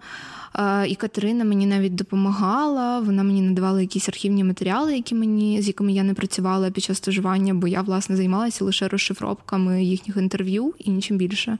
І 0.87 0.95
Катерина 0.95 1.43
мені 1.43 1.65
навіть 1.65 1.95
допомагала. 1.95 2.99
Вона 2.99 3.23
мені 3.23 3.41
надавала 3.41 3.81
якісь 3.81 4.09
архівні 4.09 4.43
матеріали, 4.43 4.95
які 4.95 5.15
мені 5.15 5.61
з 5.61 5.67
якими 5.67 5.91
я 5.91 6.03
не 6.03 6.13
працювала 6.13 6.71
під 6.71 6.83
час 6.83 6.97
стажування, 6.97 7.53
бо 7.53 7.67
я 7.67 7.81
власне 7.81 8.15
займалася 8.15 8.65
лише 8.65 8.87
розшифровками 8.87 9.83
їхніх 9.83 10.17
інтерв'ю 10.17 10.73
і 10.79 10.91
нічим 10.91 11.17
більше. 11.17 11.57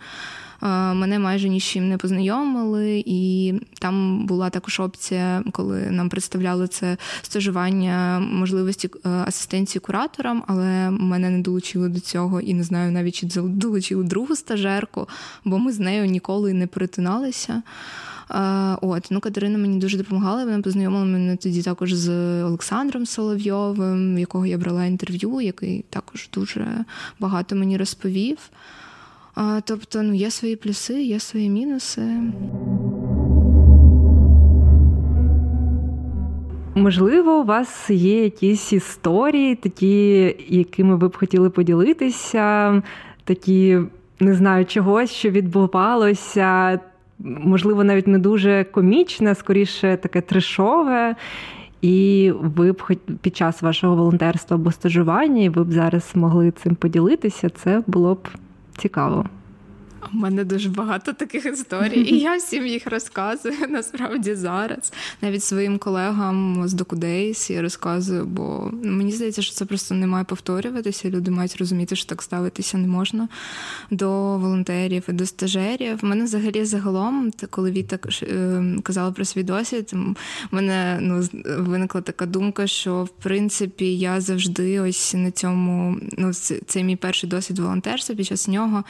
Мене 0.93 1.19
майже 1.19 1.49
нічим 1.49 1.89
не 1.89 1.97
познайомили, 1.97 3.03
і 3.05 3.53
там 3.79 4.25
була 4.25 4.49
також 4.49 4.79
опція, 4.79 5.43
коли 5.51 5.91
нам 5.91 6.09
представляли 6.09 6.67
це 6.67 6.97
стажування 7.21 8.19
можливості 8.19 8.89
е, 9.05 9.09
асистенції 9.09 9.79
кураторам, 9.79 10.43
але 10.47 10.89
мене 10.89 11.29
не 11.29 11.39
долучили 11.39 11.89
до 11.89 11.99
цього 11.99 12.41
і 12.41 12.53
не 12.53 12.63
знаю 12.63 12.91
навіть 12.91 13.15
чи 13.15 13.27
долучили 13.43 14.03
другу 14.03 14.35
стажерку, 14.35 15.07
бо 15.45 15.59
ми 15.59 15.71
з 15.71 15.79
нею 15.79 16.05
ніколи 16.05 16.53
не 16.53 16.67
перетиналися. 16.67 17.61
От, 18.81 19.07
ну 19.11 19.19
Катерина 19.19 19.57
мені 19.57 19.79
дуже 19.79 19.97
допомагала. 19.97 20.45
Вона 20.45 20.61
познайомила 20.61 21.05
мене 21.05 21.35
тоді 21.35 21.61
також 21.61 21.93
з 21.93 22.09
Олександром 22.43 23.05
Соловйовим, 23.05 24.17
якого 24.17 24.45
я 24.45 24.57
брала 24.57 24.85
інтерв'ю, 24.85 25.41
який 25.41 25.85
також 25.89 26.29
дуже 26.33 26.85
багато 27.19 27.55
мені 27.55 27.77
розповів. 27.77 28.37
Тобто, 29.63 30.01
ну, 30.03 30.13
є 30.13 30.31
свої 30.31 30.55
плюси, 30.55 31.03
є 31.03 31.19
свої 31.19 31.49
мінуси. 31.49 32.01
Можливо, 36.75 37.39
у 37.39 37.43
вас 37.43 37.89
є 37.89 38.23
якісь 38.23 38.73
історії, 38.73 39.55
такі, 39.55 40.35
якими 40.47 40.95
ви 40.95 41.07
б 41.07 41.17
хотіли 41.17 41.49
поділитися, 41.49 42.81
такі, 43.23 43.79
не 44.19 44.33
знаю, 44.33 44.65
чогось, 44.65 45.11
що 45.11 45.29
відбувалося, 45.29 46.79
можливо, 47.23 47.83
навіть 47.83 48.07
не 48.07 48.19
дуже 48.19 48.63
комічне, 48.63 49.35
скоріше 49.35 49.97
таке 49.97 50.21
трешове. 50.21 51.15
І 51.81 52.31
ви 52.41 52.71
б 52.71 52.81
хоч 52.81 52.97
під 53.21 53.37
час 53.37 53.61
вашого 53.61 53.95
волонтерства 53.95 54.55
або 54.55 54.71
стажування, 54.71 55.43
і 55.43 55.49
ви 55.49 55.63
б 55.63 55.71
зараз 55.71 56.11
могли 56.15 56.51
цим 56.51 56.75
поділитися, 56.75 57.49
це 57.49 57.83
було 57.87 58.13
б 58.13 58.27
цікаво. 58.77 59.25
У 60.13 60.17
мене 60.17 60.43
дуже 60.43 60.69
багато 60.69 61.13
таких 61.13 61.45
історій, 61.45 62.01
і 62.01 62.19
я 62.19 62.35
всім 62.35 62.67
їх 62.67 62.87
розказую 62.87 63.55
насправді 63.69 64.35
зараз. 64.35 64.93
Навіть 65.21 65.43
своїм 65.43 65.77
колегам 65.77 66.67
з 66.67 66.73
Докудейс 66.73 67.49
я 67.49 67.61
розказую, 67.61 68.25
бо 68.25 68.71
ну, 68.83 68.91
мені 68.91 69.11
здається, 69.11 69.41
що 69.41 69.53
це 69.53 69.65
просто 69.65 69.95
не 69.95 70.07
має 70.07 70.23
повторюватися. 70.23 71.09
Люди 71.09 71.31
мають 71.31 71.57
розуміти, 71.57 71.95
що 71.95 72.05
так 72.05 72.21
ставитися 72.21 72.77
не 72.77 72.87
можна 72.87 73.27
до 73.91 74.37
волонтерів 74.37 75.03
і 75.09 75.11
до 75.11 75.25
стажерів. 75.25 75.99
У 76.03 76.07
мене 76.07 76.23
взагалі 76.23 76.65
загалом, 76.65 77.31
коли 77.49 77.71
Віта 77.71 77.99
е, 78.23 78.63
казала 78.83 79.11
про 79.11 79.25
свій 79.25 79.43
досвід, 79.43 79.93
в 80.51 80.55
мене 80.55 80.97
ну, 81.01 81.23
виникла 81.57 82.01
така 82.01 82.25
думка, 82.25 82.67
що 82.67 83.03
в 83.03 83.09
принципі 83.09 83.97
я 83.97 84.21
завжди 84.21 84.79
ось 84.79 85.13
на 85.13 85.31
цьому, 85.31 85.97
ну, 86.17 86.33
це 86.65 86.83
мій 86.83 86.95
перший 86.95 87.29
досвід 87.29 87.59
волонтерства 87.59 88.15
під 88.15 88.25
час 88.25 88.47
нього 88.47 88.83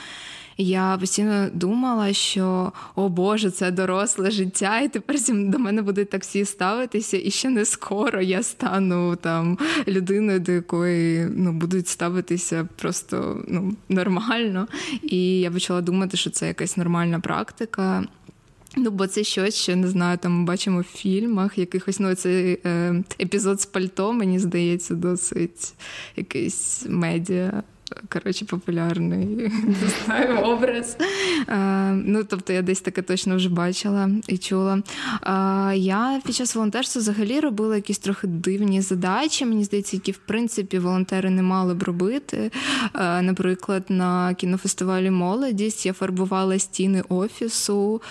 я 0.62 0.98
постійно 1.00 1.50
думала, 1.54 2.14
що 2.14 2.72
о 2.96 3.10
Боже, 3.10 3.52
це 3.52 3.72
доросле 3.72 4.32
життя, 4.32 4.80
і 4.80 4.90
тепер 4.90 5.16
до 5.30 5.60
мене 5.60 5.82
будуть 5.82 6.10
так 6.10 6.22
всі 6.22 6.46
ставитися, 6.46 7.18
і 7.18 7.32
ще 7.32 7.50
не 7.50 7.66
скоро 7.66 8.22
я 8.22 8.44
стану 8.44 9.16
там 9.16 9.58
людиною, 9.88 10.40
до 10.40 10.52
якої 10.52 11.28
ну, 11.36 11.52
будуть 11.52 11.88
ставитися 11.88 12.68
просто 12.76 13.44
ну, 13.48 13.76
нормально. 13.90 14.68
І 15.04 15.40
я 15.40 15.52
почала 15.52 15.82
думати, 15.82 16.18
що 16.18 16.30
це 16.30 16.48
якась 16.48 16.78
нормальна 16.78 17.20
практика. 17.20 18.04
Ну, 18.78 18.92
бо 18.92 19.08
це 19.08 19.24
щось, 19.24 19.56
що 19.56 19.76
не 19.76 19.88
знаю, 19.88 20.18
там 20.18 20.32
ми 20.32 20.46
бачимо 20.46 20.80
в 20.80 20.84
фільмах 20.84 21.58
якихось 21.58 22.00
ну, 22.00 22.16
цей 22.16 22.60
е, 22.66 23.04
епізод 23.20 23.62
з 23.62 23.66
пальто, 23.66 24.14
мені 24.14 24.40
здається, 24.40 24.96
досить 24.96 25.74
якийсь 26.16 26.86
медіа 26.90 27.64
коротше, 28.10 28.46
популярний 28.46 29.26
не 29.66 29.90
знаю, 30.06 30.40
образ. 30.40 30.98
А, 31.48 31.92
ну, 32.06 32.24
Тобто 32.24 32.54
я 32.54 32.62
десь 32.62 32.82
таке 32.82 33.02
точно 33.02 33.36
вже 33.36 33.50
бачила 33.50 34.10
і 34.28 34.38
чула. 34.38 34.82
А, 35.22 35.74
Я 35.76 36.22
під 36.26 36.36
час 36.36 36.56
волонтерства 36.56 37.00
взагалі 37.00 37.40
робила 37.40 37.76
якісь 37.76 38.00
трохи 38.00 38.28
дивні 38.28 38.82
задачі, 38.82 39.46
мені 39.46 39.64
здається, 39.64 39.96
які 39.96 40.12
в 40.12 40.18
принципі 40.18 40.80
волонтери 40.80 41.30
не 41.30 41.44
мали 41.44 41.74
б 41.74 41.84
робити. 41.84 42.52
А, 42.94 43.22
наприклад, 43.22 43.84
на 43.90 44.34
кінофестивалі 44.34 45.12
Молодість 45.12 45.86
я 45.86 45.94
фарбувала 45.94 46.60
стіни 46.60 47.04
офісу 47.10 48.02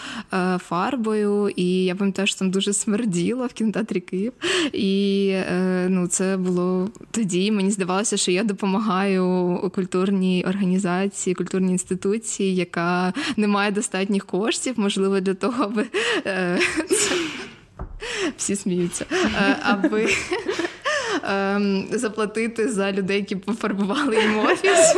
фарбою, 0.59 1.49
і 1.57 1.85
я 1.85 1.95
пам'ятаю, 1.95 2.26
що 2.26 2.39
там 2.39 2.51
дуже 2.51 2.72
смерділо 2.72 3.47
в 3.47 3.53
кінотеатрі 3.53 4.01
Київ. 4.01 4.33
І 4.72 5.28
е, 5.33 5.87
ну, 5.89 6.07
це 6.07 6.37
було 6.37 6.89
тоді. 7.11 7.53
Мені 7.53 7.70
здавалося, 7.70 8.16
що 8.16 8.31
я 8.31 8.45
допомагаю 8.45 9.24
культурній 9.71 10.45
організації, 10.49 11.35
культурній 11.35 11.73
інституції, 11.73 12.55
яка 12.55 13.12
не 13.37 13.49
має 13.49 13.71
достатніх 13.71 14.27
коштів, 14.27 14.75
можливо, 14.77 15.21
для 15.21 15.35
того, 15.35 15.64
аби 15.64 15.87
е, 16.27 16.59
всі 18.37 18.57
сміються, 18.57 19.07
е, 19.12 19.57
аби 19.62 20.09
ем, 21.23 21.87
заплатити 21.91 22.68
за 22.68 22.93
людей, 22.93 23.16
які 23.16 23.37
пофарбували 23.37 24.16
їм 24.16 24.39
офіс. 24.39 24.97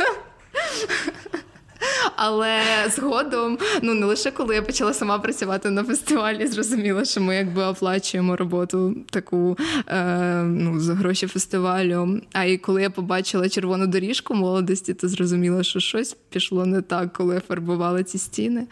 Але 2.17 2.61
згодом, 2.91 3.59
ну 3.83 3.95
не 3.95 4.07
лише 4.07 4.31
коли 4.31 4.55
я 4.55 4.63
почала 4.63 4.95
сама 4.95 5.19
працювати 5.19 5.71
на 5.71 5.85
фестивалі, 5.85 6.47
зрозуміла, 6.47 7.05
що 7.05 7.21
ми 7.21 7.37
якби 7.37 7.65
оплачуємо 7.65 8.37
роботу 8.37 8.97
таку 9.11 9.59
е, 9.87 10.43
ну, 10.43 10.81
за 10.81 10.95
гроші 10.95 11.27
фестивалю. 11.27 12.21
А 12.33 12.45
і 12.45 12.59
коли 12.59 12.83
я 12.83 12.91
побачила 12.91 13.49
червону 13.49 13.87
доріжку 13.87 14.35
молодості, 14.35 14.95
то 14.95 15.09
зрозуміла, 15.09 15.63
що 15.63 15.81
щось 15.81 16.17
пішло 16.31 16.67
не 16.67 16.83
так, 16.83 17.13
коли 17.13 17.35
я 17.35 17.41
фарбувала 17.41 18.03
ці 18.03 18.19
стіни. 18.19 18.67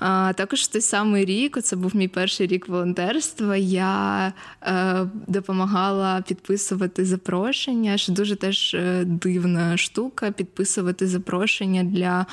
А 0.00 0.32
також 0.32 0.60
в 0.60 0.66
той 0.66 0.80
самий 0.80 1.24
рік, 1.24 1.58
це 1.62 1.76
був 1.76 1.96
мій 1.96 2.08
перший 2.08 2.46
рік 2.46 2.68
волонтерства. 2.68 3.56
Я 3.56 4.32
е, 4.62 5.06
допомагала 5.26 6.20
підписувати 6.28 7.04
запрошення, 7.04 7.98
що 7.98 8.12
дуже 8.12 8.36
теж 8.36 8.74
е, 8.74 9.04
дивна 9.04 9.76
штука 9.76 10.30
підписувати 10.30 11.06
запрошення 11.06 11.84
для 11.84 12.26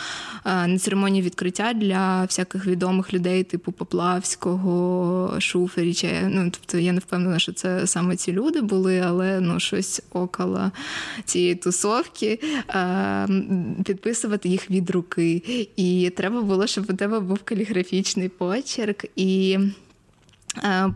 на 0.46 0.80
церемонії 0.80 1.22
відкриття 1.22 1.74
для 1.74 2.22
всяких 2.22 2.68
відомих 2.68 3.14
людей, 3.14 3.44
типу 3.44 3.72
Поплавського, 3.72 5.40
Шуферіча. 5.40 6.08
Ну, 6.30 6.52
тобто 6.52 6.78
я 6.78 6.92
не 6.92 7.00
впевнена, 7.00 7.40
що 7.40 7.54
це 7.54 7.88
саме 7.88 8.16
ці 8.16 8.32
люди 8.32 8.62
були, 8.62 9.00
але 9.00 9.40
ну, 9.42 9.60
щось 9.60 10.02
около 10.12 10.72
цієї 11.26 11.56
тусовки 11.56 12.40
е, 12.70 13.28
підписувати 13.86 14.50
їх 14.50 14.72
від 14.72 14.90
руки. 14.90 15.42
І 15.76 16.12
треба 16.16 16.42
було, 16.42 16.68
щоб 16.68 16.86
у 16.90 16.94
тебе 16.94 17.20
був 17.20 17.40
каліграфічний 17.44 18.30
почерк. 18.30 19.06
і 19.16 19.36
Е, 19.56 19.60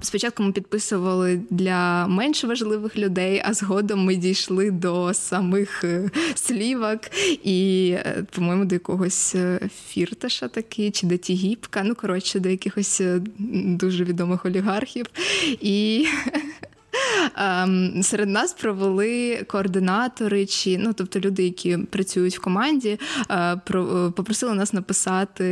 спочатку 0.01 0.43
ми 0.43 0.51
підписували 0.51 1.41
для 1.49 2.07
менш 2.07 2.43
важливих 2.43 2.97
людей, 2.97 3.41
а 3.45 3.53
згодом 3.53 4.05
ми 4.05 4.16
дійшли 4.16 4.72
до 4.72 5.14
самих 5.14 5.84
е, 5.84 6.10
слівок 6.36 6.99
і, 7.43 7.91
е, 7.95 8.26
по-моєму, 8.32 8.66
до 8.66 8.76
якогось 8.76 9.36
фірташа 9.88 10.47
таки, 10.47 10.91
чи 10.91 11.07
до 11.07 11.18
Тігіпка, 11.18 11.84
ну 11.84 11.95
коротше, 11.95 12.39
до 12.39 12.49
якихось 12.49 13.01
дуже 13.66 14.03
відомих 14.03 14.45
олігархів. 14.45 15.05
І 15.62 16.05
серед 18.01 18.29
нас 18.29 18.53
провели 18.53 19.43
координатори, 19.47 20.45
чи 20.45 20.77
ну, 20.77 20.93
тобто 20.93 21.19
люди, 21.19 21.43
які 21.43 21.77
працюють 21.77 22.37
в 22.37 22.41
команді, 22.41 22.99
е, 23.29 23.35
е, 23.35 23.59
попросили 24.15 24.53
нас 24.53 24.73
написати 24.73 25.43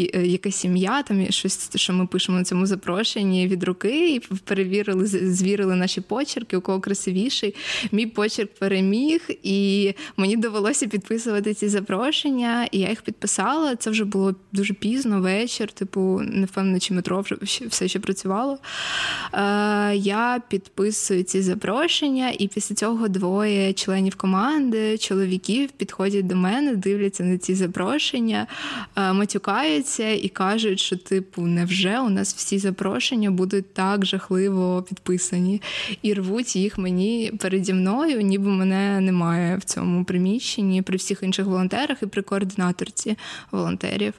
е, 0.00 0.26
якась 0.26 0.64
ім'я, 0.64 1.02
там 1.02 1.26
щось, 1.30 1.70
що 1.76 1.92
ми 1.92 2.06
пишемо 2.06 2.38
на 2.38 2.44
цьому 2.44 2.66
запрошенні 2.66 3.48
від 3.48 3.64
руки, 3.64 4.14
і 4.14 4.20
перевірили, 4.20 5.06
звірили 5.06 5.76
наші 5.76 6.00
почерки, 6.00 6.56
у 6.56 6.60
кого 6.60 6.80
красивіший. 6.80 7.54
Мій 7.92 8.06
почерк 8.06 8.54
переміг, 8.58 9.20
і 9.42 9.92
мені 10.16 10.36
довелося 10.36 10.86
підписувати 10.86 11.54
ці 11.54 11.68
запрошення, 11.68 12.68
і 12.70 12.78
я 12.78 12.88
їх 12.88 13.02
підписала. 13.02 13.76
Це 13.76 13.90
вже 13.90 14.04
було 14.04 14.34
дуже 14.52 14.74
пізно, 14.74 15.20
вечір, 15.20 15.72
типу, 15.72 16.20
не 16.24 16.46
впевнена, 16.46 16.80
чи 16.80 16.94
метро 16.94 17.20
вже 17.20 17.66
все 17.68 17.88
ще 17.88 17.98
працювало. 17.98 18.58
Я 19.94 20.42
підписувала 20.48 20.77
підписую 20.78 21.22
ці 21.22 21.42
запрошення, 21.42 22.32
і 22.38 22.48
після 22.48 22.74
цього 22.74 23.08
двоє 23.08 23.72
членів 23.72 24.14
команди, 24.14 24.98
чоловіків 24.98 25.70
підходять 25.76 26.26
до 26.26 26.36
мене, 26.36 26.76
дивляться 26.76 27.24
на 27.24 27.38
ці 27.38 27.54
запрошення, 27.54 28.46
е, 28.96 29.12
матюкаються 29.12 30.10
і 30.10 30.28
кажуть, 30.28 30.80
що, 30.80 30.96
типу, 30.96 31.42
невже 31.42 32.00
у 32.00 32.08
нас 32.08 32.34
всі 32.34 32.58
запрошення 32.58 33.30
будуть 33.30 33.74
так 33.74 34.06
жахливо 34.06 34.82
підписані, 34.88 35.62
і 36.02 36.14
рвуть 36.14 36.56
їх 36.56 36.78
мені 36.78 37.32
переді 37.38 37.72
мною, 37.72 38.20
ніби 38.20 38.50
мене 38.50 39.00
немає 39.00 39.56
в 39.56 39.64
цьому 39.64 40.04
приміщенні 40.04 40.82
при 40.82 40.96
всіх 40.96 41.22
інших 41.22 41.46
волонтерах 41.46 42.02
і 42.02 42.06
при 42.06 42.22
координаторці 42.22 43.16
волонтерів. 43.50 44.14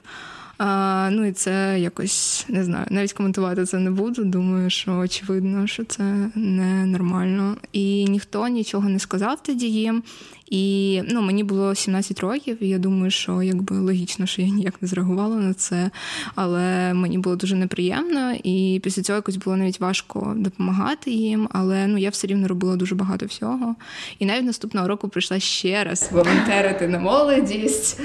А, 0.62 1.08
Ну 1.12 1.24
і 1.26 1.32
це 1.32 1.80
якось 1.80 2.44
не 2.48 2.64
знаю, 2.64 2.86
навіть 2.90 3.12
коментувати 3.12 3.64
це 3.64 3.78
не 3.78 3.90
буду. 3.90 4.24
Думаю, 4.24 4.70
що 4.70 4.96
очевидно, 4.96 5.66
що 5.66 5.84
це 5.84 6.02
не 6.34 6.86
нормально. 6.86 7.56
І 7.72 8.04
ніхто 8.04 8.48
нічого 8.48 8.88
не 8.88 8.98
сказав 8.98 9.42
тоді 9.42 9.66
їм. 9.66 10.02
І 10.50 11.02
ну, 11.08 11.22
мені 11.22 11.44
було 11.44 11.74
17 11.74 12.20
років, 12.20 12.62
і 12.62 12.68
я 12.68 12.78
думаю, 12.78 13.10
що 13.10 13.42
якби 13.42 13.78
логічно, 13.78 14.26
що 14.26 14.42
я 14.42 14.48
ніяк 14.48 14.74
не 14.82 14.88
зреагувала 14.88 15.36
на 15.36 15.54
це. 15.54 15.90
Але 16.34 16.94
мені 16.94 17.18
було 17.18 17.36
дуже 17.36 17.56
неприємно, 17.56 18.34
і 18.44 18.80
після 18.84 19.02
цього 19.02 19.16
якось 19.16 19.36
було 19.36 19.56
навіть 19.56 19.80
важко 19.80 20.34
допомагати 20.36 21.10
їм. 21.10 21.48
Але 21.52 21.86
ну 21.86 21.98
я 21.98 22.10
все 22.10 22.26
рівно 22.26 22.48
робила 22.48 22.76
дуже 22.76 22.94
багато 22.94 23.26
всього. 23.26 23.74
І 24.18 24.26
навіть 24.26 24.46
наступного 24.46 24.88
року 24.88 25.08
прийшла 25.08 25.38
ще 25.38 25.84
раз 25.84 26.08
волонтерити 26.12 26.88
на 26.88 26.98
молодість, 26.98 28.00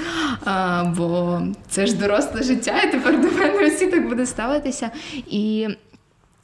бо 0.96 1.40
це 1.68 1.86
ж 1.86 1.96
доросле 1.96 2.42
життя, 2.42 2.82
і 2.82 2.92
тепер 2.92 3.20
до 3.20 3.30
мене 3.30 3.68
всі 3.68 3.86
так 3.86 4.08
буде 4.08 4.26
ставитися. 4.26 4.90
І 5.30 5.68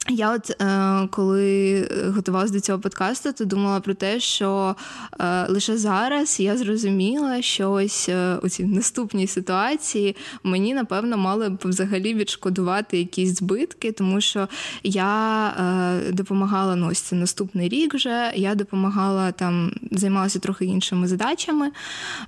я 0.09 0.33
от 0.33 0.61
е, 0.61 1.07
коли 1.11 1.87
готувалася 2.15 2.53
до 2.53 2.59
цього 2.59 2.79
подкасту, 2.79 3.33
то 3.33 3.45
думала 3.45 3.79
про 3.79 3.93
те, 3.93 4.19
що 4.19 4.75
е, 5.19 5.45
лише 5.47 5.77
зараз 5.77 6.39
я 6.39 6.57
зрозуміла, 6.57 7.41
що 7.41 7.71
ось 7.71 8.09
е, 8.09 8.37
у 8.43 8.49
цій 8.49 8.65
наступній 8.65 9.27
ситуації 9.27 10.15
мені 10.43 10.73
напевно 10.73 11.17
мали 11.17 11.49
б 11.49 11.59
взагалі 11.63 12.13
відшкодувати 12.13 12.97
якісь 12.97 13.35
збитки, 13.35 13.91
тому 13.91 14.21
що 14.21 14.47
я 14.83 15.47
е, 15.47 16.11
допомагала 16.11 16.75
ну 16.75 16.87
ось 16.91 16.99
це 16.99 17.15
наступний 17.15 17.69
рік 17.69 17.93
вже. 17.93 18.31
Я 18.35 18.55
допомагала 18.55 19.31
там, 19.31 19.71
займалася 19.91 20.39
трохи 20.39 20.65
іншими 20.65 21.07
задачами, 21.07 21.71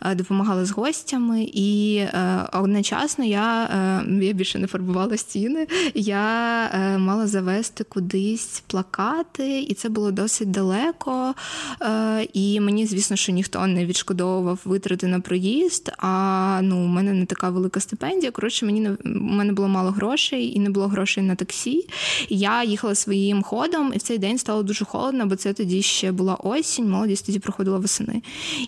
е, 0.02 0.16
допомагала 0.16 0.66
з 0.66 0.72
гостями, 0.72 1.44
і 1.54 1.96
е, 1.98 2.40
одночасно 2.54 3.26
я 3.26 3.46
я 4.22 4.34
більше 4.34 4.60
не 4.60 4.68
фарбувала 4.68 5.18
стіни. 5.18 5.68
Я 5.94 6.18
мала 6.98 7.28
завести 7.28 7.65
вести 7.66 7.84
кудись 7.84 8.64
плакати, 8.68 9.60
і 9.60 9.74
це 9.74 9.90
було 9.90 10.12
досить 10.12 10.52
далеко. 10.52 11.34
Е, 11.82 12.28
і 12.34 12.60
мені, 12.60 12.86
звісно, 12.86 13.16
що 13.16 13.32
ніхто 13.32 13.68
не 13.68 13.86
відшкодовував 13.86 14.60
витрати 14.66 15.08
на 15.08 15.20
проїзд. 15.20 15.92
А 15.98 16.60
ну, 16.64 16.86
у 16.86 16.88
мене 16.88 17.14
не 17.14 17.26
така 17.26 17.50
велика 17.50 17.80
стипендія. 17.80 18.32
Коротше, 18.32 18.66
мені 18.66 18.90
у 18.90 19.10
мене 19.10 19.54
було 19.54 19.68
мало 19.68 19.92
грошей 19.92 20.56
і 20.56 20.60
не 20.60 20.70
було 20.70 20.88
грошей 20.88 21.24
на 21.24 21.36
таксі. 21.36 21.88
Я 22.30 22.64
їхала 22.64 22.96
своїм 22.96 23.44
ходом, 23.44 23.92
і 23.96 23.98
в 23.98 24.02
цей 24.02 24.18
день 24.18 24.38
стало 24.38 24.64
дуже 24.64 24.86
холодно, 24.86 25.26
бо 25.26 25.36
це 25.36 25.54
тоді 25.54 25.82
ще 25.82 26.12
була 26.12 26.36
осінь, 26.36 26.90
молодість 26.90 27.26
тоді 27.26 27.40
проходила 27.40 27.78
восени. 27.78 28.22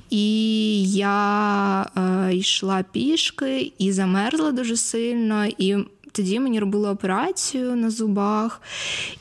І 0.09 0.91
я 0.91 1.85
е, 1.97 2.35
йшла 2.35 2.85
пішки 2.91 3.71
і 3.77 3.91
замерзла 3.91 4.51
дуже 4.51 4.77
сильно. 4.77 5.45
і 5.57 5.75
тоді 6.17 6.39
мені 6.39 6.59
робили 6.59 6.89
операцію 6.89 7.75
на 7.75 7.89
зубах. 7.89 8.61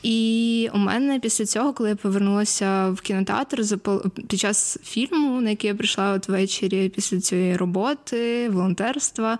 І 0.03 0.69
у 0.73 0.77
мене 0.77 1.19
після 1.19 1.45
цього, 1.45 1.73
коли 1.73 1.89
я 1.89 1.95
повернулася 1.95 2.89
в 2.89 3.01
кінотеатр, 3.01 3.63
під 4.27 4.39
час 4.39 4.79
фільму, 4.83 5.41
на 5.41 5.49
який 5.49 5.67
я 5.67 5.75
прийшла 5.75 6.11
от 6.11 6.29
ввечері 6.29 6.89
після 6.89 7.19
цієї 7.19 7.57
роботи, 7.57 8.49
волонтерства, 8.49 9.37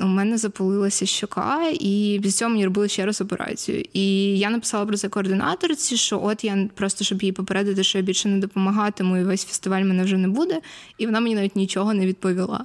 у 0.00 0.06
мене 0.06 0.38
запалилася 0.38 1.06
щока, 1.06 1.60
і 1.80 2.20
після 2.22 2.38
цього 2.38 2.50
мені 2.50 2.64
робили 2.64 2.88
ще 2.88 3.06
раз 3.06 3.20
операцію. 3.20 3.84
І 3.92 4.38
я 4.38 4.50
написала 4.50 4.86
про 4.86 4.96
це 4.96 5.08
координаторці, 5.08 5.96
що 5.96 6.20
от 6.24 6.44
я 6.44 6.68
просто 6.74 7.04
щоб 7.04 7.22
їй 7.22 7.32
попередити, 7.32 7.82
що 7.82 7.98
я 7.98 8.04
більше 8.04 8.28
не 8.28 8.38
допомагатиму, 8.38 9.16
і 9.16 9.24
весь 9.24 9.44
фестиваль 9.44 9.82
мене 9.82 10.04
вже 10.04 10.16
не 10.16 10.28
буде. 10.28 10.60
І 10.98 11.06
вона 11.06 11.20
мені 11.20 11.34
навіть 11.34 11.56
нічого 11.56 11.94
не 11.94 12.06
відповіла. 12.06 12.64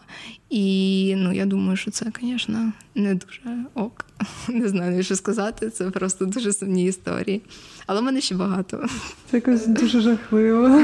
І 0.54 1.16
ну 1.18 1.34
я 1.34 1.46
думаю, 1.46 1.78
що 1.78 1.92
це, 1.92 2.06
звісно, 2.22 2.72
не 2.96 3.16
дуже 3.16 3.42
ок. 3.74 4.06
Не 4.50 4.68
знаю, 4.68 5.04
що 5.04 5.16
сказати. 5.16 5.70
Це 5.70 5.90
просто 5.90 6.26
дуже 6.26 6.54
сумні 6.54 6.86
історії. 6.86 7.42
Але 7.88 8.02
в 8.02 8.04
мене 8.04 8.22
ще 8.22 8.36
багато. 8.36 8.86
Це 9.32 9.38
якось 9.38 9.68
дуже 9.68 10.02
жахливо. 10.02 10.82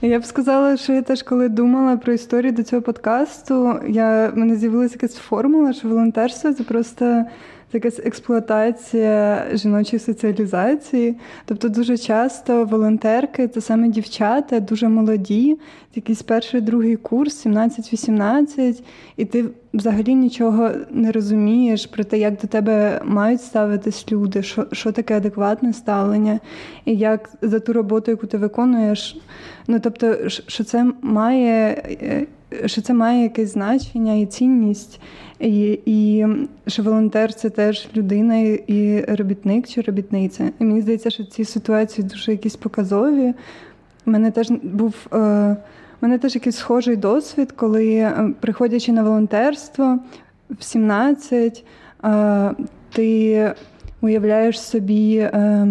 Я 0.00 0.20
б 0.20 0.24
сказала, 0.24 0.76
що 0.76 0.92
я 0.92 1.02
теж 1.02 1.22
коли 1.22 1.48
думала 1.48 1.96
про 1.96 2.12
історію 2.12 2.52
до 2.52 2.62
цього 2.62 2.82
подкасту, 2.82 3.80
я 3.88 4.28
в 4.28 4.38
мене 4.38 4.56
з'явилася 4.56 4.94
якась 4.94 5.16
формула, 5.16 5.72
що 5.72 5.88
волонтерство 5.88 6.52
це 6.52 6.64
просто 6.64 7.24
це 7.72 7.78
якась 7.78 7.98
експлуатація 7.98 9.46
жіночої 9.52 10.00
соціалізації. 10.00 11.16
Тобто, 11.44 11.68
дуже 11.68 11.98
часто 11.98 12.64
волонтерки 12.64 13.48
це 13.48 13.60
саме 13.60 13.88
дівчата, 13.88 14.60
дуже 14.60 14.88
молоді, 14.88 15.58
якийсь 15.94 16.22
перший 16.22 16.60
другий 16.60 16.96
курс, 16.96 17.46
17-18, 17.46 18.82
і 19.16 19.24
ти 19.24 19.44
взагалі 19.74 20.14
нічого 20.14 20.70
не 20.90 21.12
розумієш 21.12 21.86
про 21.86 22.04
те, 22.04 22.18
як 22.18 22.40
до 22.40 22.48
тебе 22.48 23.00
мають 23.04 23.42
ставитись 23.42 24.12
люди, 24.12 24.42
що 24.42 24.66
що 24.72 24.92
таке 24.92 25.16
адекватне 25.16 25.72
ставлення, 25.72 26.40
і 26.84 26.96
як 26.96 27.30
за 27.42 27.60
ту 27.60 27.72
роботу, 27.72 28.10
яку 28.10 28.26
ти 28.26 28.38
виконуєш. 28.38 29.20
Ну 29.68 29.80
тобто, 29.80 30.28
що 30.28 30.64
це 30.64 30.92
має, 31.02 31.82
е, 32.02 32.26
що 32.66 32.80
це 32.80 32.94
має 32.94 33.22
якесь 33.22 33.52
значення 33.52 34.14
і 34.14 34.26
цінність. 34.26 35.00
І 35.40 35.80
і 35.86 36.26
що 36.66 36.82
волонтер 36.82 37.34
це 37.34 37.50
теж 37.50 37.88
людина 37.96 38.36
і 38.66 39.04
робітник 39.08 39.68
чи 39.68 39.80
робітниця. 39.80 40.50
І 40.58 40.64
мені 40.64 40.80
здається, 40.80 41.10
що 41.10 41.24
ці 41.24 41.44
ситуації 41.44 42.08
дуже 42.08 42.32
якісь 42.32 42.56
показові. 42.56 43.34
У 44.06 44.10
мене 44.10 44.30
теж 44.30 44.50
був 44.50 44.94
е, 45.12 45.56
мене 46.00 46.18
теж 46.18 46.34
якийсь 46.34 46.56
схожий 46.56 46.96
досвід, 46.96 47.52
коли, 47.52 47.94
е, 47.94 48.34
приходячи 48.40 48.92
на 48.92 49.02
волонтерство 49.02 49.98
в 50.50 50.64
17, 50.64 51.64
е, 52.04 52.50
ти 52.92 53.52
уявляєш 54.00 54.60
собі 54.60 55.16
е, 55.16 55.68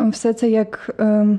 все 0.00 0.32
це 0.32 0.50
як. 0.50 0.96
Е, 1.00 1.38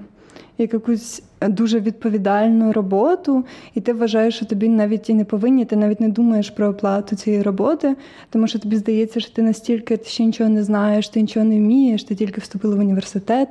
як 0.60 0.74
якусь 0.74 1.24
дуже 1.48 1.80
відповідальну 1.80 2.72
роботу, 2.72 3.44
і 3.76 3.82
ти 3.82 3.94
вважаєш, 3.94 4.36
що 4.36 4.46
тобі 4.46 4.70
навіть 4.70 5.10
і 5.10 5.14
не 5.14 5.26
повинні, 5.26 5.66
ти 5.66 5.76
навіть 5.76 6.00
не 6.00 6.10
думаєш 6.10 6.50
про 6.50 6.68
оплату 6.68 7.16
цієї 7.16 7.42
роботи, 7.42 7.96
тому 8.30 8.48
що 8.48 8.60
тобі 8.60 8.76
здається, 8.76 9.20
що 9.20 9.34
ти 9.34 9.42
настільки 9.42 9.98
ти 9.98 10.10
ще 10.10 10.26
нічого 10.26 10.50
не 10.50 10.64
знаєш, 10.64 11.10
ти 11.10 11.22
нічого 11.22 11.46
не 11.46 11.56
вмієш, 11.56 12.04
ти 12.04 12.16
тільки 12.16 12.42
вступила 12.42 12.76
в 12.76 12.80
університет, 12.80 13.48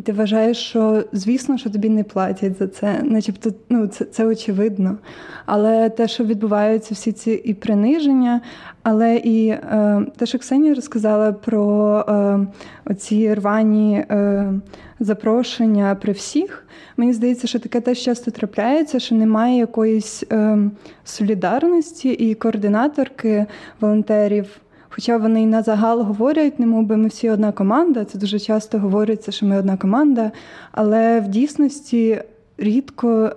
і 0.00 0.02
ти 0.02 0.12
вважаєш, 0.12 0.56
що 0.56 1.04
звісно, 1.12 1.58
що 1.58 1.70
тобі 1.70 1.88
не 1.88 2.04
платять 2.04 2.58
за 2.58 2.66
це, 2.66 3.02
начебто 3.02 3.50
ну, 3.68 3.86
це 3.86 4.04
це 4.04 4.26
очевидно. 4.26 4.98
Але 5.46 5.90
те, 5.90 6.08
що 6.08 6.24
відбуваються 6.24 6.94
всі 6.94 7.12
ці 7.12 7.30
і 7.30 7.54
приниження, 7.54 8.40
але 8.82 9.16
і 9.16 9.48
е, 9.48 10.06
те, 10.16 10.26
що 10.26 10.38
Ксенія 10.38 10.74
розказала 10.74 11.32
про 11.32 11.98
е, 12.08 12.46
оці 12.84 13.34
рвані 13.34 13.94
е, 13.94 14.52
запрошення 15.00 15.96
при 16.02 16.12
всіх, 16.12 16.66
мені 16.96 17.12
здається, 17.12 17.46
що 17.46 17.58
таке 17.58 17.80
теж 17.80 17.98
часто 17.98 18.30
трапляється, 18.30 18.98
що 18.98 19.14
немає 19.14 19.58
якоїсь 19.58 20.24
е, 20.32 20.58
солідарності 21.04 22.08
і 22.08 22.34
координаторки 22.34 23.46
волонтерів. 23.80 24.60
Хоча 24.92 25.16
вони 25.16 25.42
і 25.42 25.46
на 25.46 25.62
загал 25.62 26.02
говорять, 26.02 26.60
не 26.60 26.66
мов 26.66 26.84
би 26.84 26.96
ми 26.96 27.08
всі 27.08 27.30
одна 27.30 27.52
команда. 27.52 28.04
Це 28.04 28.18
дуже 28.18 28.38
часто 28.38 28.78
говориться, 28.78 29.32
що 29.32 29.46
ми 29.46 29.58
одна 29.58 29.76
команда, 29.76 30.32
але 30.72 31.20
в 31.20 31.28
дійсності 31.28 32.22
рідко 32.58 33.32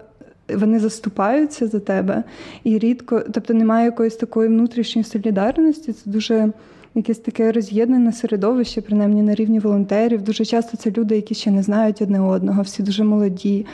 вони 0.55 0.79
заступаються 0.79 1.67
за 1.67 1.79
тебе, 1.79 2.23
і 2.63 2.77
рідко, 2.77 3.21
тобто 3.33 3.53
немає 3.53 3.85
якоїсь 3.85 4.15
такої 4.15 4.49
внутрішньої 4.49 5.03
солідарності. 5.03 5.93
Це 5.93 6.09
дуже 6.09 6.49
якесь 6.95 7.17
таке 7.17 7.51
роз'єднане 7.51 8.13
середовище, 8.13 8.81
принаймні 8.81 9.21
на 9.21 9.35
рівні 9.35 9.59
волонтерів. 9.59 10.21
Дуже 10.21 10.45
часто 10.45 10.77
це 10.77 10.91
люди, 10.91 11.15
які 11.15 11.35
ще 11.35 11.51
не 11.51 11.63
знають 11.63 12.01
одне 12.01 12.21
одного, 12.21 12.61
всі 12.61 12.83
дуже 12.83 13.03
молоді. 13.03 13.65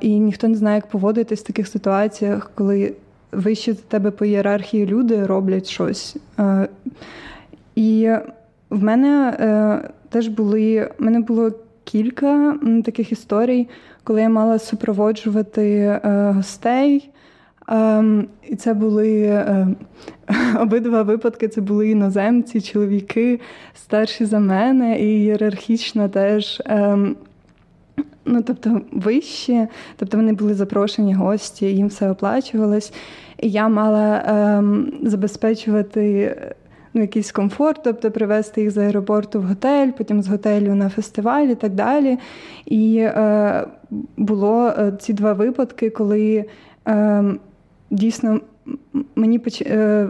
І 0.00 0.18
ніхто 0.18 0.48
не 0.48 0.54
знає, 0.54 0.76
як 0.76 0.86
поводитись 0.86 1.40
в 1.40 1.46
таких 1.46 1.68
ситуаціях, 1.68 2.50
коли 2.54 2.92
вище 3.34 3.72
за 3.72 3.82
тебе 3.88 4.10
по 4.10 4.24
ієрархії 4.24 4.86
люди 4.86 5.26
роблять 5.26 5.66
щось. 5.66 6.16
І 7.74 8.10
в 8.70 8.82
мене 8.82 9.36
е, 9.40 9.90
теж 10.08 10.28
були, 10.28 10.90
в 10.98 11.02
мене 11.02 11.20
було 11.20 11.50
кілька 11.84 12.58
таких 12.84 13.12
історій, 13.12 13.68
коли 14.04 14.20
я 14.20 14.28
мала 14.28 14.58
супроводжувати 14.58 15.78
е, 15.78 16.32
гостей. 16.36 17.10
Ем, 17.68 18.26
і 18.48 18.56
це 18.56 18.74
були 18.74 19.22
е, 19.22 19.68
обидва 20.60 21.02
випадки 21.02 21.48
це 21.48 21.60
були 21.60 21.88
іноземці, 21.88 22.60
чоловіки 22.60 23.40
старші 23.74 24.24
за 24.24 24.38
мене, 24.38 25.00
і 25.00 25.04
ієрархічно 25.04 26.08
теж. 26.08 26.62
Ем, 26.66 27.16
ну, 28.24 28.42
тобто 28.42 28.80
вищі, 28.92 29.66
тобто 29.96 30.16
вони 30.16 30.32
були 30.32 30.54
запрошені 30.54 31.14
гості, 31.14 31.66
їм 31.66 31.88
все 31.88 32.10
оплачувалось. 32.10 32.92
І 33.38 33.50
я 33.50 33.68
мала 33.68 34.22
ем, 34.26 34.92
забезпечувати 35.02 36.36
ну, 36.94 37.00
якийсь 37.00 37.32
комфорт, 37.32 37.80
тобто 37.84 38.10
привезти 38.10 38.60
їх 38.60 38.70
з 38.70 38.78
аеропорту 38.78 39.40
в 39.40 39.44
готель, 39.44 39.90
потім 39.90 40.22
з 40.22 40.28
готелю 40.28 40.74
на 40.74 40.88
фестиваль 40.88 41.46
і 41.46 41.54
так 41.54 41.74
далі. 41.74 42.18
І 42.66 42.96
е, 42.98 43.66
було 44.16 44.68
е, 44.68 44.92
ці 45.00 45.12
два 45.12 45.32
випадки, 45.32 45.90
коли 45.90 46.44
е, 46.88 47.24
дійсно 47.90 48.40
мені 49.16 49.40
е, 49.60 50.08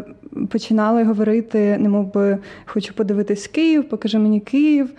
починали 0.51 1.05
говорити, 1.05 1.79
не 1.79 1.89
мов 1.89 2.12
би 2.15 2.39
хочу 2.65 2.95
подивитись 2.95 3.47
Київ, 3.47 3.89
покажи 3.89 4.19
мені 4.19 4.41
Київ. 4.41 4.91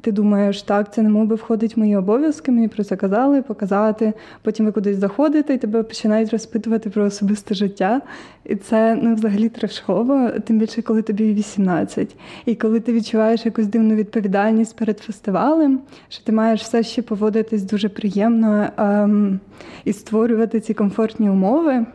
Ти 0.00 0.12
думаєш, 0.12 0.62
так, 0.62 0.94
це 0.94 1.02
не 1.02 1.24
би 1.24 1.34
входить 1.34 1.76
в 1.76 1.78
мої 1.78 1.96
обов'язки, 1.96 2.52
мені 2.52 2.68
про 2.68 2.84
це 2.84 2.96
казали, 2.96 3.42
показати. 3.42 4.12
Потім 4.42 4.66
ви 4.66 4.72
кудись 4.72 4.96
заходите, 4.96 5.54
і 5.54 5.58
тебе 5.58 5.82
починають 5.82 6.30
розпитувати 6.30 6.90
про 6.90 7.04
особисте 7.04 7.54
життя. 7.54 8.00
І 8.44 8.56
це 8.56 8.98
ну, 9.02 9.14
взагалі 9.14 9.48
трешково, 9.48 10.30
тим 10.44 10.58
більше, 10.58 10.82
коли 10.82 11.02
тобі 11.02 11.34
18. 11.34 12.16
І 12.46 12.54
коли 12.54 12.80
ти 12.80 12.92
відчуваєш 12.92 13.46
якусь 13.46 13.66
дивну 13.66 13.94
відповідальність 13.94 14.76
перед 14.76 14.98
фестивалем, 14.98 15.80
що 16.08 16.24
ти 16.24 16.32
маєш 16.32 16.62
все 16.62 16.82
ще 16.82 17.02
поводитись 17.02 17.62
дуже 17.62 17.88
приємно 17.88 18.66
ем, 18.76 19.40
і 19.84 19.92
створювати 19.92 20.60
ці 20.60 20.74
комфортні 20.74 21.30
умови. 21.30 21.86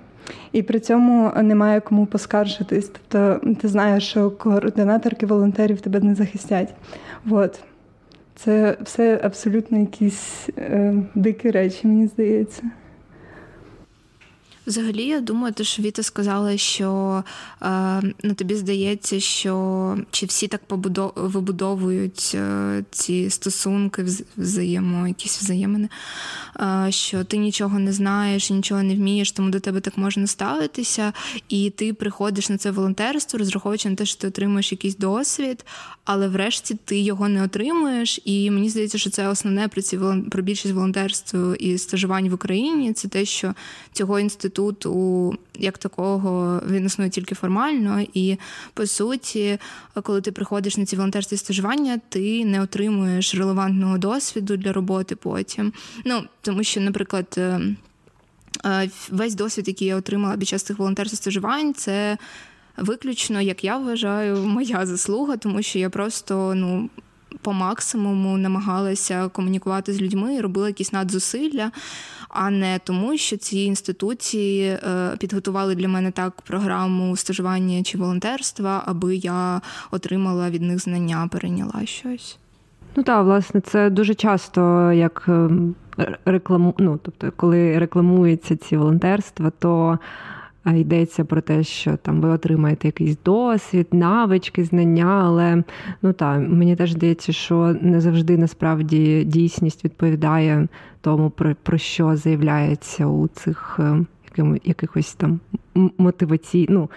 І 0.51 0.63
при 0.63 0.79
цьому 0.79 1.31
немає 1.41 1.79
кому 1.79 2.05
поскаржитись. 2.05 2.91
Тобто 2.93 3.47
ти 3.61 3.67
знаєш, 3.67 4.03
що 4.09 4.31
координаторки 4.31 5.25
волонтерів 5.25 5.81
тебе 5.81 5.99
не 5.99 6.15
захистять. 6.15 6.73
От. 7.29 7.59
Це 8.35 8.77
все 8.83 9.21
абсолютно 9.23 9.79
якісь 9.79 10.49
е, 10.57 10.95
дикі 11.15 11.51
речі, 11.51 11.87
мені 11.87 12.07
здається. 12.07 12.63
Взагалі, 14.67 15.05
я 15.05 15.19
думаю, 15.19 15.53
те, 15.53 15.63
що 15.63 15.81
Віта 15.81 16.03
сказала, 16.03 16.57
що 16.57 17.23
е, 17.61 18.01
ну, 18.23 18.33
тобі 18.33 18.55
здається, 18.55 19.19
що 19.19 19.97
чи 20.11 20.25
всі 20.25 20.47
так 20.47 20.61
побудов... 20.65 21.11
вибудовують 21.15 22.31
е, 22.35 22.83
ці 22.91 23.29
стосунки, 23.29 24.05
взаємо, 24.37 25.07
якісь 25.07 25.37
взаємини, 25.41 25.89
е, 26.59 26.87
що 26.89 27.23
ти 27.23 27.37
нічого 27.37 27.79
не 27.79 27.93
знаєш, 27.93 28.49
нічого 28.49 28.83
не 28.83 28.95
вмієш, 28.95 29.31
тому 29.31 29.49
до 29.49 29.59
тебе 29.59 29.79
так 29.79 29.97
можна 29.97 30.27
ставитися, 30.27 31.13
і 31.49 31.69
ти 31.69 31.93
приходиш 31.93 32.49
на 32.49 32.57
це 32.57 32.71
волонтерство, 32.71 33.39
розраховуючи 33.39 33.89
на 33.89 33.95
те, 33.95 34.05
що 34.05 34.21
ти 34.21 34.27
отримуєш 34.27 34.71
якийсь 34.71 34.97
досвід, 34.97 35.65
але 36.05 36.27
врешті 36.27 36.75
ти 36.85 36.99
його 36.99 37.29
не 37.29 37.43
отримуєш. 37.43 38.19
І 38.25 38.51
мені 38.51 38.69
здається, 38.69 38.97
що 38.97 39.09
це 39.09 39.27
основне 39.27 39.67
про 39.67 39.81
ці 39.81 39.99
про 40.31 40.43
більшість 40.43 40.73
волонтерства 40.73 41.55
і 41.55 41.77
стажувань 41.77 42.29
в 42.29 42.33
Україні. 42.33 42.93
Це 42.93 43.07
те, 43.07 43.25
що 43.25 43.53
цього 43.93 44.19
інституту 44.19 45.37
як 45.59 45.77
такого 45.77 46.61
він 46.69 46.85
існує 46.85 47.09
тільки 47.09 47.35
формально. 47.35 48.05
І 48.13 48.37
по 48.73 48.87
суті, 48.87 49.57
коли 50.03 50.21
ти 50.21 50.31
приходиш 50.31 50.77
на 50.77 50.85
ці 50.85 50.95
волонтерські 50.95 51.37
стажування, 51.37 51.99
ти 52.09 52.45
не 52.45 52.61
отримуєш 52.61 53.35
релевантного 53.35 53.97
досвіду 53.97 54.57
для 54.57 54.73
роботи 54.73 55.15
потім. 55.15 55.73
Ну 56.05 56.23
тому 56.41 56.63
що, 56.63 56.81
наприклад. 56.81 57.35
Е, 57.37 57.75
е, 58.65 58.89
весь 59.09 59.35
досвід, 59.35 59.67
який 59.67 59.87
я 59.87 59.95
отримала 59.95 60.37
під 60.37 60.47
час 60.47 60.63
цих 60.63 60.79
волонтерських 60.79 61.19
стажувань, 61.19 61.73
це 61.73 62.17
виключно, 62.77 63.41
як 63.41 63.63
я 63.63 63.77
вважаю, 63.77 64.37
моя 64.37 64.85
заслуга, 64.85 65.37
тому 65.37 65.61
що 65.61 65.79
я 65.79 65.89
просто 65.89 66.53
ну. 66.55 66.89
По 67.41 67.53
максимуму 67.53 68.37
намагалася 68.37 69.29
комунікувати 69.29 69.93
з 69.93 70.01
людьми 70.01 70.35
і 70.35 70.41
робила 70.41 70.67
якісь 70.67 70.93
надзусилля, 70.93 71.71
а 72.29 72.49
не 72.49 72.79
тому, 72.83 73.17
що 73.17 73.37
ці 73.37 73.59
інституції 73.59 74.63
е, 74.63 75.17
підготували 75.19 75.75
для 75.75 75.87
мене 75.87 76.11
так 76.11 76.41
програму 76.41 77.15
стажування 77.15 77.83
чи 77.83 77.97
волонтерства, 77.97 78.83
аби 78.85 79.15
я 79.15 79.61
отримала 79.91 80.49
від 80.49 80.61
них 80.61 80.79
знання, 80.79 81.29
перейняла 81.31 81.85
щось. 81.85 82.37
Ну 82.95 83.03
так, 83.03 83.25
власне, 83.25 83.61
це 83.61 83.89
дуже 83.89 84.15
часто 84.15 84.91
як 84.91 85.23
ем, 85.27 85.75
рекламу, 86.25 86.75
ну, 86.77 86.99
тобто, 87.03 87.31
коли 87.35 87.79
рекламуються 87.79 88.55
ці 88.55 88.77
волонтерства, 88.77 89.51
то 89.59 89.99
йдеться 90.71 91.25
про 91.25 91.41
те, 91.41 91.63
що 91.63 91.97
там 91.97 92.21
ви 92.21 92.29
отримаєте 92.29 92.87
якийсь 92.87 93.17
досвід, 93.25 93.87
навички, 93.91 94.63
знання, 94.63 95.21
але 95.23 95.63
ну 96.01 96.13
та 96.13 96.39
мені 96.39 96.75
теж 96.75 96.91
здається, 96.91 97.31
що 97.31 97.75
не 97.81 98.01
завжди 98.01 98.37
насправді 98.37 99.23
дійсність 99.23 99.85
відповідає 99.85 100.67
тому, 101.01 101.29
про, 101.29 101.55
про 101.63 101.77
що 101.77 102.15
заявляється 102.15 103.05
у 103.05 103.27
цих 103.27 103.79
яким, 104.33 104.59
якихось 104.63 105.13
там 105.13 105.39
мотивацій, 105.97 106.67
ну, 106.69 106.89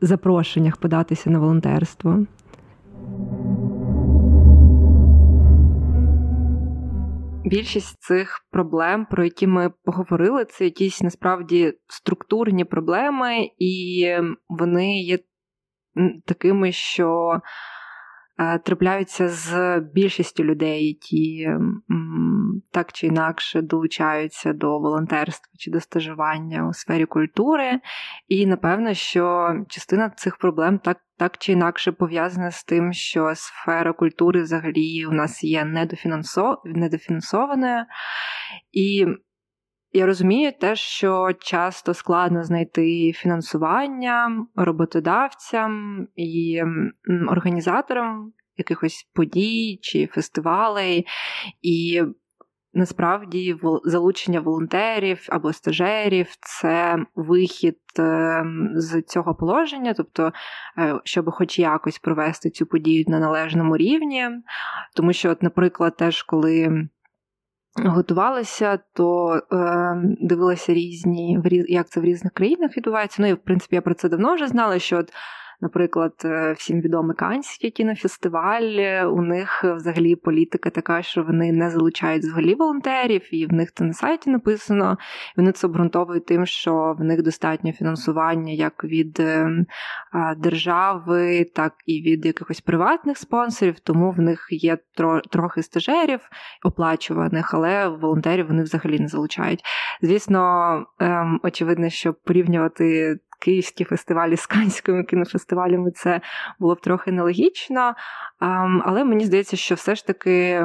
запрошеннях 0.00 0.76
податися 0.76 1.30
на 1.30 1.38
волонтерство. 1.38 2.26
Більшість 7.44 8.02
цих 8.02 8.46
проблем, 8.50 9.06
про 9.10 9.24
які 9.24 9.46
ми 9.46 9.70
поговорили, 9.84 10.44
це 10.44 10.64
якісь 10.64 11.02
насправді 11.02 11.74
структурні 11.86 12.64
проблеми, 12.64 13.50
і 13.58 14.06
вони 14.48 15.00
є 15.02 15.18
такими, 16.26 16.72
що 16.72 17.40
Е, 18.40 18.58
трапляються 18.58 19.28
з 19.28 19.78
більшістю 19.80 20.44
людей, 20.44 20.86
які 20.86 21.50
так 22.70 22.92
чи 22.92 23.06
інакше 23.06 23.62
долучаються 23.62 24.52
до 24.52 24.78
волонтерства 24.78 25.52
чи 25.58 25.70
до 25.70 25.80
стажування 25.80 26.68
у 26.68 26.72
сфері 26.72 27.06
культури. 27.06 27.80
І 28.28 28.46
напевно, 28.46 28.94
що 28.94 29.54
частина 29.68 30.10
цих 30.10 30.36
проблем 30.36 30.78
так. 30.78 30.98
Так 31.20 31.38
чи 31.38 31.52
інакше 31.52 31.92
пов'язана 31.92 32.50
з 32.50 32.64
тим, 32.64 32.92
що 32.92 33.34
сфера 33.34 33.92
культури 33.92 34.42
взагалі 34.42 35.06
у 35.06 35.12
нас 35.12 35.44
є 35.44 35.64
недофінансованою. 36.64 37.84
І 38.72 39.06
я 39.92 40.06
розумію 40.06 40.52
те, 40.60 40.76
що 40.76 41.32
часто 41.40 41.94
складно 41.94 42.44
знайти 42.44 43.12
фінансування 43.12 44.46
роботодавцям 44.56 46.06
і 46.16 46.62
організаторам 47.28 48.32
якихось 48.56 49.10
подій 49.14 49.78
чи 49.82 50.06
фестивалей. 50.06 51.06
І 51.62 52.02
насправді 52.74 53.56
залучення 53.84 54.40
волонтерів 54.40 55.26
або 55.28 55.52
стажерів 55.52 56.26
це 56.40 56.98
вихід 57.14 57.78
ем, 57.98 58.72
з 58.74 59.02
цього 59.02 59.34
положення, 59.34 59.94
тобто, 59.94 60.32
е, 60.78 61.00
щоб 61.04 61.30
хоч 61.30 61.58
якось 61.58 61.98
провести 61.98 62.50
цю 62.50 62.66
подію 62.66 63.04
на 63.08 63.18
належному 63.18 63.76
рівні. 63.76 64.28
Тому 64.96 65.12
що, 65.12 65.30
от, 65.30 65.42
наприклад, 65.42 65.96
теж 65.96 66.22
коли 66.22 66.88
готувалася, 67.76 68.78
то 68.94 69.40
е, 69.52 70.02
дивилася 70.20 70.74
різні, 70.74 71.38
як 71.68 71.88
це 71.88 72.00
в 72.00 72.04
різних 72.04 72.32
країнах 72.32 72.76
відбувається. 72.76 73.22
Ну 73.22 73.28
і 73.28 73.32
в 73.32 73.44
принципі 73.44 73.76
я 73.76 73.82
про 73.82 73.94
це 73.94 74.08
давно 74.08 74.34
вже 74.34 74.48
знала. 74.48 74.78
що 74.78 74.98
от 74.98 75.12
Наприклад, 75.60 76.12
е, 76.24 76.52
всім 76.52 76.80
відомий 76.80 77.16
Канський 77.16 77.70
кінофестиваль. 77.70 79.04
У 79.06 79.22
них 79.22 79.64
взагалі 79.64 80.16
політика 80.16 80.70
така, 80.70 81.02
що 81.02 81.22
вони 81.22 81.52
не 81.52 81.70
залучають 81.70 82.22
взагалі 82.22 82.54
волонтерів, 82.54 83.34
і 83.34 83.46
в 83.46 83.52
них 83.52 83.72
це 83.72 83.84
на 83.84 83.92
сайті 83.92 84.30
написано. 84.30 84.98
Вони 85.36 85.52
це 85.52 85.66
обґрунтовують 85.66 86.26
тим, 86.26 86.46
що 86.46 86.96
в 86.98 87.04
них 87.04 87.22
достатньо 87.22 87.72
фінансування 87.72 88.52
як 88.52 88.84
від 88.84 89.20
е, 89.20 89.50
держави, 90.36 91.46
так 91.54 91.72
і 91.86 92.02
від 92.02 92.26
якихось 92.26 92.60
приватних 92.60 93.18
спонсорів. 93.18 93.80
Тому 93.80 94.10
в 94.10 94.20
них 94.20 94.48
є 94.50 94.78
трохи 95.30 95.62
стажерів 95.62 96.20
оплачуваних, 96.64 97.54
але 97.54 97.88
волонтерів 97.88 98.46
вони 98.48 98.62
взагалі 98.62 98.98
не 98.98 99.08
залучають. 99.08 99.62
Звісно, 100.02 100.40
ем, 100.98 101.40
очевидно, 101.42 101.88
що 101.88 102.12
порівнювати 102.12 103.18
київські 103.40 103.84
фестивалі 103.84 104.36
з 104.36 104.46
канськими 104.46 105.04
кінофестивалями 105.04 105.90
це 105.90 106.20
було 106.58 106.74
б 106.74 106.80
трохи 106.80 107.12
нелогічно. 107.12 107.94
Але 108.84 109.04
мені 109.04 109.24
здається, 109.24 109.56
що 109.56 109.74
все 109.74 109.94
ж 109.94 110.06
таки 110.06 110.64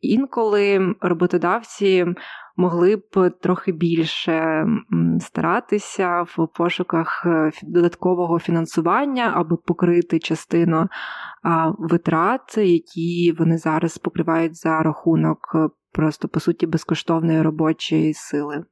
інколи 0.00 0.94
роботодавці 1.00 2.06
могли 2.56 2.96
б 2.96 3.30
трохи 3.42 3.72
більше 3.72 4.66
старатися 5.20 6.22
в 6.22 6.48
пошуках 6.56 7.22
е, 7.26 7.50
додаткового 7.62 8.38
фінансування, 8.38 9.32
аби 9.34 9.56
покрити 9.56 10.18
частину 10.18 10.88
витрат, 11.78 12.58
які 12.58 13.34
вони 13.38 13.58
зараз 13.58 13.98
покривають 13.98 14.56
за 14.56 14.82
рахунок 14.82 15.38
е, 15.54 15.68
просто 15.92 16.28
по 16.28 16.40
суті 16.40 16.66
безкоштовної 16.66 17.42
робочої 17.42 18.14
сили. 18.14 18.64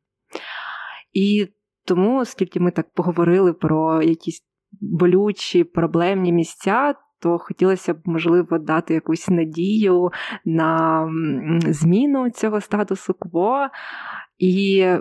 І 1.13 1.49
тому, 1.85 2.19
оскільки 2.19 2.61
ми 2.61 2.71
так 2.71 2.95
поговорили 2.95 3.53
про 3.53 4.03
якісь 4.03 4.43
болючі 4.81 5.65
проблемні 5.65 6.33
місця, 6.33 6.95
то 7.21 7.39
хотілося 7.39 7.95
б, 7.95 7.99
можливо, 8.05 8.59
дати 8.59 8.95
якусь 8.95 9.29
надію 9.29 10.11
на 10.45 11.09
зміну 11.67 12.31
цього 12.31 12.61
статусу 12.61 13.15
кво. 13.15 13.69
І 14.39 14.79
е, 14.81 15.01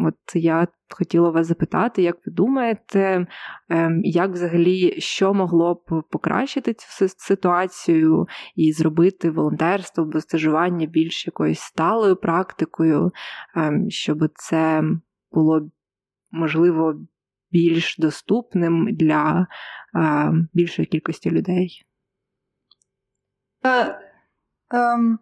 от 0.00 0.14
я 0.34 0.66
хотіла 0.90 1.30
вас 1.30 1.46
запитати, 1.46 2.02
як 2.02 2.16
ви 2.26 2.32
думаєте, 2.32 3.26
е, 3.70 3.90
як 4.02 4.30
взагалі 4.30 5.00
що 5.00 5.34
могло 5.34 5.74
б 5.74 6.02
покращити 6.10 6.74
цю 6.74 7.08
ситуацію 7.08 8.26
і 8.56 8.72
зробити 8.72 9.30
волонтерство 9.30 10.04
або 10.04 10.20
стажування 10.20 10.86
більш 10.86 11.26
якоюсь 11.26 11.60
сталою 11.60 12.16
практикою, 12.16 13.12
е, 13.56 13.84
щоб 13.88 14.18
це 14.34 14.82
було 15.32 15.70
можливо, 16.30 17.00
більш 17.50 17.98
доступним 17.98 18.96
для 18.96 19.46
е, 19.96 20.32
більшої 20.52 20.86
кількості 20.86 21.30
людей. 21.30 21.82
Е, 23.64 23.98
ем, 24.70 25.18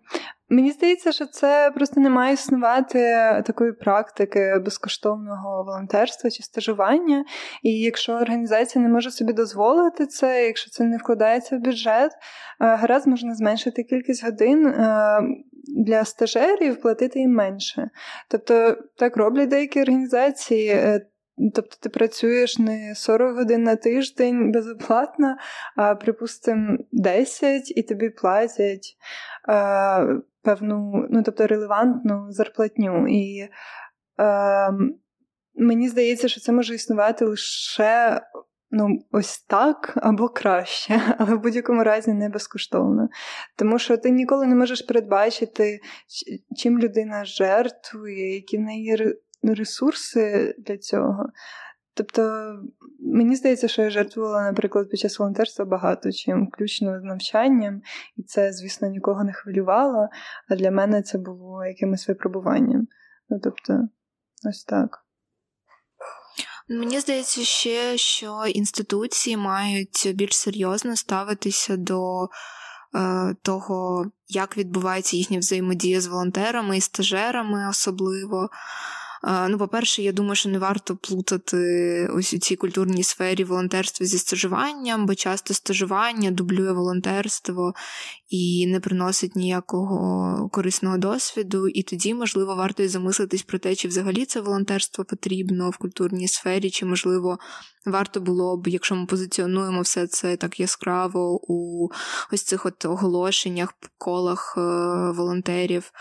Мені 0.48 0.72
здається, 0.72 1.12
що 1.12 1.26
це 1.26 1.72
просто 1.74 2.00
не 2.00 2.10
має 2.10 2.34
існувати 2.34 2.98
такої 3.46 3.72
практики 3.72 4.54
безкоштовного 4.64 5.64
волонтерства 5.64 6.30
чи 6.30 6.42
стажування. 6.42 7.24
І 7.62 7.80
якщо 7.80 8.12
організація 8.12 8.82
не 8.82 8.88
може 8.88 9.10
собі 9.10 9.32
дозволити 9.32 10.06
це, 10.06 10.46
якщо 10.46 10.70
це 10.70 10.84
не 10.84 10.96
вкладається 10.96 11.56
в 11.56 11.60
бюджет, 11.60 12.12
е, 12.12 12.16
гаразд 12.58 13.06
можна 13.06 13.34
зменшити 13.34 13.82
кількість 13.82 14.24
годин 14.24 14.66
е, 14.66 15.20
для 15.76 16.04
стажерів, 16.04 16.80
платити 16.80 17.18
їм 17.18 17.30
менше. 17.30 17.90
Тобто 18.30 18.76
так 18.96 19.16
роблять 19.16 19.48
деякі 19.48 19.82
організації. 19.82 20.68
Е, 20.68 21.06
тобто 21.54 21.76
ти 21.80 21.88
працюєш 21.88 22.58
не 22.58 22.94
40 22.94 23.36
годин 23.36 23.62
на 23.62 23.76
тиждень 23.76 24.52
безоплатно, 24.52 25.36
а 25.76 25.94
припустимо 25.94 26.78
10 26.92 27.70
і 27.76 27.82
тобі 27.82 28.10
платять 28.10 28.96
певну, 30.46 31.06
ну 31.10 31.22
тобто 31.22 31.46
релевантну 31.46 32.26
зарплатню. 32.30 33.08
І 33.08 33.48
е, 34.20 34.72
мені 35.54 35.88
здається, 35.88 36.28
що 36.28 36.40
це 36.40 36.52
може 36.52 36.74
існувати 36.74 37.24
лише 37.24 38.20
ну, 38.70 38.88
ось 39.12 39.38
так 39.38 39.92
або 39.96 40.28
краще, 40.28 41.00
але 41.18 41.34
в 41.34 41.40
будь-якому 41.40 41.82
разі 41.82 42.12
не 42.12 42.28
безкоштовно. 42.28 43.08
Тому 43.56 43.78
що 43.78 43.96
ти 43.96 44.10
ніколи 44.10 44.46
не 44.46 44.54
можеш 44.54 44.82
передбачити, 44.82 45.80
чим 46.56 46.78
людина 46.78 47.24
жертвує, 47.24 48.34
які 48.34 48.58
в 48.58 48.60
неї 48.60 49.16
ресурси 49.42 50.54
для 50.58 50.78
цього. 50.78 51.26
Тобто, 51.96 52.52
мені 53.00 53.36
здається, 53.36 53.68
що 53.68 53.82
я 53.82 53.90
жертвувала, 53.90 54.42
наприклад, 54.42 54.90
під 54.90 55.00
час 55.00 55.18
волонтерства 55.18 55.64
багато 55.64 56.12
чим, 56.12 56.46
включно 56.46 57.00
з 57.00 57.04
навчанням, 57.04 57.82
і 58.16 58.22
це, 58.22 58.52
звісно, 58.52 58.88
нікого 58.88 59.24
не 59.24 59.32
хвилювало, 59.32 60.08
а 60.48 60.56
для 60.56 60.70
мене 60.70 61.02
це 61.02 61.18
було 61.18 61.64
якимось 61.64 62.08
випробуванням. 62.08 62.86
Ну, 63.28 63.40
тобто, 63.42 63.88
ось 64.48 64.64
так. 64.64 64.98
Мені 66.68 67.00
здається 67.00 67.40
ще, 67.44 67.98
що 67.98 68.44
інституції 68.46 69.36
мають 69.36 70.12
більш 70.14 70.36
серйозно 70.36 70.96
ставитися 70.96 71.76
до 71.76 72.24
е, 72.24 72.28
того, 73.42 74.06
як 74.28 74.56
відбувається 74.56 75.16
їхня 75.16 75.38
взаємодія 75.38 76.00
з 76.00 76.06
волонтерами 76.06 76.76
і 76.76 76.80
стажерами 76.80 77.68
особливо. 77.68 78.48
Ну, 79.22 79.58
по-перше, 79.58 80.02
я 80.02 80.12
думаю, 80.12 80.34
що 80.34 80.48
не 80.48 80.58
варто 80.58 80.96
плутати 80.96 82.08
ось 82.14 82.34
у 82.34 82.38
цій 82.38 82.56
культурній 82.56 83.02
сфері 83.02 83.44
волонтерство 83.44 84.06
зі 84.06 84.18
стажуванням, 84.18 85.06
бо 85.06 85.14
часто 85.14 85.54
стажування 85.54 86.30
дублює 86.30 86.72
волонтерство 86.72 87.74
і 88.28 88.66
не 88.66 88.80
приносить 88.80 89.36
ніякого 89.36 90.48
корисного 90.48 90.98
досвіду. 90.98 91.68
І 91.68 91.82
тоді, 91.82 92.14
можливо, 92.14 92.54
варто 92.54 92.82
і 92.82 92.88
замислитись 92.88 93.42
про 93.42 93.58
те, 93.58 93.74
чи 93.74 93.88
взагалі 93.88 94.24
це 94.24 94.40
волонтерство 94.40 95.04
потрібно 95.04 95.70
в 95.70 95.76
культурній 95.76 96.28
сфері, 96.28 96.70
чи, 96.70 96.86
можливо, 96.86 97.38
варто 97.86 98.20
було 98.20 98.56
б, 98.56 98.68
якщо 98.68 98.94
ми 98.94 99.06
позиціонуємо 99.06 99.80
все 99.80 100.06
це 100.06 100.36
так 100.36 100.60
яскраво 100.60 101.40
у 101.52 101.88
ось 102.32 102.42
цих 102.42 102.66
от 102.66 102.84
оголошеннях, 102.84 103.74
колах 103.98 104.54
е, 104.58 104.60
волонтерів. 105.10 105.92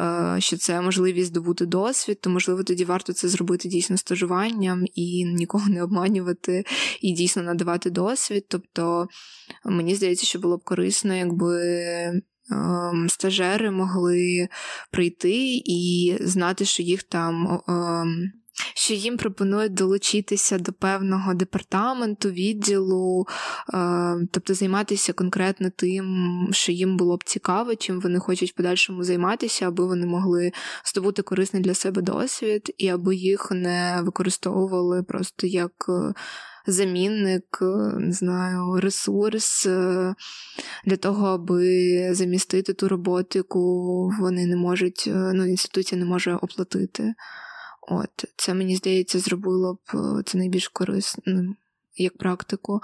Е, 0.00 0.36
що 0.38 0.56
це 0.56 0.80
можливість 0.80 1.28
здобути 1.28 1.66
досвід, 1.66 2.20
то 2.20 2.30
можливо 2.30 2.62
тоді 2.62 2.84
варто 2.84 3.12
це 3.12 3.28
зробити 3.28 3.68
дійсно 3.68 3.96
стажуванням 3.96 4.84
і 4.94 5.24
нікого 5.24 5.68
не 5.68 5.82
обманювати 5.82 6.64
і 7.00 7.12
дійсно 7.12 7.42
надавати 7.42 7.90
досвід. 7.90 8.44
Тобто 8.48 9.06
мені 9.64 9.94
здається, 9.94 10.26
що 10.26 10.38
було 10.38 10.56
б 10.56 10.64
корисно, 10.64 11.14
якби. 11.14 11.62
Ем, 12.50 13.06
стажери 13.08 13.70
могли 13.70 14.48
прийти 14.90 15.62
і 15.64 16.16
знати, 16.20 16.64
що 16.64 16.82
їх 16.82 17.02
там 17.02 17.60
ем, 17.68 18.32
що 18.74 18.94
їм 18.94 19.16
пропонують 19.16 19.74
долучитися 19.74 20.58
до 20.58 20.72
певного 20.72 21.34
департаменту, 21.34 22.30
відділу, 22.30 23.26
е, 23.74 24.16
тобто 24.30 24.54
займатися 24.54 25.12
конкретно 25.12 25.70
тим, 25.76 26.48
що 26.52 26.72
їм 26.72 26.96
було 26.96 27.16
б 27.16 27.24
цікаво, 27.24 27.74
чим 27.74 28.00
вони 28.00 28.18
хочуть 28.18 28.50
в 28.52 28.54
подальшому 28.54 29.04
займатися, 29.04 29.68
аби 29.68 29.86
вони 29.86 30.06
могли 30.06 30.52
здобути 30.84 31.22
корисний 31.22 31.62
для 31.62 31.74
себе 31.74 32.02
досвід, 32.02 32.74
і 32.78 32.88
аби 32.88 33.16
їх 33.16 33.50
не 33.50 34.00
використовували 34.02 35.02
просто 35.02 35.46
як. 35.46 35.72
Е, 35.88 36.14
замінник, 36.66 37.58
е, 37.62 37.98
не 37.98 38.12
знаю, 38.12 38.80
ресурс 38.80 39.66
для 40.84 40.96
того, 41.00 41.26
аби 41.26 42.08
замістити 42.14 42.72
ту 42.72 42.88
роботу, 42.88 43.38
яку 43.38 44.10
вони 44.20 44.46
не 44.46 44.56
можуть, 44.56 45.04
ну, 45.06 45.46
інституція 45.46 45.98
не 45.98 46.04
може 46.06 46.34
оплатити. 46.34 47.14
От, 47.88 48.24
Це, 48.36 48.54
мені 48.54 48.76
здається, 48.76 49.18
зробило 49.18 49.74
б 49.74 49.96
е, 49.96 50.22
це 50.26 50.38
найбільш 50.38 50.68
корисним. 50.68 51.56
Як 51.96 52.18
практику. 52.18 52.80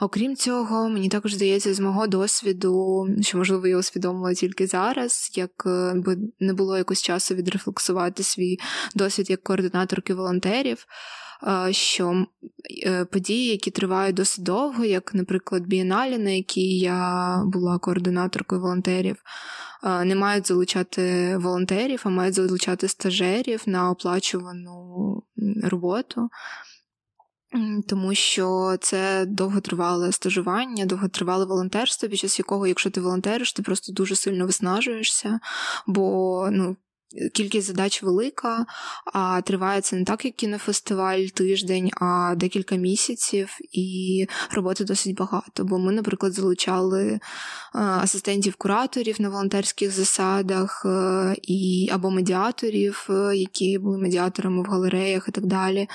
Окрім 0.00 0.36
цього, 0.36 0.88
мені 0.88 1.08
також 1.08 1.34
здається, 1.34 1.74
з 1.74 1.80
мого 1.80 2.06
досвіду, 2.06 3.06
що, 3.20 3.38
можливо, 3.38 3.66
я 3.66 3.78
усвідомила 3.78 4.34
тільки 4.34 4.66
зараз, 4.66 5.30
якби 5.34 6.16
не 6.40 6.52
було 6.52 6.76
якось 6.78 7.02
часу 7.02 7.34
відрефлексувати 7.34 8.22
свій 8.22 8.58
досвід 8.94 9.30
як 9.30 9.42
координаторки 9.42 10.14
волонтерів, 10.14 10.86
е, 11.46 11.72
що 11.72 12.26
е, 12.86 13.04
події, 13.04 13.46
які 13.50 13.70
тривають 13.70 14.16
досить 14.16 14.44
довго, 14.44 14.84
як, 14.84 15.14
наприклад, 15.14 15.66
бієналі, 15.66 16.18
на 16.18 16.30
якій 16.30 16.78
я 16.78 17.42
була 17.46 17.78
координаторкою 17.78 18.60
волонтерів, 18.60 19.16
не 19.82 20.14
мають 20.14 20.46
залучати 20.46 21.36
волонтерів, 21.36 22.02
а 22.04 22.08
мають 22.08 22.34
залучати 22.34 22.88
стажерів 22.88 23.62
на 23.66 23.90
оплачувану 23.90 25.22
роботу. 25.62 26.28
Тому 27.88 28.14
що 28.14 28.76
це 28.80 29.26
довготривале 29.26 30.12
стажування, 30.12 30.86
довготривале 30.86 31.44
волонтерство, 31.44 32.08
під 32.08 32.18
час 32.18 32.38
якого, 32.38 32.66
якщо 32.66 32.90
ти 32.90 33.00
волонтериш, 33.00 33.52
ти 33.52 33.62
просто 33.62 33.92
дуже 33.92 34.16
сильно 34.16 34.46
виснажуєшся, 34.46 35.40
бо 35.86 36.48
ну, 36.52 36.76
Кількість 37.34 37.66
задач 37.66 38.02
велика, 38.02 38.66
а 39.12 39.40
триває 39.40 39.80
це 39.80 39.96
не 39.96 40.04
так, 40.04 40.24
як 40.24 40.34
кінофестиваль 40.34 41.24
тиждень, 41.24 41.90
а 42.00 42.34
декілька 42.36 42.76
місяців, 42.76 43.58
і 43.72 44.26
роботи 44.50 44.84
досить 44.84 45.16
багато. 45.16 45.64
Бо 45.64 45.78
ми, 45.78 45.92
наприклад, 45.92 46.32
залучали 46.32 47.10
е, 47.12 47.20
асистентів-кураторів 47.74 49.20
на 49.20 49.28
волонтерських 49.28 49.90
засадах 49.90 50.82
е, 50.86 51.36
і 51.42 51.88
або 51.92 52.10
медіаторів, 52.10 53.06
е, 53.10 53.36
які 53.36 53.78
були 53.78 53.98
медіаторами 53.98 54.62
в 54.62 54.66
галереях 54.66 55.24
і 55.28 55.32
так 55.32 55.46
далі. 55.46 55.88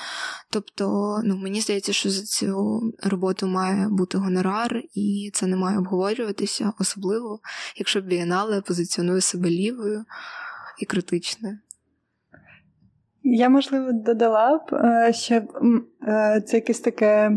Тобто, 0.50 1.18
ну 1.24 1.36
мені 1.36 1.60
здається, 1.60 1.92
що 1.92 2.10
за 2.10 2.22
цю 2.22 2.80
роботу 3.02 3.46
має 3.46 3.88
бути 3.88 4.18
гонорар, 4.18 4.82
і 4.94 5.30
це 5.34 5.46
не 5.46 5.56
має 5.56 5.78
обговорюватися, 5.78 6.72
особливо, 6.78 7.40
якщо 7.76 8.00
бієнале 8.00 8.60
позиціонує 8.60 9.20
себе 9.20 9.50
лівою 9.50 10.04
і 10.80 10.86
критичне. 10.86 11.58
Я, 13.30 13.48
можливо, 13.48 13.92
додала 13.92 14.58
б, 14.58 14.74
е, 14.74 15.12
що 15.12 15.34
е, 15.34 16.42
це 16.46 16.56
якесь 16.56 16.80
таке. 16.80 17.30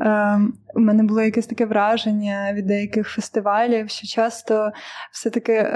Е, 0.00 0.40
у 0.74 0.80
мене 0.80 1.02
було 1.02 1.22
якесь 1.22 1.46
таке 1.46 1.66
враження 1.66 2.52
від 2.52 2.66
деяких 2.66 3.08
фестивалів, 3.08 3.90
що 3.90 4.06
часто 4.06 4.70
все-таки 5.12 5.72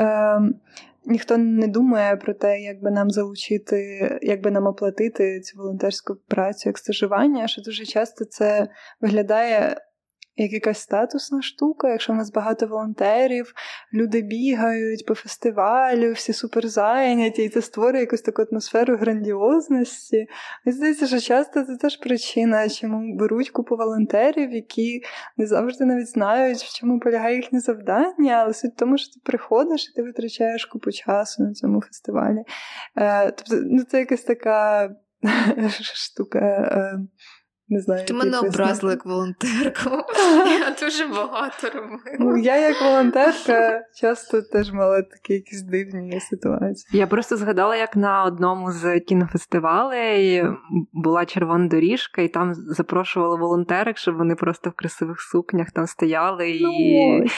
ніхто 1.07 1.38
не 1.38 1.66
думає 1.66 2.16
про 2.16 2.34
те, 2.34 2.61
як 2.61 2.82
би 2.82 2.91
нам 2.91 3.11
залучити, 3.11 4.09
як 4.22 4.43
би 4.43 4.51
нам 4.51 4.66
оплатити 4.66 5.41
цю 5.41 5.59
волонтерську 5.59 6.16
працю 6.28 6.68
як 6.68 6.78
стажування, 6.78 7.49
що 7.49 7.62
дуже 7.62 7.84
часто 7.84 8.24
це 8.24 8.68
виглядає 9.01 9.76
як 10.43 10.53
якась 10.53 10.78
статусна 10.78 11.43
штука, 11.43 11.88
якщо 11.88 12.12
в 12.12 12.16
нас 12.16 12.32
багато 12.32 12.66
волонтерів, 12.66 13.53
люди 13.93 14.22
бігають 14.22 15.07
по 15.07 15.14
фестивалю, 15.14 16.12
всі 16.12 16.32
супер 16.32 16.68
зайняті, 16.68 17.43
і 17.43 17.49
це 17.49 17.62
створює 17.62 18.01
якусь 18.01 18.22
таку 18.22 18.43
атмосферу 18.43 18.97
грандіозності. 18.97 20.26
Мені 20.66 20.76
здається, 20.76 21.07
що 21.07 21.20
часто 21.20 21.64
це 21.64 21.76
теж 21.76 21.97
причина, 21.97 22.68
чому 22.68 23.16
беруть 23.16 23.51
купу 23.51 23.76
волонтерів, 23.76 24.53
які 24.53 25.03
не 25.36 25.47
завжди 25.47 25.84
навіть 25.84 26.09
знають, 26.09 26.59
в 26.59 26.80
чому 26.80 27.01
полягає 27.01 27.36
їхнє 27.36 27.61
завдання, 27.61 28.34
але 28.34 28.55
суть 28.55 28.72
в 28.72 28.76
тому, 28.76 28.99
що 28.99 29.12
ти 29.14 29.20
приходиш 29.24 29.88
і 29.88 29.97
ти 29.97 30.03
витрачаєш 30.03 30.66
купу 30.66 30.93
часу 30.93 31.43
на 31.43 31.53
цьому 31.53 31.80
фестивалі. 31.80 32.45
Е, 32.97 33.30
Тобто, 33.30 33.64
ну, 33.66 33.82
це 33.82 33.99
якась 33.99 34.22
така 34.22 34.91
штука. 35.80 36.41
Не 37.73 37.81
знаю, 37.81 38.07
Ти 38.07 38.14
мене 38.14 38.39
образила 38.39 38.93
як 38.93 39.07
волонтерку. 39.07 39.91
Я 40.61 40.77
дуже 40.81 41.07
багато 41.07 41.71
робила. 41.75 41.99
Ну, 42.18 42.37
Я, 42.37 42.57
як 42.57 42.83
волонтерка, 42.83 43.83
часто 43.95 44.43
теж 44.43 44.73
мала 44.73 45.03
такі 45.03 45.33
якісь 45.33 45.62
дивні 45.62 46.21
ситуації. 46.21 46.99
Я 47.01 47.07
просто 47.07 47.37
згадала, 47.37 47.77
як 47.77 47.97
на 47.97 48.25
одному 48.25 48.73
з 48.73 49.01
кінофестивалей 49.01 50.45
була 50.93 51.25
червона 51.27 51.68
доріжка, 51.68 52.23
і 52.23 52.29
там 52.29 52.55
запрошували 52.55 53.37
волонтерок, 53.37 53.99
щоб 53.99 54.16
вони 54.16 54.35
просто 54.35 54.71
в 54.71 54.73
красивих 54.73 55.21
сукнях 55.21 55.71
там 55.71 55.87
стояли. 55.87 56.51
і... 56.51 56.62
Ну, 56.62 57.25
і... 57.25 57.31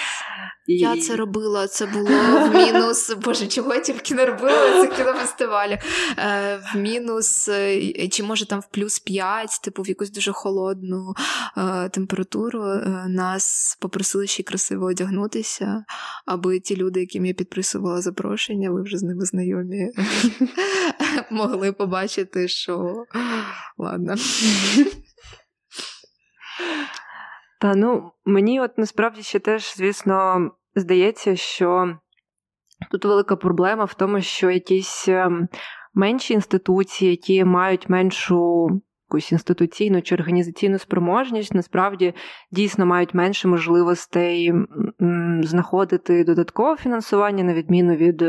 Я 0.66 0.96
це 0.96 1.16
робила, 1.16 1.66
це 1.66 1.86
було 1.86 2.10
в 2.48 2.54
мінус. 2.54 3.16
Боже, 3.24 3.46
чого 3.46 3.74
я 3.74 3.80
тільки 3.80 4.14
не 4.14 4.26
робила 4.26 4.82
це 4.82 4.86
кінофестивалі? 4.96 5.78
Е, 6.18 6.60
В 6.74 6.78
мінус, 6.78 7.48
е, 7.48 8.08
чи 8.08 8.22
може 8.22 8.46
там 8.48 8.60
в 8.60 8.66
плюс 8.66 8.98
5, 8.98 9.60
типу 9.64 9.82
в 9.82 9.88
якусь 9.88 10.10
дуже 10.10 10.21
холодну 10.30 11.14
е, 11.56 11.88
температуру. 11.88 12.62
Е, 12.64 13.06
нас 13.08 13.76
попросили 13.80 14.26
ще 14.26 14.42
красиво 14.42 14.86
одягнутися, 14.86 15.84
аби 16.26 16.60
ті 16.60 16.76
люди, 16.76 17.00
яким 17.00 17.26
я 17.26 17.34
підписувала 17.34 18.00
запрошення, 18.00 18.70
ви 18.70 18.82
вже 18.82 18.98
з 18.98 19.02
ними 19.02 19.24
знайомі, 19.24 19.90
могли 21.30 21.72
побачити, 21.72 22.48
що 22.48 23.04
ладно. 23.78 24.14
Та 27.60 27.74
ну 27.74 28.12
мені 28.24 28.60
от 28.60 28.78
насправді 28.78 29.22
ще 29.22 29.38
теж, 29.38 29.76
звісно, 29.76 30.50
здається, 30.74 31.36
що 31.36 31.98
тут 32.90 33.04
велика 33.04 33.36
проблема 33.36 33.84
в 33.84 33.94
тому, 33.94 34.20
що 34.20 34.50
якісь 34.50 35.08
ем, 35.08 35.48
менші 35.94 36.34
інституції, 36.34 37.10
які 37.10 37.44
мають 37.44 37.88
меншу 37.88 38.68
якусь 39.12 39.32
інституційну 39.32 40.02
чи 40.02 40.14
організаційну 40.14 40.78
спроможність, 40.78 41.54
насправді 41.54 42.14
дійсно 42.50 42.86
мають 42.86 43.14
менше 43.14 43.48
можливостей 43.48 44.52
знаходити 45.42 46.24
додаткове 46.24 46.76
фінансування, 46.76 47.44
на 47.44 47.54
відміну 47.54 47.94
від. 47.96 48.24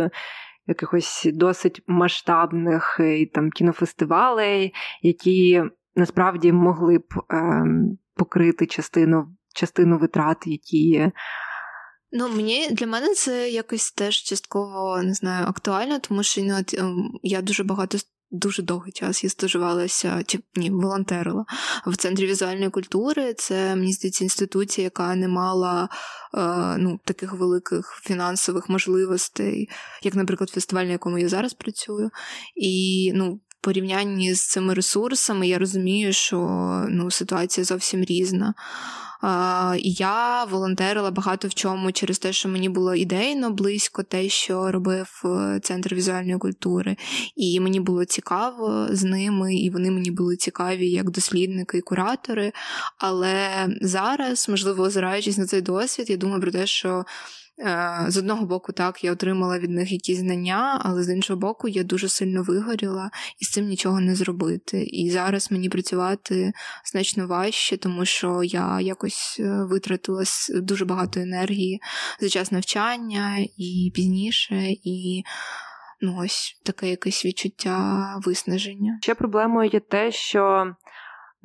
Якихось 0.68 1.28
досить 1.34 1.82
масштабних 1.88 2.98
е, 3.00 3.26
там 3.26 3.52
кінофестивалей, 3.52 4.74
які 5.02 5.64
насправді 5.96 6.52
могли 6.52 6.98
б 6.98 7.04
е, 7.32 7.66
покрити 8.16 8.66
частину 8.66 9.28
частину 9.54 9.98
витрат, 9.98 10.38
які 10.46 11.12
Ну, 12.16 12.30
мені 12.30 12.70
для 12.72 12.88
мене 12.88 13.14
це 13.14 13.50
якось 13.50 13.92
теж 13.92 14.16
частково 14.24 15.02
не 15.04 15.14
знаю 15.14 15.46
актуально, 15.48 16.00
тому 16.00 16.24
що 16.24 16.42
ну, 16.44 16.56
ем, 16.78 17.12
я 17.24 17.42
дуже 17.42 17.64
багато. 17.64 17.98
Дуже 18.36 18.62
довгий 18.62 18.92
час 18.92 19.24
я 19.24 19.30
стажувалася, 19.30 20.24
чи 20.28 20.40
ні, 20.56 20.70
волонтерила 20.70 21.46
в 21.86 21.96
центрі 21.96 22.28
візуальної 22.28 22.70
культури. 22.70 23.34
Це 23.34 23.76
мені 23.76 23.94
здається 23.94 24.24
інституція, 24.24 24.84
яка 24.84 25.16
не 25.16 25.28
мала 25.28 25.90
е, 26.38 26.78
ну, 26.78 27.00
таких 27.06 27.34
великих 27.34 28.02
фінансових 28.04 28.70
можливостей, 28.70 29.70
як, 30.04 30.16
наприклад, 30.16 30.50
фестиваль, 30.50 30.86
на 30.86 30.92
якому 30.92 31.18
я 31.18 31.30
зараз 31.30 31.54
працюю. 31.54 32.10
І 32.56 33.12
ну, 33.16 33.40
порівнянні 33.64 34.34
з 34.34 34.48
цими 34.48 34.74
ресурсами 34.74 35.48
я 35.48 35.58
розумію, 35.58 36.14
що 36.14 36.38
ну, 36.90 37.12
ситуація 37.12 37.64
зовсім 37.64 38.04
різна. 38.04 38.54
Я 39.80 40.44
волонтерила 40.44 41.12
багато 41.12 41.48
в 41.48 41.54
чому 41.54 41.92
через 41.92 42.20
те, 42.20 42.34
що 42.34 42.50
мені 42.50 42.70
було 42.70 42.96
ідейно 42.96 43.52
близько 43.52 44.04
те, 44.04 44.30
що 44.30 44.72
робив 44.72 45.22
е, 45.26 45.60
центр 45.64 45.96
візуальної 45.96 46.38
культури, 46.38 46.96
і 47.36 47.60
мені 47.60 47.80
було 47.80 48.06
цікаво 48.06 48.88
з 48.90 49.04
ними, 49.04 49.56
і 49.56 49.70
вони 49.70 49.92
мені 49.92 50.12
були 50.12 50.36
цікаві 50.36 50.90
як 50.90 51.10
дослідники 51.10 51.78
і 51.78 51.82
куратори. 51.82 52.52
Але 52.98 53.68
зараз, 53.82 54.50
можливо, 54.50 54.84
озираючись 54.84 55.38
на 55.38 55.46
цей 55.46 55.62
досвід, 55.62 56.10
я 56.10 56.18
думаю 56.18 56.42
про 56.42 56.52
те, 56.52 56.68
що. 56.68 57.06
Е, 57.60 58.06
з 58.08 58.18
одного 58.18 58.46
боку, 58.46 58.72
так, 58.72 59.04
я 59.04 59.12
отримала 59.12 59.60
від 59.60 59.70
них 59.70 59.92
якісь 59.92 60.18
знання, 60.18 60.82
але 60.84 61.04
з 61.04 61.14
іншого 61.14 61.40
боку, 61.40 61.68
я 61.68 61.84
дуже 61.84 62.10
сильно 62.10 62.44
вигоріла 62.44 63.12
і 63.40 63.46
з 63.46 63.52
цим 63.52 63.66
нічого 63.66 64.00
не 64.00 64.16
зробити. 64.16 64.84
І 64.84 65.12
зараз 65.12 65.52
мені 65.52 65.70
працювати 65.70 66.54
значно 66.92 67.28
важче, 67.28 67.78
тому 67.78 68.06
що 68.06 68.44
я 68.44 68.82
якось 68.82 69.38
е, 69.40 69.64
витратила 69.70 70.24
дуже 70.56 70.86
багато 70.86 71.20
енергії 71.20 71.82
за 72.20 72.30
час 72.30 72.52
навчання 72.52 73.38
і 73.58 73.92
пізніше, 73.96 74.64
і 74.84 75.24
ну 76.02 76.18
ось 76.20 76.62
таке 76.66 76.90
якесь 76.90 77.26
відчуття 77.26 78.06
виснаження. 78.26 79.00
Ще 79.02 79.16
проблемою 79.16 79.70
є 79.74 79.80
те, 79.80 80.12
що 80.12 80.74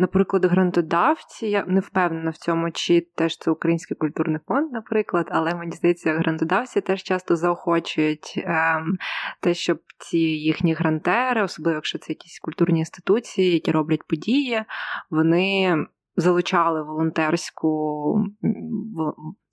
Наприклад, 0.01 0.44
грантодавці, 0.44 1.46
я 1.46 1.64
не 1.66 1.80
впевнена 1.80 2.30
в 2.30 2.36
цьому, 2.36 2.70
чи 2.70 3.01
теж 3.14 3.38
це 3.38 3.51
Український 3.51 3.96
культурний 3.96 4.40
фонд, 4.49 4.72
наприклад, 4.72 5.26
але 5.30 5.55
мені 5.55 5.72
здається, 5.72 6.14
грантодавці 6.14 6.80
теж 6.80 7.03
часто 7.03 7.36
заохочують 7.36 8.34
ем, 8.36 8.96
те, 9.40 9.55
щоб 9.55 9.78
ці 9.99 10.18
їхні 10.18 10.74
грантери, 10.74 11.42
особливо 11.42 11.74
якщо 11.74 11.99
це 11.99 12.12
якісь 12.12 12.38
культурні 12.38 12.78
інституції, 12.78 13.53
які 13.53 13.70
роблять 13.70 14.07
події, 14.09 14.64
вони 15.11 15.76
залучали 16.16 16.82
волонтерську. 16.82 18.24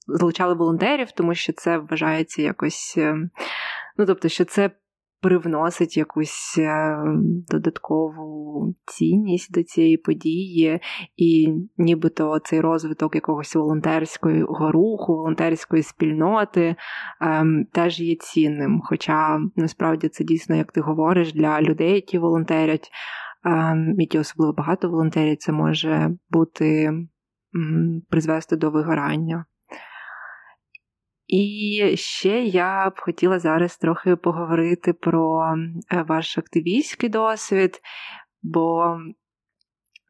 Залучали 0.07 0.53
волонтерів, 0.53 1.11
тому 1.11 1.35
що 1.35 1.53
це 1.53 1.77
вважається 1.77 2.41
якось, 2.41 2.97
ем, 2.97 3.29
ну 3.97 4.05
тобто, 4.05 4.29
що 4.29 4.45
це 4.45 4.71
привносить 5.25 5.97
якусь 5.97 6.55
е, 6.57 6.97
додаткову 7.49 8.75
цінність 8.85 9.53
до 9.53 9.63
цієї 9.63 9.97
події, 9.97 10.79
і 11.15 11.53
нібито 11.77 12.39
цей 12.43 12.61
розвиток 12.61 13.15
якогось 13.15 13.55
волонтерського 13.55 14.71
руху, 14.71 15.15
волонтерської 15.15 15.83
спільноти 15.83 16.75
ем, 17.21 17.65
теж 17.71 17.99
є 17.99 18.15
цінним. 18.15 18.81
Хоча 18.83 19.39
насправді 19.55 20.07
це 20.07 20.23
дійсно, 20.23 20.55
як 20.55 20.71
ти 20.71 20.81
говориш, 20.81 21.33
для 21.33 21.61
людей, 21.61 21.93
які 21.93 22.17
волонтерять, 22.17 22.89
ем, 23.45 23.95
які 23.97 24.19
особливо 24.19 24.53
багато 24.53 24.89
волонтерять, 24.89 25.41
це 25.41 25.51
може 25.51 26.11
бути 26.29 26.93
призвести 28.09 28.55
до 28.55 28.71
вигорання. 28.71 29.45
І 31.27 31.93
ще 31.97 32.43
я 32.43 32.89
б 32.89 32.93
хотіла 32.99 33.39
зараз 33.39 33.77
трохи 33.77 34.15
поговорити 34.15 34.93
про 34.93 35.53
е, 35.91 36.05
ваш 36.07 36.37
активістський 36.37 37.09
досвід, 37.09 37.81
бо 38.43 38.97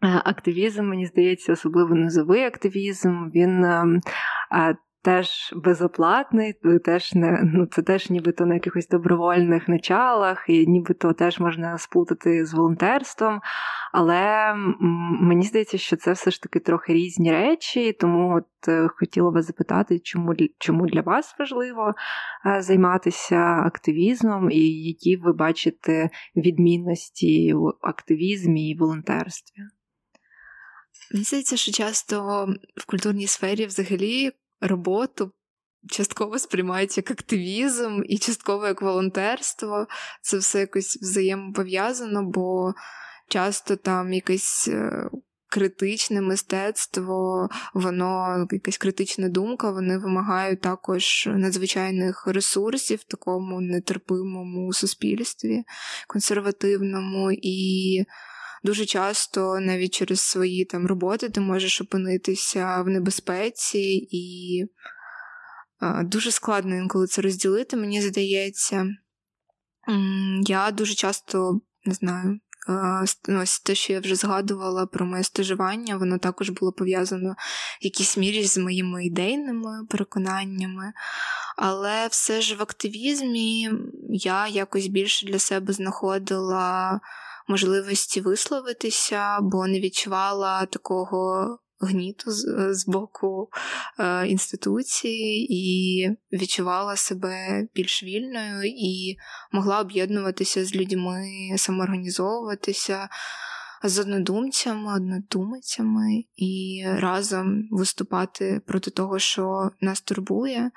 е, 0.04 0.22
активізм, 0.26 0.84
мені 0.84 1.06
здається, 1.06 1.54
особливо 1.54 1.96
низовий 1.96 2.44
активізм, 2.44 3.30
він 3.36 3.64
ем, 3.64 4.02
теж 5.06 5.54
безоплатний, 5.56 6.54
теж 6.86 7.14
не 7.14 7.42
ну 7.44 7.66
це 7.66 7.82
теж 7.82 8.10
нібито 8.10 8.46
на 8.46 8.54
якихось 8.54 8.88
добровольних 8.88 9.68
началах, 9.68 10.46
і 10.48 10.68
нібито 10.68 11.14
теж 11.14 11.40
можна 11.40 11.78
сплутати 11.78 12.46
з 12.46 12.54
волонтерством. 12.54 13.42
Але 13.94 14.54
мені 15.22 15.46
здається, 15.46 15.78
що 15.78 15.96
це 15.96 16.12
все 16.12 16.32
ж 16.32 16.42
таки 16.42 16.60
трохи 16.60 16.94
різні 16.94 17.32
речі, 17.32 17.94
тому 17.94 18.36
от 18.36 18.68
е, 18.68 18.88
хотіла 18.96 19.30
вас 19.30 19.46
запитати, 19.46 20.00
чому 20.00 20.34
чому 20.60 20.88
для 20.88 21.02
вас 21.02 21.36
важливо 21.40 21.94
е, 22.46 22.62
займатися 22.62 23.62
активізмом, 23.66 24.52
і 24.52 24.60
які 24.84 25.16
ви 25.16 25.34
бачите 25.34 26.10
відмінності 26.36 27.54
в 27.54 27.74
активізмі 27.82 28.70
і 28.70 28.78
волонтерстві. 28.78 29.64
Мені 31.14 31.24
здається, 31.24 31.58
що 31.58 31.72
часто 31.72 32.48
в 32.76 32.86
культурній 32.86 33.28
сфері 33.28 33.66
взагалі 33.66 34.32
роботу 34.62 35.32
частково 35.90 36.40
сприймають 36.40 36.98
як 36.98 37.12
активізм 37.12 38.02
і 38.06 38.18
частково 38.18 38.68
як 38.68 38.82
волонтерство. 38.82 39.88
Це 40.22 40.38
все 40.38 40.60
якось 40.60 40.98
взаємопов'язано, 41.02 42.24
бо 42.24 42.74
часто 43.30 43.76
там 43.76 44.14
якесь. 44.14 44.68
Е, 44.68 45.10
критичне 45.56 46.22
мистецтво, 46.22 47.50
воно 47.74 48.48
якась 48.52 48.78
критична 48.78 49.30
думка, 49.30 49.72
вони 49.72 49.98
вимагають 49.98 50.62
також 50.62 51.30
надзвичайних 51.32 52.28
ресурсів 52.28 53.00
в 53.00 53.04
такому 53.04 53.62
нетерпимому 53.62 54.74
суспільстві, 54.74 55.64
консервативному, 56.08 57.32
і 57.32 58.04
дуже 58.66 58.86
часто 58.86 59.60
навіть 59.60 59.94
через 59.94 60.20
свої 60.20 60.66
там 60.66 60.88
роботи 60.88 61.30
ти 61.30 61.42
можеш 61.42 61.82
опинитися 61.82 62.82
в 62.82 62.88
небезпеці, 62.88 64.08
і 64.12 64.64
дуже 66.04 66.32
складно 66.32 66.76
інколи 66.76 67.08
це 67.08 67.22
розділити, 67.22 67.78
мені 67.78 68.02
здається. 68.02 68.88
Я 70.42 70.72
дуже 70.72 70.94
часто 70.94 71.60
не 71.86 71.94
знаю. 71.94 72.40
Ну, 73.28 73.42
ось 73.42 73.60
те, 73.60 73.76
що 73.76 73.94
я 73.94 74.00
вже 74.00 74.16
згадувала 74.16 74.86
про 74.86 75.06
моє 75.06 75.24
стажування, 75.24 75.98
воно 75.98 76.18
також 76.18 76.50
було 76.50 76.72
пов'язано 76.72 77.36
в 77.82 77.86
якійсь 77.86 78.18
мірі 78.18 78.44
з 78.44 78.58
моїми 78.58 79.06
ідейними 79.06 79.86
переконаннями. 79.90 80.94
Але 81.58 82.08
все 82.08 82.42
ж 82.42 82.56
в 82.56 82.62
активізмі 82.62 83.70
я 84.10 84.48
якось 84.48 84.88
більше 84.88 85.26
для 85.26 85.40
себе 85.40 85.74
знаходила 85.74 87.00
можливості 87.48 88.22
висловитися, 88.22 89.40
бо 89.42 89.68
не 89.68 89.80
відчувала 89.80 90.66
такого 90.66 91.50
гніту 91.80 92.32
з, 92.32 92.74
з 92.74 92.88
боку 92.88 93.50
е, 94.00 94.28
інституції 94.28 95.48
і 95.50 96.10
відчувала 96.34 96.96
себе 96.96 97.68
більш 97.76 98.04
вільною 98.04 98.62
і 98.64 99.16
могла 99.52 99.82
об'єднуватися 99.82 100.66
з 100.66 100.76
людьми, 100.76 101.28
самоорганізовуватися 101.58 103.10
з 103.84 104.00
однодумцями, 104.00 104.96
однодумицями 104.96 106.24
і 106.36 106.84
разом 106.86 107.68
виступати 107.72 108.62
проти 108.68 108.92
того, 108.92 109.20
що 109.20 109.72
нас 109.82 110.02
турбує. 110.02 110.72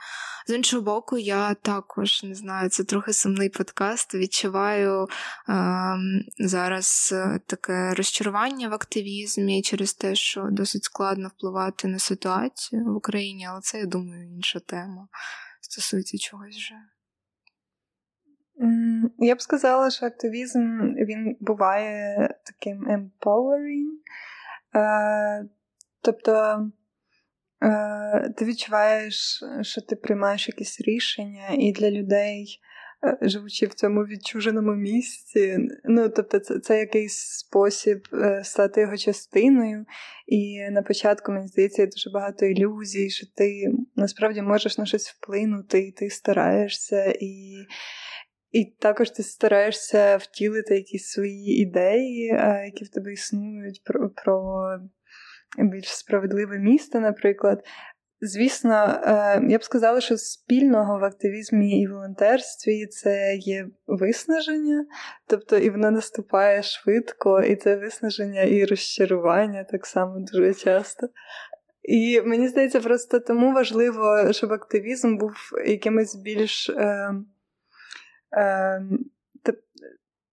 З 0.46 0.54
іншого 0.54 0.82
боку, 0.82 1.18
я 1.18 1.54
також 1.54 2.22
не 2.22 2.34
знаю, 2.34 2.68
це 2.68 2.84
трохи 2.84 3.12
сумний 3.12 3.48
подкаст. 3.48 4.14
Відчуваю 4.14 5.06
е, 5.48 5.96
зараз 6.38 7.14
таке 7.46 7.94
розчарування 7.94 8.68
в 8.68 8.74
активізмі 8.74 9.62
через 9.62 9.94
те, 9.94 10.14
що 10.14 10.48
досить 10.50 10.84
складно 10.84 11.28
впливати 11.28 11.88
на 11.88 11.98
ситуацію 11.98 12.84
в 12.84 12.96
Україні, 12.96 13.46
але 13.50 13.60
це 13.60 13.78
я 13.78 13.86
думаю 13.86 14.34
інша 14.36 14.60
тема 14.60 15.08
стосується 15.60 16.18
чогось 16.18 16.56
вже. 16.56 16.74
Я 19.18 19.34
б 19.34 19.42
сказала, 19.42 19.90
що 19.90 20.06
активізм 20.06 20.80
він 20.94 21.36
буває 21.40 22.28
таким 22.44 22.86
empowering. 22.86 23.88
Е, 24.74 25.44
тобто 26.02 26.62
е, 27.62 28.34
ти 28.36 28.44
відчуваєш, 28.44 29.44
що 29.62 29.80
ти 29.80 29.96
приймаєш 29.96 30.48
якісь 30.48 30.80
рішення, 30.80 31.48
і 31.58 31.72
для 31.72 31.90
людей, 31.90 32.60
е, 33.04 33.18
живучи 33.22 33.66
в 33.66 33.74
цьому 33.74 34.00
відчуженому 34.00 34.74
місці, 34.74 35.58
ну 35.84 36.08
тобто, 36.08 36.38
це, 36.38 36.58
це 36.58 36.78
якийсь 36.78 37.18
спосіб 37.18 38.08
стати 38.42 38.80
його 38.80 38.96
частиною. 38.96 39.86
І 40.26 40.70
на 40.70 40.82
початку, 40.82 41.32
мені 41.32 41.48
здається, 41.48 41.86
дуже 41.86 42.10
багато 42.10 42.46
ілюзій, 42.46 43.10
що 43.10 43.26
ти 43.36 43.72
насправді 43.96 44.42
можеш 44.42 44.78
на 44.78 44.86
щось 44.86 45.08
вплинути, 45.08 45.78
і 45.78 45.92
ти 45.92 46.10
стараєшся. 46.10 47.14
і 47.20 47.56
і 48.50 48.64
також 48.64 49.10
ти 49.10 49.22
стараєшся 49.22 50.16
втілити 50.16 50.74
якісь 50.74 51.06
свої 51.06 51.62
ідеї, 51.62 52.26
які 52.64 52.84
в 52.84 52.88
тебе 52.88 53.12
існують, 53.12 53.82
про, 53.84 54.10
про 54.10 54.62
більш 55.58 55.88
справедливе 55.88 56.58
місто, 56.58 57.00
наприклад. 57.00 57.64
Звісно, 58.20 59.00
е, 59.04 59.42
я 59.48 59.58
б 59.58 59.64
сказала, 59.64 60.00
що 60.00 60.16
спільного 60.16 60.98
в 60.98 61.04
активізмі 61.04 61.80
і 61.80 61.86
волонтерстві 61.86 62.86
це 62.86 63.36
є 63.36 63.66
виснаження, 63.86 64.86
тобто 65.26 65.58
і 65.58 65.70
воно 65.70 65.90
наступає 65.90 66.62
швидко, 66.62 67.42
і 67.42 67.56
це 67.56 67.76
виснаження 67.76 68.42
і 68.42 68.64
розчарування 68.64 69.64
так 69.64 69.86
само 69.86 70.24
дуже 70.32 70.54
часто. 70.54 71.08
І 71.82 72.20
мені 72.20 72.48
здається, 72.48 72.80
просто 72.80 73.20
тому 73.20 73.52
важливо, 73.52 74.32
щоб 74.32 74.52
активізм 74.52 75.16
був 75.16 75.32
якимось 75.66 76.16
більш. 76.16 76.70
Е, 76.70 77.10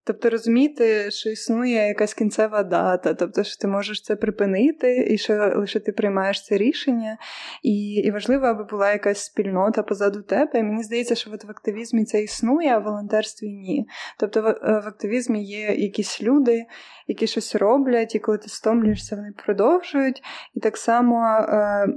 Тобто 0.07 0.29
розуміти, 0.29 1.11
що 1.11 1.29
існує 1.29 1.87
якась 1.87 2.13
кінцева 2.13 2.63
дата, 2.63 3.13
тобто 3.13 3.43
що 3.43 3.57
ти 3.61 3.67
можеш 3.67 4.01
це 4.01 4.15
припинити, 4.15 5.07
і 5.09 5.17
що 5.17 5.53
лише 5.55 5.79
ти 5.79 5.91
приймаєш 5.91 6.45
це 6.45 6.57
рішення. 6.57 7.17
І 7.63 7.93
і 7.93 8.11
важливо, 8.11 8.45
аби 8.45 8.63
була 8.63 8.91
якась 8.91 9.23
спільнота 9.23 9.83
позаду 9.83 10.21
тебе. 10.21 10.63
Мені 10.63 10.83
здається, 10.83 11.15
що 11.15 11.31
от 11.33 11.43
в 11.43 11.49
активізмі 11.49 12.05
це 12.05 12.21
існує, 12.23 12.69
а 12.69 12.77
в 12.77 12.83
волонтерстві 12.83 13.47
ні. 13.47 13.87
Тобто 14.19 14.41
в, 14.41 14.43
в 14.61 14.87
активізмі 14.87 15.45
є 15.45 15.75
якісь 15.75 16.21
люди, 16.21 16.65
які 17.07 17.27
щось 17.27 17.55
роблять, 17.55 18.15
і 18.15 18.19
коли 18.19 18.37
ти 18.37 18.49
стомлюєшся, 18.49 19.15
вони 19.15 19.31
продовжують. 19.45 20.23
І 20.53 20.59
так 20.59 20.77
само, 20.77 21.25
е, 21.49 21.87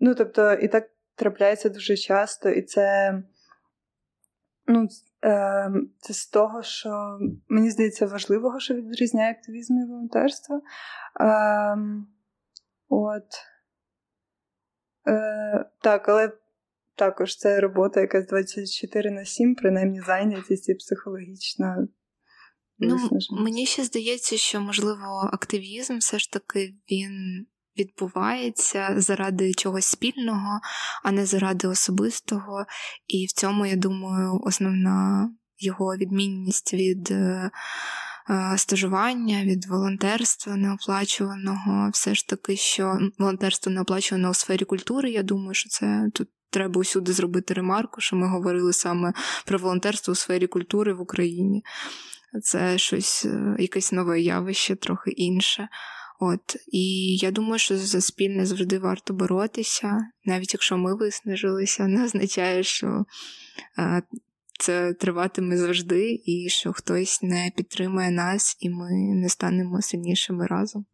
ну 0.00 0.14
тобто, 0.14 0.52
і 0.52 0.68
так 0.68 0.90
трапляється 1.16 1.68
дуже 1.68 1.96
часто, 1.96 2.48
і 2.48 2.62
це. 2.62 3.14
Ну, 4.66 4.84
е, 4.84 5.09
це 6.00 6.14
з 6.14 6.26
того, 6.26 6.62
що 6.62 7.18
мені 7.48 7.70
здається 7.70 8.06
важливого, 8.06 8.60
що 8.60 8.74
відрізняє 8.74 9.30
активізм 9.30 9.78
і 9.78 9.86
волонтерство. 9.86 10.60
Е, 11.20 11.78
от. 12.88 13.26
Е, 15.08 15.70
Так, 15.82 16.08
але 16.08 16.32
також 16.94 17.36
це 17.36 17.60
робота 17.60 18.00
якась 18.00 18.26
24 18.26 19.10
на 19.10 19.24
7, 19.24 19.54
принаймні 19.54 20.00
зайнятість 20.00 20.68
і 20.68 20.74
психологічна. 20.74 21.88
Ну, 22.78 22.96
Мені 23.30 23.66
ще 23.66 23.84
здається, 23.84 24.36
що, 24.36 24.60
можливо, 24.60 25.30
активізм 25.32 25.98
все 25.98 26.18
ж 26.18 26.32
таки 26.32 26.74
він 26.90 27.46
відбувається 27.78 28.94
заради 28.96 29.54
чогось 29.54 29.84
спільного, 29.84 30.60
а 31.04 31.12
не 31.12 31.26
заради 31.26 31.68
особистого. 31.68 32.66
І 33.06 33.26
в 33.26 33.32
цьому, 33.32 33.66
я 33.66 33.76
думаю, 33.76 34.40
основна 34.44 35.30
його 35.58 35.96
відмінність 35.96 36.74
від. 36.74 37.10
Е, 37.10 37.50
е, 38.30 38.58
стажування 38.58 39.44
від 39.44 39.66
волонтерства 39.66 40.56
неоплачуваного, 40.56 41.90
все 41.92 42.14
ж 42.14 42.28
таки, 42.28 42.56
що 42.56 42.98
волонтерство 43.18 43.72
неоплачуване 43.72 44.30
у 44.30 44.34
сфері 44.34 44.64
культури. 44.64 45.10
Я 45.10 45.22
думаю, 45.22 45.54
що 45.54 45.68
це 45.68 46.10
тут 46.14 46.28
треба 46.50 46.80
усюди 46.80 47.12
зробити 47.12 47.54
ремарку, 47.54 48.00
що 48.00 48.16
ми 48.16 48.28
говорили 48.28 48.72
саме 48.72 49.12
про 49.46 49.58
волонтерство 49.58 50.12
у 50.12 50.14
сфері 50.14 50.46
культури 50.46 50.92
в 50.92 51.00
Україні. 51.00 51.64
Це 52.42 52.78
щось, 52.78 53.24
е, 53.24 53.56
якесь 53.58 53.92
нове 53.92 54.20
явище, 54.20 54.76
трохи 54.76 55.10
інше. 55.10 55.68
От 56.22 56.56
і 56.72 57.16
я 57.16 57.30
думаю, 57.30 57.58
що 57.58 57.76
за 57.76 58.00
спільне 58.00 58.46
завжди 58.46 58.78
варто 58.78 59.14
боротися, 59.14 59.98
навіть 60.24 60.54
якщо 60.54 60.78
ми 60.78 60.96
виснажилися, 60.96 61.86
не 61.86 62.04
означає, 62.04 62.62
що 62.62 63.04
а, 63.78 64.00
це 64.58 64.92
триватиме 64.92 65.56
завжди, 65.56 66.22
і 66.24 66.48
що 66.48 66.72
хтось 66.72 67.22
не 67.22 67.52
підтримує 67.56 68.10
нас, 68.10 68.56
і 68.60 68.70
ми 68.70 68.90
не 68.92 69.28
станемо 69.28 69.82
сильнішими 69.82 70.46
разом. 70.46 70.86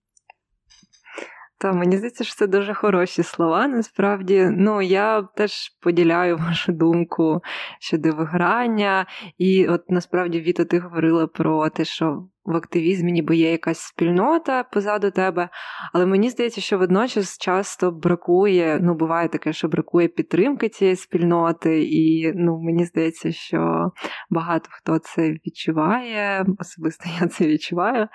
Та 1.58 1.72
мені 1.72 1.96
здається, 1.96 2.24
що 2.24 2.34
це 2.34 2.46
дуже 2.46 2.74
хороші 2.74 3.22
слова. 3.22 3.68
Насправді, 3.68 4.48
ну 4.52 4.82
я 4.82 5.22
теж 5.22 5.68
поділяю 5.80 6.36
вашу 6.48 6.72
думку 6.72 7.42
щодо 7.80 8.12
виграння. 8.12 9.06
І 9.38 9.66
от 9.66 9.90
насправді 9.90 10.40
Віта, 10.40 10.64
ти 10.64 10.78
говорила 10.78 11.26
про 11.26 11.70
те, 11.70 11.84
що 11.84 12.28
в 12.46 12.56
активізмі 12.56 13.12
ніби 13.12 13.36
є 13.36 13.50
якась 13.50 13.78
спільнота 13.78 14.62
позаду 14.62 15.10
тебе. 15.10 15.48
Але 15.92 16.06
мені 16.06 16.30
здається, 16.30 16.60
що 16.60 16.78
водночас 16.78 17.38
часто 17.38 17.90
бракує, 17.90 18.78
ну 18.82 18.94
буває 18.94 19.28
таке, 19.28 19.52
що 19.52 19.68
бракує 19.68 20.08
підтримки 20.08 20.68
цієї 20.68 20.96
спільноти, 20.96 21.84
і 21.84 22.32
ну 22.34 22.60
мені 22.60 22.84
здається, 22.84 23.32
що 23.32 23.90
багато 24.30 24.68
хто 24.72 24.98
це 24.98 25.30
відчуває, 25.30 26.46
особисто 26.58 27.04
я 27.20 27.28
це 27.28 27.46
відчуваю, 27.46 28.08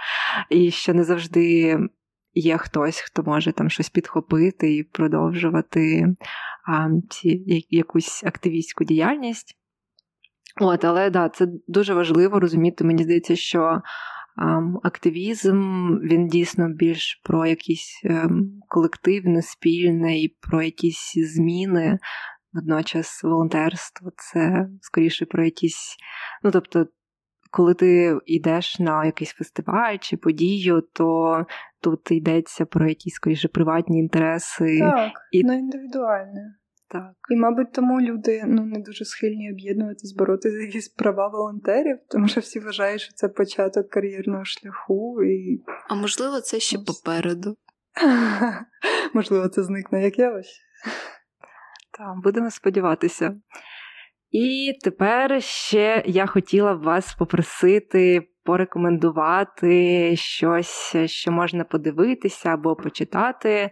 і 0.49 0.71
що 0.71 0.93
не 0.93 1.03
завжди 1.03 1.77
є 2.33 2.57
хтось, 2.57 2.99
хто 2.99 3.23
може 3.23 3.51
там 3.51 3.69
щось 3.69 3.89
підхопити 3.89 4.75
і 4.75 4.83
продовжувати 4.83 6.15
а, 6.67 6.89
ці, 7.09 7.43
якусь 7.69 8.23
активістську 8.23 8.83
діяльність. 8.83 9.57
От, 10.61 10.85
Але 10.85 11.09
да, 11.09 11.29
це 11.29 11.47
дуже 11.67 11.93
важливо 11.93 12.39
розуміти. 12.39 12.83
Мені 12.83 13.03
здається, 13.03 13.35
що 13.35 13.81
активізм 14.83 15.59
він 16.03 16.27
дійсно 16.27 16.69
більш 16.69 17.21
про 17.23 17.45
якісь 17.45 18.01
ем, 18.05 18.59
колективне, 18.67 19.41
спільне 19.41 20.19
і 20.19 20.37
про 20.41 20.61
якісь 20.61 21.13
зміни. 21.15 21.99
Водночас 22.53 23.23
волонтерство 23.23 24.11
це 24.15 24.67
скоріше 24.81 25.25
про 25.25 25.45
якісь, 25.45 25.95
ну 26.43 26.51
тобто 26.51 26.87
коли 27.51 27.73
ти 27.73 28.17
йдеш 28.25 28.79
на 28.79 29.05
якийсь 29.05 29.31
фестиваль 29.31 29.97
чи 30.01 30.17
подію, 30.17 30.81
то 30.93 31.45
тут 31.81 32.11
йдеться 32.11 32.65
про 32.65 32.89
якісь 32.89 33.13
скоріше 33.13 33.47
приватні 33.47 33.99
інтереси. 33.99 34.79
Так, 34.79 35.11
і... 35.31 35.43
ну 35.43 35.53
індивідуальне. 35.53 36.55
Так. 36.91 37.11
І, 37.29 37.35
мабуть, 37.35 37.73
тому 37.73 38.01
люди 38.01 38.43
ну, 38.47 38.65
не 38.65 38.79
дуже 38.79 39.05
схильні 39.05 39.51
об'єднуватись, 39.51 40.15
боротися 40.17 40.55
за 40.55 40.61
якісь 40.61 40.89
права 40.89 41.27
волонтерів, 41.27 41.97
тому 42.09 42.27
що 42.27 42.41
всі 42.41 42.59
вважають, 42.59 43.01
що 43.01 43.13
це 43.13 43.29
початок 43.29 43.89
кар'єрного 43.89 44.45
шляху. 44.45 45.23
І... 45.23 45.63
А 45.89 45.95
можливо, 45.95 46.41
це 46.41 46.59
ще 46.59 46.77
попереду. 46.79 47.55
Можливо, 49.13 49.47
це 49.47 49.63
зникне 49.63 50.03
як 50.03 50.19
явище. 50.19 50.61
Так, 51.97 52.23
будемо 52.23 52.51
сподіватися. 52.51 53.35
І 54.31 54.73
тепер 54.83 55.43
ще 55.43 56.03
я 56.05 56.25
хотіла 56.25 56.75
б 56.75 56.83
вас 56.83 57.13
попросити 57.13 58.27
порекомендувати 58.43 60.15
щось, 60.15 60.95
що 61.05 61.31
можна 61.31 61.63
подивитися 61.63 62.49
або 62.49 62.75
почитати 62.75 63.71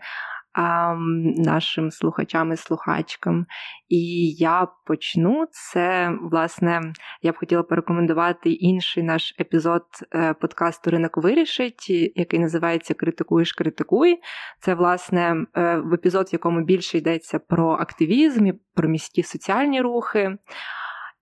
нашим 1.37 1.91
слухачам 1.91 2.51
і 2.51 2.57
слухачкам. 2.57 3.45
І 3.89 4.31
я 4.31 4.67
почну 4.85 5.45
це, 5.51 6.17
власне, 6.21 6.81
я 7.21 7.31
б 7.31 7.37
хотіла 7.37 7.63
порекомендувати 7.63 8.51
інший 8.51 9.03
наш 9.03 9.35
епізод 9.39 9.83
е, 10.15 10.33
подкасту 10.33 10.91
Ринок 10.91 11.17
вирішить, 11.17 11.89
який 12.15 12.39
називається 12.39 12.93
Критикуєш, 12.93 13.53
критикуй. 13.53 14.19
Це, 14.61 14.73
власне, 14.73 15.45
е, 15.55 15.77
в 15.77 15.93
епізод, 15.93 16.27
в 16.31 16.33
якому 16.33 16.61
більше 16.61 16.97
йдеться 16.97 17.39
про 17.39 17.71
активізм 17.71 18.51
про 18.75 18.89
міські 18.89 19.23
соціальні 19.23 19.81
рухи. 19.81 20.37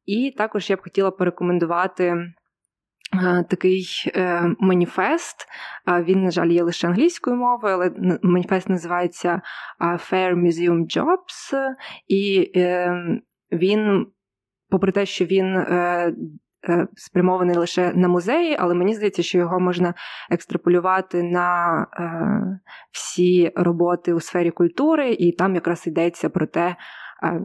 І 0.05 0.34
також 0.38 0.69
я 0.69 0.76
б 0.76 0.81
хотіла 0.81 1.11
порекомендувати 1.11 2.34
Такий 3.49 3.88
е, 4.15 4.41
маніфест. 4.59 5.47
Він, 5.88 6.23
на 6.23 6.31
жаль, 6.31 6.47
є 6.47 6.63
лише 6.63 6.88
англійською 6.88 7.35
мовою, 7.35 7.73
але 7.73 8.19
маніфест 8.23 8.69
називається 8.69 9.41
Fair 9.81 10.35
Museum 10.35 10.97
Jobs, 10.97 11.73
і 12.07 12.51
е, 12.55 12.91
він, 13.51 14.07
попри 14.69 14.91
те, 14.91 15.05
що 15.05 15.25
він 15.25 15.55
е, 15.55 16.13
спрямований 16.95 17.55
лише 17.55 17.93
на 17.93 18.07
музеї, 18.07 18.55
але 18.59 18.73
мені 18.73 18.95
здається, 18.95 19.23
що 19.23 19.38
його 19.38 19.59
можна 19.59 19.93
екстраполювати 20.29 21.23
на 21.23 21.88
всі 22.91 23.51
роботи 23.55 24.13
у 24.13 24.19
сфері 24.19 24.51
культури, 24.51 25.13
і 25.13 25.31
там 25.31 25.55
якраз 25.55 25.88
йдеться 25.88 26.29
про 26.29 26.47
те 26.47 26.75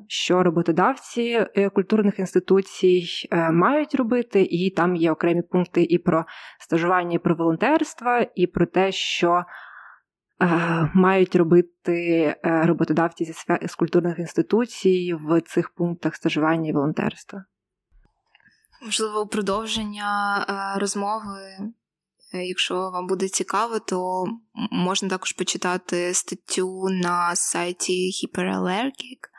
що 0.09 0.43
роботодавці 0.43 1.47
е, 1.57 1.69
культурних 1.69 2.19
інституцій 2.19 3.07
е, 3.31 3.53
мають 3.53 3.95
робити, 3.95 4.43
і 4.43 4.71
там 4.71 4.97
є 4.97 5.13
окремі 5.13 5.43
пункти 5.43 5.83
і 5.83 5.99
про 5.99 6.25
стажування, 6.61 7.15
і 7.15 7.19
про 7.19 7.35
волонтерство, 7.35 8.21
і 8.35 8.47
про 8.47 8.67
те, 8.67 8.93
що 8.93 9.45
е, 10.43 10.91
мають 10.95 11.37
робити 11.37 12.37
роботодавці 12.43 13.35
з 13.63 13.75
культурних 13.75 14.19
інституцій 14.19 15.15
в 15.15 15.41
цих 15.41 15.71
пунктах 15.71 16.15
стажування 16.15 16.69
і 16.69 16.73
волонтерства. 16.73 17.45
Можливо, 18.85 19.27
продовження 19.27 20.45
розмови. 20.79 21.73
Якщо 22.33 22.91
вам 22.91 23.07
буде 23.07 23.29
цікаво, 23.29 23.79
то 23.79 24.25
можна 24.71 25.09
також 25.09 25.33
почитати 25.33 26.15
статтю 26.15 26.89
на 26.91 27.37
сайті 27.37 28.11
Hyperallergic, 28.11 29.32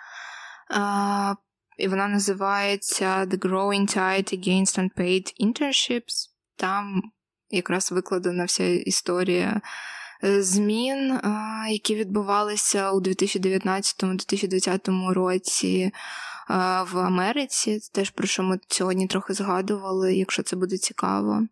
і 1.78 1.88
вона 1.88 2.08
називається 2.08 3.26
The 3.26 3.40
Growing 3.40 3.98
Tide 3.98 4.40
Against 4.40 4.80
Unpaid 4.80 5.46
Internships. 5.46 6.30
Там 6.56 7.02
якраз 7.50 7.92
викладена 7.92 8.46
вся 8.46 8.64
історія 8.64 9.62
е, 10.24 10.44
змін, 10.44 11.20
які 11.70 11.96
відбувалися 11.96 12.92
у 12.92 13.02
2019-2020 13.02 15.14
році 15.14 15.92
в 16.92 16.98
Америці. 16.98 17.80
Це 17.80 17.92
теж 17.92 18.10
про 18.10 18.28
що 18.28 18.44
ми 18.44 18.60
сьогодні 18.68 19.08
трохи 19.08 19.34
згадували, 19.34 20.16
якщо 20.16 20.44
це 20.44 20.56
буде 20.56 20.78
цікаво. 20.78 21.48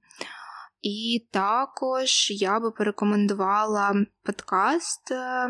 І 0.81 1.27
також 1.31 2.31
я 2.31 2.59
би 2.59 2.71
порекомендувала 2.71 3.95
подкаст 4.23 5.11
е, 5.11 5.49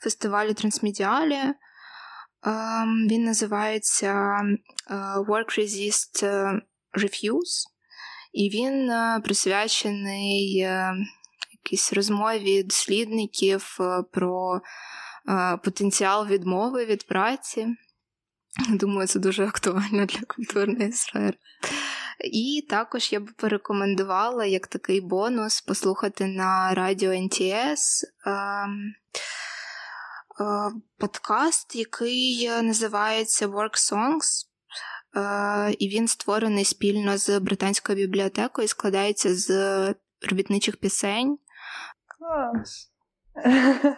фестивалю 0.00 0.54
Трансмедіалі. 0.54 1.38
Він 3.10 3.24
називається 3.24 4.40
Work 5.28 5.58
Resist 5.58 6.24
Refuse. 6.94 7.64
і 8.32 8.50
він 8.50 8.90
присвячений 9.22 10.52
якійсь 11.52 11.92
розмові 11.92 12.62
дослідників 12.62 13.78
про 14.12 14.60
потенціал 15.64 16.26
відмови 16.26 16.84
від 16.84 17.06
праці. 17.06 17.66
Думаю, 18.68 19.08
це 19.08 19.18
дуже 19.18 19.46
актуально 19.46 20.06
для 20.06 20.20
культурної 20.28 20.92
сфери. 20.92 21.34
І 22.24 22.66
також 22.70 23.12
я 23.12 23.20
б 23.20 23.30
порекомендувала 23.36 24.44
як 24.44 24.66
такий 24.66 25.00
бонус 25.00 25.60
послухати 25.60 26.26
на 26.26 26.74
радіо 26.74 27.12
НТС 27.12 28.04
е, 28.26 28.30
е, 28.30 28.68
подкаст, 30.98 31.76
який 31.76 32.50
називається 32.62 33.46
Work 33.46 33.92
Songs. 33.92 34.48
Е, 35.16 35.74
і 35.78 35.88
він 35.88 36.08
створений 36.08 36.64
спільно 36.64 37.16
з 37.16 37.40
британською 37.40 37.98
бібліотекою 37.98 38.64
і 38.64 38.68
складається 38.68 39.34
з 39.34 39.50
робітничих 40.30 40.76
пісень. 40.76 41.38
Клас! 42.18 42.92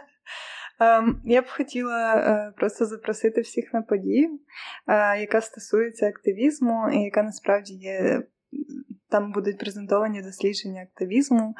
Ем, 0.80 1.22
я 1.24 1.42
б 1.42 1.44
хотіла 1.48 2.14
е, 2.14 2.52
просто 2.56 2.86
запросити 2.86 3.40
всіх 3.40 3.74
на 3.74 3.82
подію, 3.82 4.40
е, 4.88 5.20
яка 5.20 5.40
стосується 5.40 6.08
активізму, 6.08 6.90
і 6.92 7.02
яка 7.02 7.22
насправді 7.22 7.74
є. 7.74 8.22
Там 9.10 9.32
будуть 9.32 9.58
презентовані 9.58 10.22
дослідження 10.22 10.82
активізму. 10.82 11.54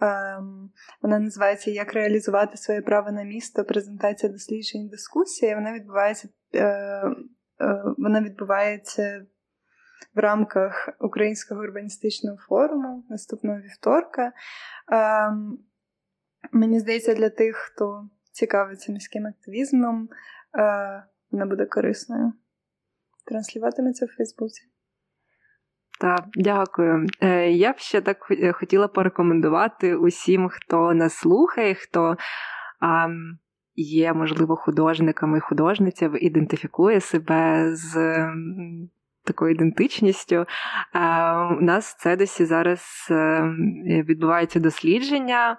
Ем, 0.00 0.70
вона 1.02 1.18
називається 1.18 1.70
Як 1.70 1.92
реалізувати 1.92 2.56
своє 2.56 2.82
право 2.82 3.12
на 3.12 3.22
місто, 3.22 3.64
презентація 3.64 4.32
досліджень, 4.32 4.88
дискусія. 4.88 5.54
Вона 5.54 5.72
відбувається 5.72 6.28
е, 6.54 7.02
вона 7.98 8.20
відбувається 8.20 9.26
в 10.14 10.18
рамках 10.18 10.88
Українського 11.00 11.60
урбаністичного 11.60 12.36
форуму 12.48 13.04
наступного 13.08 13.60
вівторка. 13.60 14.32
Ем, 14.92 15.58
мені 16.52 16.80
здається, 16.80 17.14
для 17.14 17.30
тих, 17.30 17.56
хто 17.56 18.08
цікавиться 18.32 18.92
міським 18.92 19.26
активізмом, 19.26 20.08
е, 20.58 21.04
вона 21.30 21.46
буде 21.46 21.66
корисною. 21.66 22.32
Транслюватиметься 23.24 24.06
в 24.06 24.08
Фейсбуці. 24.08 24.62
Так, 26.00 26.24
дякую. 26.34 27.06
Е, 27.20 27.50
я 27.50 27.72
б 27.72 27.78
ще 27.78 28.00
так 28.00 28.16
хотіла 28.52 28.88
порекомендувати 28.88 29.96
усім, 29.96 30.48
хто 30.48 30.94
нас 30.94 31.14
слухає, 31.14 31.74
хто 31.74 32.16
а, 32.80 33.08
є, 33.74 34.12
можливо, 34.12 34.56
художниками 34.56 35.40
художницями, 35.40 36.18
ідентифікує 36.18 37.00
себе 37.00 37.70
з 37.76 38.18
такою 39.24 39.54
ідентичністю. 39.54 40.46
У 41.60 41.64
нас 41.64 41.94
в 41.94 42.02
Цедосі 42.02 42.44
зараз 42.44 43.08
е, 43.10 43.42
відбувається 44.08 44.60
дослідження 44.60 45.56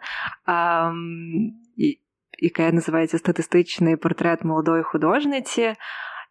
яке 2.39 2.71
називається 2.71 3.17
Статистичний 3.17 3.95
портрет 3.95 4.43
молодої 4.43 4.83
художниці. 4.83 5.73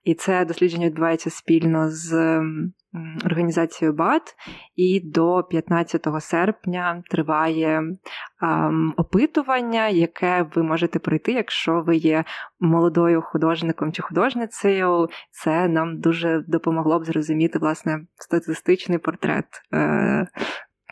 І 0.05 0.15
це 0.15 0.45
дослідження 0.45 0.87
відбувається 0.87 1.31
спільно 1.31 1.91
з 1.91 2.41
організацією 3.25 3.97
БАТ, 3.97 4.35
і 4.77 5.01
до 5.01 5.43
15 5.51 6.07
серпня 6.21 7.03
триває 7.11 7.83
ем, 8.43 8.95
опитування, 8.97 9.89
яке 9.89 10.47
ви 10.55 10.63
можете 10.63 10.99
пройти, 10.99 11.33
якщо 11.33 11.81
ви 11.81 11.97
є 11.97 12.25
молодою 12.61 13.23
художником 13.23 13.93
чи 13.93 14.03
художницею. 14.03 15.09
Це 15.31 15.69
нам 15.69 16.01
дуже 16.01 16.45
допомогло 16.49 16.99
б 16.99 17.05
зрозуміти 17.05 17.59
власне 17.59 18.01
статистичний 18.17 18.99
портрет 18.99 19.47
е, 19.75 20.27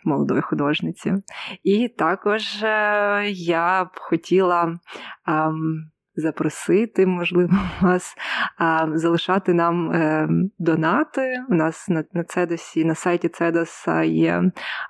молодої 0.05 0.40
художниці. 0.40 1.14
І 1.62 1.89
також 1.89 2.62
е, 2.62 3.24
я 3.35 3.85
б 3.85 3.89
хотіла 3.94 4.78
запросити, 6.16 7.07
можливо, 7.07 7.53
вас 7.81 8.15
а, 8.59 8.86
залишати 8.95 9.55
нам 9.55 9.91
е, 9.91 10.28
донати. 10.59 11.45
У 11.51 11.55
нас 11.55 11.89
на 11.89 12.05
на 12.12 12.24
Цедосі, 12.24 12.85
на 12.85 12.95
сайті 12.95 13.28
Цедоса 13.28 14.03
є 14.03 14.43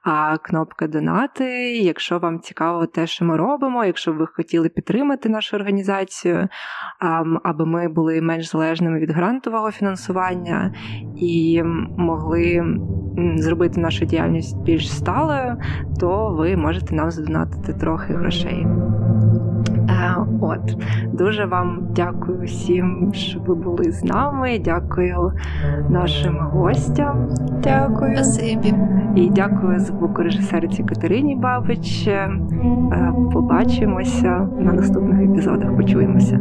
а, 0.03 0.39
кнопка 0.39 0.87
Донати. 0.87 1.45
Якщо 1.79 2.19
вам 2.19 2.41
цікаво 2.41 2.87
те, 2.87 3.07
що 3.07 3.25
ми 3.25 3.37
робимо, 3.37 3.85
якщо 3.85 4.13
ви 4.13 4.27
хотіли 4.27 4.69
підтримати 4.69 5.29
нашу 5.29 5.57
організацію, 5.57 6.49
а, 7.01 7.25
аби 7.45 7.67
ми 7.67 7.89
були 7.89 8.21
менш 8.21 8.51
залежними 8.51 8.99
від 8.99 9.11
грантового 9.11 9.71
фінансування 9.71 10.75
і 11.17 11.63
могли 11.97 12.65
зробити 13.37 13.81
нашу 13.81 14.05
діяльність 14.05 14.63
більш 14.63 14.97
сталою, 14.97 15.57
то 16.01 16.35
ви 16.35 16.57
можете 16.57 16.95
нам 16.95 17.11
задонатити 17.11 17.73
трохи 17.73 18.13
грошей. 18.15 18.67
От, 20.41 20.77
дуже 21.13 21.45
вам 21.45 21.79
дякую 21.91 22.45
всім, 22.45 23.11
що 23.15 23.41
ви 23.41 23.55
були 23.55 23.93
з 23.93 24.05
нами. 24.05 24.61
Дякую 24.65 25.33
нашим 25.89 26.39
гостям. 26.39 27.29
Дякую. 27.63 28.17
Спасибі. 28.17 28.75
І 29.17 29.31
дякую 29.31 29.81
звукорежисерці 29.81 30.83
Катерині 30.83 31.37
Бабич. 31.37 32.09
Е, 32.09 32.31
побачимося 33.33 34.49
на 34.59 34.73
наступних 34.73 35.31
епізодах. 35.31 35.77
Почуємося. 35.77 36.41